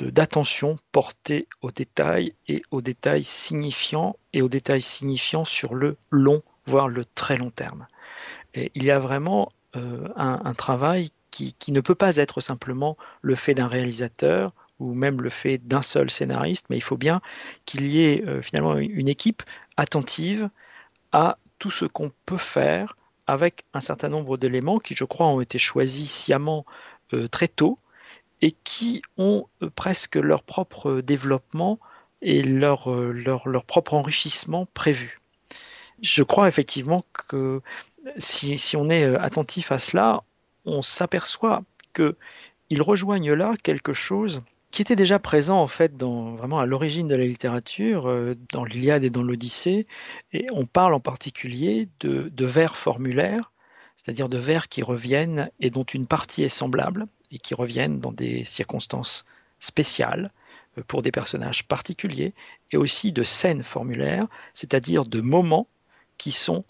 d'attention 0.00 0.78
portée 0.92 1.48
aux 1.62 1.70
détails 1.70 2.34
et 2.48 2.62
aux 2.70 2.80
détails 2.80 3.24
signifiants 3.24 4.16
et 4.32 4.42
aux 4.42 4.48
détails 4.48 4.80
signifiants 4.80 5.44
sur 5.44 5.74
le 5.74 5.96
long, 6.10 6.38
voire 6.66 6.88
le 6.88 7.04
très 7.04 7.36
long 7.36 7.50
terme. 7.50 7.86
Il 8.54 8.82
y 8.82 8.90
a 8.90 8.98
vraiment 8.98 9.52
un, 9.74 10.40
un, 10.44 10.54
travail 10.54 11.12
qui, 11.30 11.72
ne 11.72 11.80
peut 11.80 11.94
pas 11.94 12.16
être 12.16 12.40
simplement 12.40 12.96
le 13.22 13.34
fait 13.34 13.54
d'un 13.54 13.68
réalisateur 13.68 14.52
ou 14.78 14.94
même 14.94 15.20
le 15.20 15.30
fait 15.30 15.58
d'un 15.58 15.82
seul 15.82 16.10
scénariste, 16.10 16.66
mais 16.70 16.76
il 16.76 16.82
faut 16.82 16.96
bien 16.96 17.20
qu'il 17.66 17.86
y 17.86 18.02
ait 18.04 18.24
euh, 18.26 18.42
finalement 18.42 18.76
une 18.76 19.08
équipe 19.08 19.42
attentive 19.76 20.48
à 21.12 21.38
tout 21.58 21.70
ce 21.70 21.84
qu'on 21.84 22.10
peut 22.24 22.38
faire 22.38 22.96
avec 23.26 23.64
un 23.74 23.80
certain 23.80 24.08
nombre 24.08 24.38
d'éléments 24.38 24.78
qui, 24.78 24.94
je 24.94 25.04
crois, 25.04 25.26
ont 25.26 25.40
été 25.40 25.58
choisis 25.58 26.10
sciemment 26.10 26.64
euh, 27.12 27.28
très 27.28 27.48
tôt 27.48 27.76
et 28.42 28.52
qui 28.64 29.02
ont 29.18 29.46
euh, 29.62 29.70
presque 29.74 30.16
leur 30.16 30.42
propre 30.42 31.00
développement 31.00 31.78
et 32.22 32.42
leur, 32.42 32.90
leur, 32.90 33.48
leur, 33.48 33.64
propre 33.64 33.94
enrichissement 33.94 34.66
prévu. 34.74 35.20
Je 36.02 36.22
crois 36.22 36.48
effectivement 36.48 37.04
que 37.12 37.62
si, 38.18 38.58
si 38.58 38.76
on 38.76 38.90
est 38.90 39.04
attentif 39.16 39.72
à 39.72 39.78
cela, 39.78 40.22
on 40.66 40.82
s'aperçoit 40.82 41.62
qu'ils 41.94 42.82
rejoignent 42.82 43.32
là 43.32 43.54
quelque 43.62 43.94
chose 43.94 44.42
qui 44.70 44.82
était 44.82 44.96
déjà 44.96 45.18
présent 45.18 45.60
en 45.60 45.66
fait 45.66 45.96
dans, 45.96 46.34
vraiment 46.34 46.60
à 46.60 46.66
l'origine 46.66 47.08
de 47.08 47.16
la 47.16 47.24
littérature, 47.24 48.08
euh, 48.08 48.34
dans 48.52 48.64
l'Iliade 48.64 49.04
et 49.04 49.10
dans 49.10 49.22
l'Odyssée, 49.22 49.86
et 50.32 50.46
on 50.52 50.66
parle 50.66 50.94
en 50.94 51.00
particulier 51.00 51.88
de, 52.00 52.30
vers 52.44 52.76
formulaires, 52.76 53.52
c'est-à-dire 53.96 54.28
de 54.28 54.38
vers 54.38 54.68
qui 54.68 54.82
reviennent 54.82 55.50
et 55.60 55.70
dont 55.70 55.82
une 55.82 56.06
partie 56.06 56.42
est 56.42 56.48
semblable, 56.48 57.06
et 57.30 57.38
qui 57.38 57.54
reviennent 57.54 58.00
dans 58.00 58.12
des 58.12 58.44
circonstances 58.44 59.24
spéciales 59.58 60.32
euh, 60.78 60.82
pour 60.86 61.02
des 61.02 61.12
personnages 61.12 61.64
particuliers, 61.64 62.32
et 62.72 62.76
aussi 62.76 63.12
de 63.12 63.22
scènes 63.22 63.62
formulaires, 63.62 64.26
c'est-à-dire 64.54 65.04
de 65.04 65.20
moments 65.20 65.68
qui 66.18 66.32
sont 66.32 66.62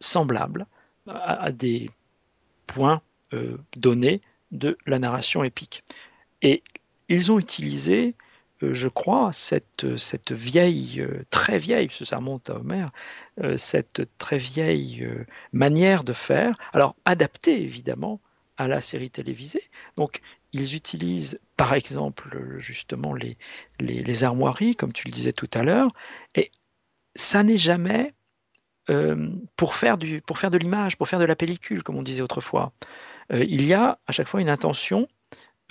semblables 0.00 0.66
à 1.06 1.50
des 1.50 1.90
points 2.66 3.02
euh, 3.32 3.58
données 3.76 4.20
de 4.52 4.78
la 4.86 4.98
narration 4.98 5.42
épique. 5.44 5.82
Et 6.42 6.62
ils 7.08 7.32
ont 7.32 7.38
utilisé, 7.38 8.14
euh, 8.62 8.72
je 8.72 8.88
crois, 8.88 9.30
cette, 9.32 9.96
cette 9.96 10.32
vieille, 10.32 11.04
très 11.30 11.58
vieille, 11.58 11.88
parce 11.88 11.98
que 11.98 12.04
ça 12.04 12.16
remonte 12.16 12.50
à 12.50 12.56
Homère, 12.56 12.92
cette 13.56 14.02
très 14.18 14.38
vieille 14.38 15.08
manière 15.52 16.04
de 16.04 16.12
faire, 16.12 16.56
alors 16.72 16.94
adaptée 17.04 17.62
évidemment 17.62 18.20
à 18.60 18.68
la 18.68 18.80
série 18.80 19.10
télévisée. 19.10 19.64
Donc 19.96 20.20
ils 20.52 20.74
utilisent 20.74 21.40
par 21.56 21.74
exemple 21.74 22.56
justement 22.58 23.14
les, 23.14 23.36
les, 23.80 24.24
armoiries, 24.24 24.76
comme 24.76 24.92
tu 24.92 25.06
le 25.06 25.12
disais 25.12 25.32
tout 25.32 25.50
à 25.54 25.62
l'heure, 25.62 25.88
et 26.34 26.50
ça 27.14 27.42
n'est 27.42 27.58
jamais 27.58 28.14
pour, 29.56 29.74
faire 29.74 29.98
du, 29.98 30.20
pour 30.20 30.38
faire 30.38 30.50
de 30.50 30.58
l'image, 30.58 30.96
pour 30.96 31.06
faire 31.06 31.20
de 31.20 31.24
la 31.24 31.36
pellicule, 31.36 31.84
comme 31.84 31.96
on 31.96 32.02
disait 32.02 32.22
autrefois. 32.22 32.72
Euh, 33.32 33.44
il 33.48 33.64
y 33.66 33.74
a 33.74 33.98
à 34.06 34.12
chaque 34.12 34.28
fois 34.28 34.40
une 34.40 34.48
intention, 34.48 35.08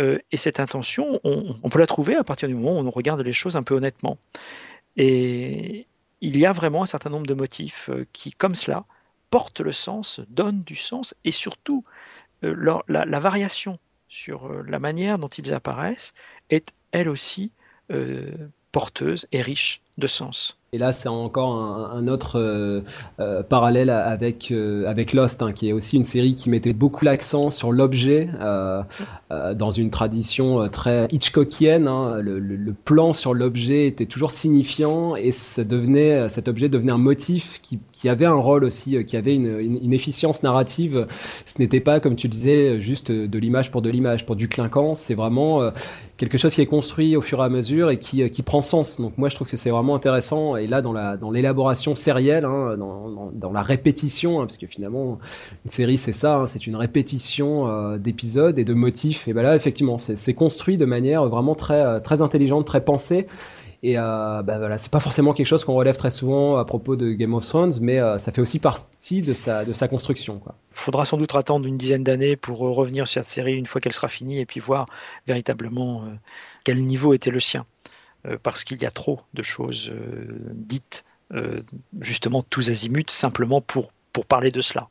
euh, 0.01 0.19
et 0.31 0.37
cette 0.37 0.59
intention, 0.59 1.19
on, 1.23 1.69
peut 1.69 1.79
la 1.79 1.87
trouver 1.87 2.15
à 2.15 2.23
partir 2.23 2.47
du 2.47 2.55
moment 2.55 2.79
où 2.79 2.87
on 2.87 2.91
regarde 2.91 3.21
les 3.21 3.33
choses 3.33 3.55
un 3.55 3.63
peu 3.63 3.75
honnêtement. 3.75 4.17
Et 4.95 5.87
il 6.21 6.37
y 6.37 6.45
a 6.45 6.51
vraiment 6.51 6.83
un 6.83 6.85
certain 6.85 7.09
nombre 7.09 7.27
de 7.27 7.33
motifs 7.33 7.89
euh, 7.89 8.05
qui, 8.13 8.31
comme 8.31 8.55
cela, 8.55 8.85
portent 9.29 9.61
le 9.61 9.71
sens, 9.71 10.21
donnent 10.29 10.63
du 10.63 10.75
sens, 10.75 11.15
et 11.23 11.31
surtout, 11.31 11.83
la, 12.41 13.19
variation 13.19 13.79
sur 14.07 14.51
la 14.63 14.79
manière 14.79 15.19
dont 15.19 15.27
ils 15.27 15.53
apparaissent 15.53 16.13
est 16.49 16.73
elle 16.91 17.09
aussi 17.09 17.51
porteuse 18.71 19.27
et 19.31 19.41
riche 19.41 19.81
de 19.97 20.07
sens. 20.07 20.58
Et 20.71 20.77
là, 20.77 20.91
c'est 20.91 21.09
encore 21.09 21.91
un, 21.91 22.07
autre 22.07 22.39
euh, 22.39 22.81
euh, 23.19 23.41
parallèle 23.41 23.89
avec, 23.89 24.51
euh, 24.51 24.85
avec 24.85 25.13
Lost, 25.13 25.41
hein, 25.41 25.51
qui 25.51 25.69
est 25.69 25.73
aussi 25.73 25.97
une 25.97 26.03
série 26.03 26.35
qui 26.35 26.51
mettait 26.51 26.73
beaucoup 26.73 27.05
l'accent 27.05 27.49
sur 27.49 27.71
l'objet, 27.71 28.29
dans 29.29 29.71
une 29.71 29.89
tradition 29.89 30.67
très 30.69 31.07
Hitchcockienne. 31.11 31.87
Hein. 31.87 32.21
le, 32.21 32.73
plan 32.85 33.13
sur 33.13 33.33
l'objet 33.33 33.87
était 33.87 34.05
toujours 34.05 34.31
signifiant 34.31 35.15
et 35.15 35.31
ça 35.31 35.63
devenait, 35.63 36.29
cet 36.29 36.47
objet 36.47 36.69
devenait 36.69 36.91
un 36.91 36.97
motif 36.97 37.59
qui, 37.61 37.79
qui 37.91 38.07
avait 38.07 38.25
un 38.25 38.33
rôle 38.33 38.63
aussi, 38.63 39.03
qui 39.05 39.17
avait 39.17 39.33
une, 39.33 39.59
une, 39.59 39.93
efficience 39.93 40.43
narrative. 40.43 41.07
Ce 41.45 41.59
n'était 41.59 41.79
pas, 41.79 41.99
comme 41.99 42.15
tu 42.15 42.27
disais, 42.27 42.79
juste 42.79 43.11
de 43.11 43.39
l'image 43.39 43.71
pour 43.71 43.81
de 43.81 43.89
l'image, 43.89 44.25
pour 44.25 44.35
du 44.35 44.47
clinquant. 44.47 44.93
C'est 44.95 45.15
vraiment 45.15 45.71
quelque 46.19 46.37
chose 46.37 46.53
qui 46.53 46.61
est 46.61 46.65
construit 46.65 47.15
au 47.15 47.21
fur 47.21 47.39
et 47.39 47.43
à 47.43 47.49
mesure 47.49 47.89
et 47.89 47.97
qui, 47.97 48.29
qui 48.29 48.43
prend 48.43 48.61
sens. 48.61 48.99
Donc 48.99 49.17
moi, 49.17 49.29
je 49.29 49.35
trouve 49.35 49.47
que 49.47 49.55
c'est 49.55 49.69
vraiment 49.69 49.95
intéressant 49.95 50.57
et 50.57 50.67
là 50.67 50.81
dans 50.81 50.91
la 50.91 51.15
dans 51.15 51.31
l'élaboration 51.31 51.95
sérielle, 51.95 52.43
hein, 52.43 52.75
dans, 52.77 53.31
dans, 53.33 53.51
la 53.51 53.63
répétition, 53.63 54.41
hein, 54.41 54.45
parce 54.45 54.57
que 54.57 54.67
finalement 54.67 55.17
une 55.63 55.71
série 55.71 55.97
c'est 55.97 56.13
ça, 56.13 56.35
hein, 56.35 56.45
c'est 56.45 56.67
une 56.67 56.75
répétition 56.75 57.67
euh, 57.67 57.97
d'épisodes 57.97 58.59
et 58.59 58.65
de 58.65 58.73
motifs. 58.73 59.27
Et 59.29 59.33
ben 59.33 59.43
là 59.43 59.55
effectivement 59.55 59.97
c'est 59.97 60.33
construit 60.33 60.77
de 60.77 60.85
manière 60.85 61.25
vraiment 61.27 61.55
très 61.55 61.81
euh, 61.81 61.99
très 62.01 62.21
intelligente, 62.21 62.67
très 62.67 62.83
pensée. 62.83 63.25
Et 63.81 63.97
euh, 63.97 64.41
bah 64.43 64.57
voilà, 64.57 64.77
c'est 64.77 64.91
pas 64.91 64.99
forcément 64.99 65.33
quelque 65.33 65.47
chose 65.47 65.63
qu'on 65.63 65.75
relève 65.75 65.95
très 65.95 66.11
souvent 66.11 66.57
à 66.57 66.65
propos 66.65 66.97
de 66.97 67.11
Game 67.11 67.33
of 67.33 67.45
Thrones, 67.45 67.73
mais 67.81 68.01
euh, 68.01 68.17
ça 68.17 68.31
fait 68.31 68.41
aussi 68.41 68.59
partie 68.59 69.21
de 69.21 69.33
sa, 69.33 69.63
de 69.63 69.71
sa 69.71 69.87
construction. 69.87 70.41
Il 70.45 70.51
faudra 70.73 71.05
sans 71.05 71.17
doute 71.17 71.33
attendre 71.35 71.65
une 71.65 71.77
dizaine 71.77 72.03
d'années 72.03 72.35
pour 72.35 72.59
revenir 72.59 73.07
sur 73.07 73.23
cette 73.23 73.31
série 73.31 73.55
une 73.55 73.65
fois 73.65 73.79
qu'elle 73.79 73.93
sera 73.93 74.09
finie 74.09 74.39
et 74.39 74.45
puis 74.45 74.59
voir 74.59 74.85
véritablement 75.27 76.03
quel 76.65 76.83
niveau 76.83 77.13
était 77.13 77.31
le 77.31 77.39
sien. 77.39 77.65
Euh, 78.27 78.37
parce 78.41 78.65
qu'il 78.65 78.81
y 78.81 78.85
a 78.85 78.91
trop 78.91 79.21
de 79.33 79.43
choses 79.43 79.89
euh, 79.93 80.27
dites 80.53 81.05
euh, 81.33 81.61
justement 82.01 82.43
tous 82.43 82.69
azimuts 82.69 83.05
simplement 83.07 83.61
pour, 83.61 83.93
pour 84.11 84.25
parler 84.25 84.51
de 84.51 84.59
cela. 84.59 84.89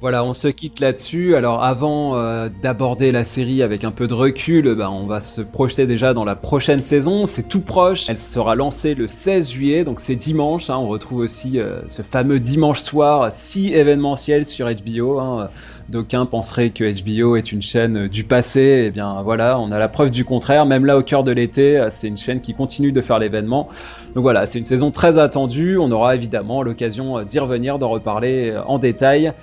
Voilà, 0.00 0.24
on 0.24 0.32
se 0.32 0.48
quitte 0.48 0.80
là-dessus. 0.80 1.36
Alors 1.36 1.62
avant 1.62 2.16
euh, 2.16 2.48
d'aborder 2.62 3.12
la 3.12 3.22
série 3.22 3.62
avec 3.62 3.84
un 3.84 3.90
peu 3.90 4.08
de 4.08 4.14
recul, 4.14 4.74
bah, 4.74 4.90
on 4.90 5.04
va 5.04 5.20
se 5.20 5.42
projeter 5.42 5.86
déjà 5.86 6.14
dans 6.14 6.24
la 6.24 6.36
prochaine 6.36 6.82
saison. 6.82 7.26
C'est 7.26 7.46
tout 7.46 7.60
proche. 7.60 8.08
Elle 8.08 8.16
sera 8.16 8.54
lancée 8.54 8.94
le 8.94 9.08
16 9.08 9.50
juillet, 9.50 9.84
donc 9.84 10.00
c'est 10.00 10.16
dimanche. 10.16 10.70
Hein. 10.70 10.78
On 10.78 10.88
retrouve 10.88 11.18
aussi 11.18 11.58
euh, 11.58 11.82
ce 11.86 12.00
fameux 12.00 12.40
dimanche 12.40 12.80
soir 12.80 13.30
si 13.30 13.74
événementiel 13.74 14.46
sur 14.46 14.70
HBO. 14.70 15.18
Hein. 15.18 15.50
D'aucuns 15.90 16.24
penseraient 16.24 16.70
que 16.70 16.84
HBO 17.02 17.36
est 17.36 17.52
une 17.52 17.60
chaîne 17.60 18.08
du 18.08 18.24
passé. 18.24 18.84
Eh 18.86 18.90
bien 18.90 19.20
voilà, 19.20 19.58
on 19.58 19.70
a 19.70 19.78
la 19.78 19.88
preuve 19.88 20.10
du 20.10 20.24
contraire. 20.24 20.64
Même 20.64 20.86
là, 20.86 20.96
au 20.96 21.02
cœur 21.02 21.24
de 21.24 21.32
l'été, 21.32 21.76
euh, 21.76 21.88
c'est 21.90 22.08
une 22.08 22.16
chaîne 22.16 22.40
qui 22.40 22.54
continue 22.54 22.92
de 22.92 23.02
faire 23.02 23.18
l'événement. 23.18 23.68
Donc 24.14 24.22
voilà, 24.22 24.46
c'est 24.46 24.58
une 24.60 24.64
saison 24.64 24.92
très 24.92 25.18
attendue. 25.18 25.76
On 25.76 25.90
aura 25.90 26.14
évidemment 26.16 26.62
l'occasion 26.62 27.22
d'y 27.22 27.38
revenir, 27.38 27.78
d'en 27.78 27.90
reparler 27.90 28.56
en 28.66 28.78
détail. 28.78 29.34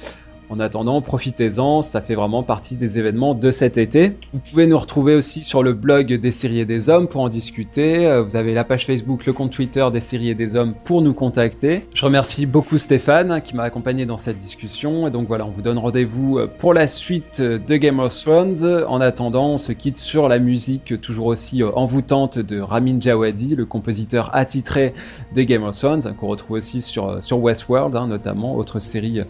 En 0.50 0.62
attendant, 0.62 1.02
profitez-en, 1.02 1.82
ça 1.82 2.00
fait 2.00 2.16
vraiment 2.16 2.42
partie 2.42 2.78
des 2.78 2.98
événements 2.98 3.36
de 3.36 3.52
cet 3.52 3.78
été. 3.78 4.14
Vous 4.32 4.40
pouvez 4.40 4.66
nous 4.66 4.78
retrouver 4.78 5.14
aussi 5.14 5.44
sur 5.44 5.62
le 5.62 5.74
blog 5.74 6.14
des 6.14 6.32
séries 6.32 6.62
et 6.62 6.66
des 6.66 6.88
hommes 6.88 7.10
pour 7.10 7.20
en 7.20 7.28
discuter. 7.28 8.08
Euh, 8.08 8.24
vous 8.24 8.38
avez 8.38 8.54
la 8.54 8.64
page 8.64 8.86
Facebook, 8.86 9.26
le 9.26 9.34
compte 9.34 9.52
Twitter 9.52 9.86
des 9.92 10.00
séries 10.00 10.30
et 10.30 10.36
des 10.36 10.56
hommes 10.56 10.74
pour 10.86 11.02
nous 11.02 11.14
contacter. 11.14 11.86
Je 11.94 12.06
remercie 12.06 12.46
beaucoup 12.46 12.78
Stéphane 12.78 13.30
hein, 13.30 13.42
qui 13.42 13.58
m'a 13.58 13.64
accompagné 13.64 14.06
dans 14.06 14.16
cette 14.16 14.38
discussion. 14.38 15.06
Et 15.06 15.12
donc 15.12 15.28
voilà, 15.28 15.46
on 15.46 15.50
vous 15.50 15.62
donne 15.62 15.80
rendez-vous 15.80 16.38
euh, 16.38 16.48
pour 16.48 16.74
la 16.74 16.88
suite 16.88 17.42
de 17.42 17.76
Game 17.76 18.00
of 18.00 18.16
Thrones. 18.18 18.86
En 18.88 19.02
attendant, 19.02 19.50
on 19.50 19.58
se 19.58 19.74
quitte 19.74 19.98
sur 19.98 20.30
la 20.30 20.40
musique 20.40 21.02
toujours 21.02 21.26
aussi 21.26 21.62
euh, 21.62 21.72
envoûtante 21.76 22.40
de 22.40 22.62
Ramin 22.62 23.02
Djawadi, 23.02 23.54
le 23.54 23.66
compositeur 23.66 24.30
attitré 24.34 24.94
de 25.36 25.42
Game 25.44 25.64
of 25.64 25.78
Thrones, 25.78 26.16
qu'on 26.18 26.28
retrouve 26.28 26.56
aussi 26.56 26.80
sur, 26.80 27.22
sur 27.22 27.40
Westworld, 27.40 27.98
hein, 27.98 28.08
notamment, 28.08 28.56
autre 28.56 28.80
série 28.80 29.24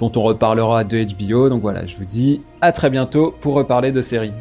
dont 0.00 0.10
on 0.16 0.22
reparlera 0.22 0.63
de 0.84 1.04
HBO. 1.14 1.48
Donc 1.48 1.62
voilà, 1.62 1.86
je 1.86 1.96
vous 1.96 2.04
dis 2.04 2.42
à 2.60 2.72
très 2.72 2.90
bientôt 2.90 3.34
pour 3.40 3.54
reparler 3.54 3.92
de 3.92 4.02
séries. 4.02 4.32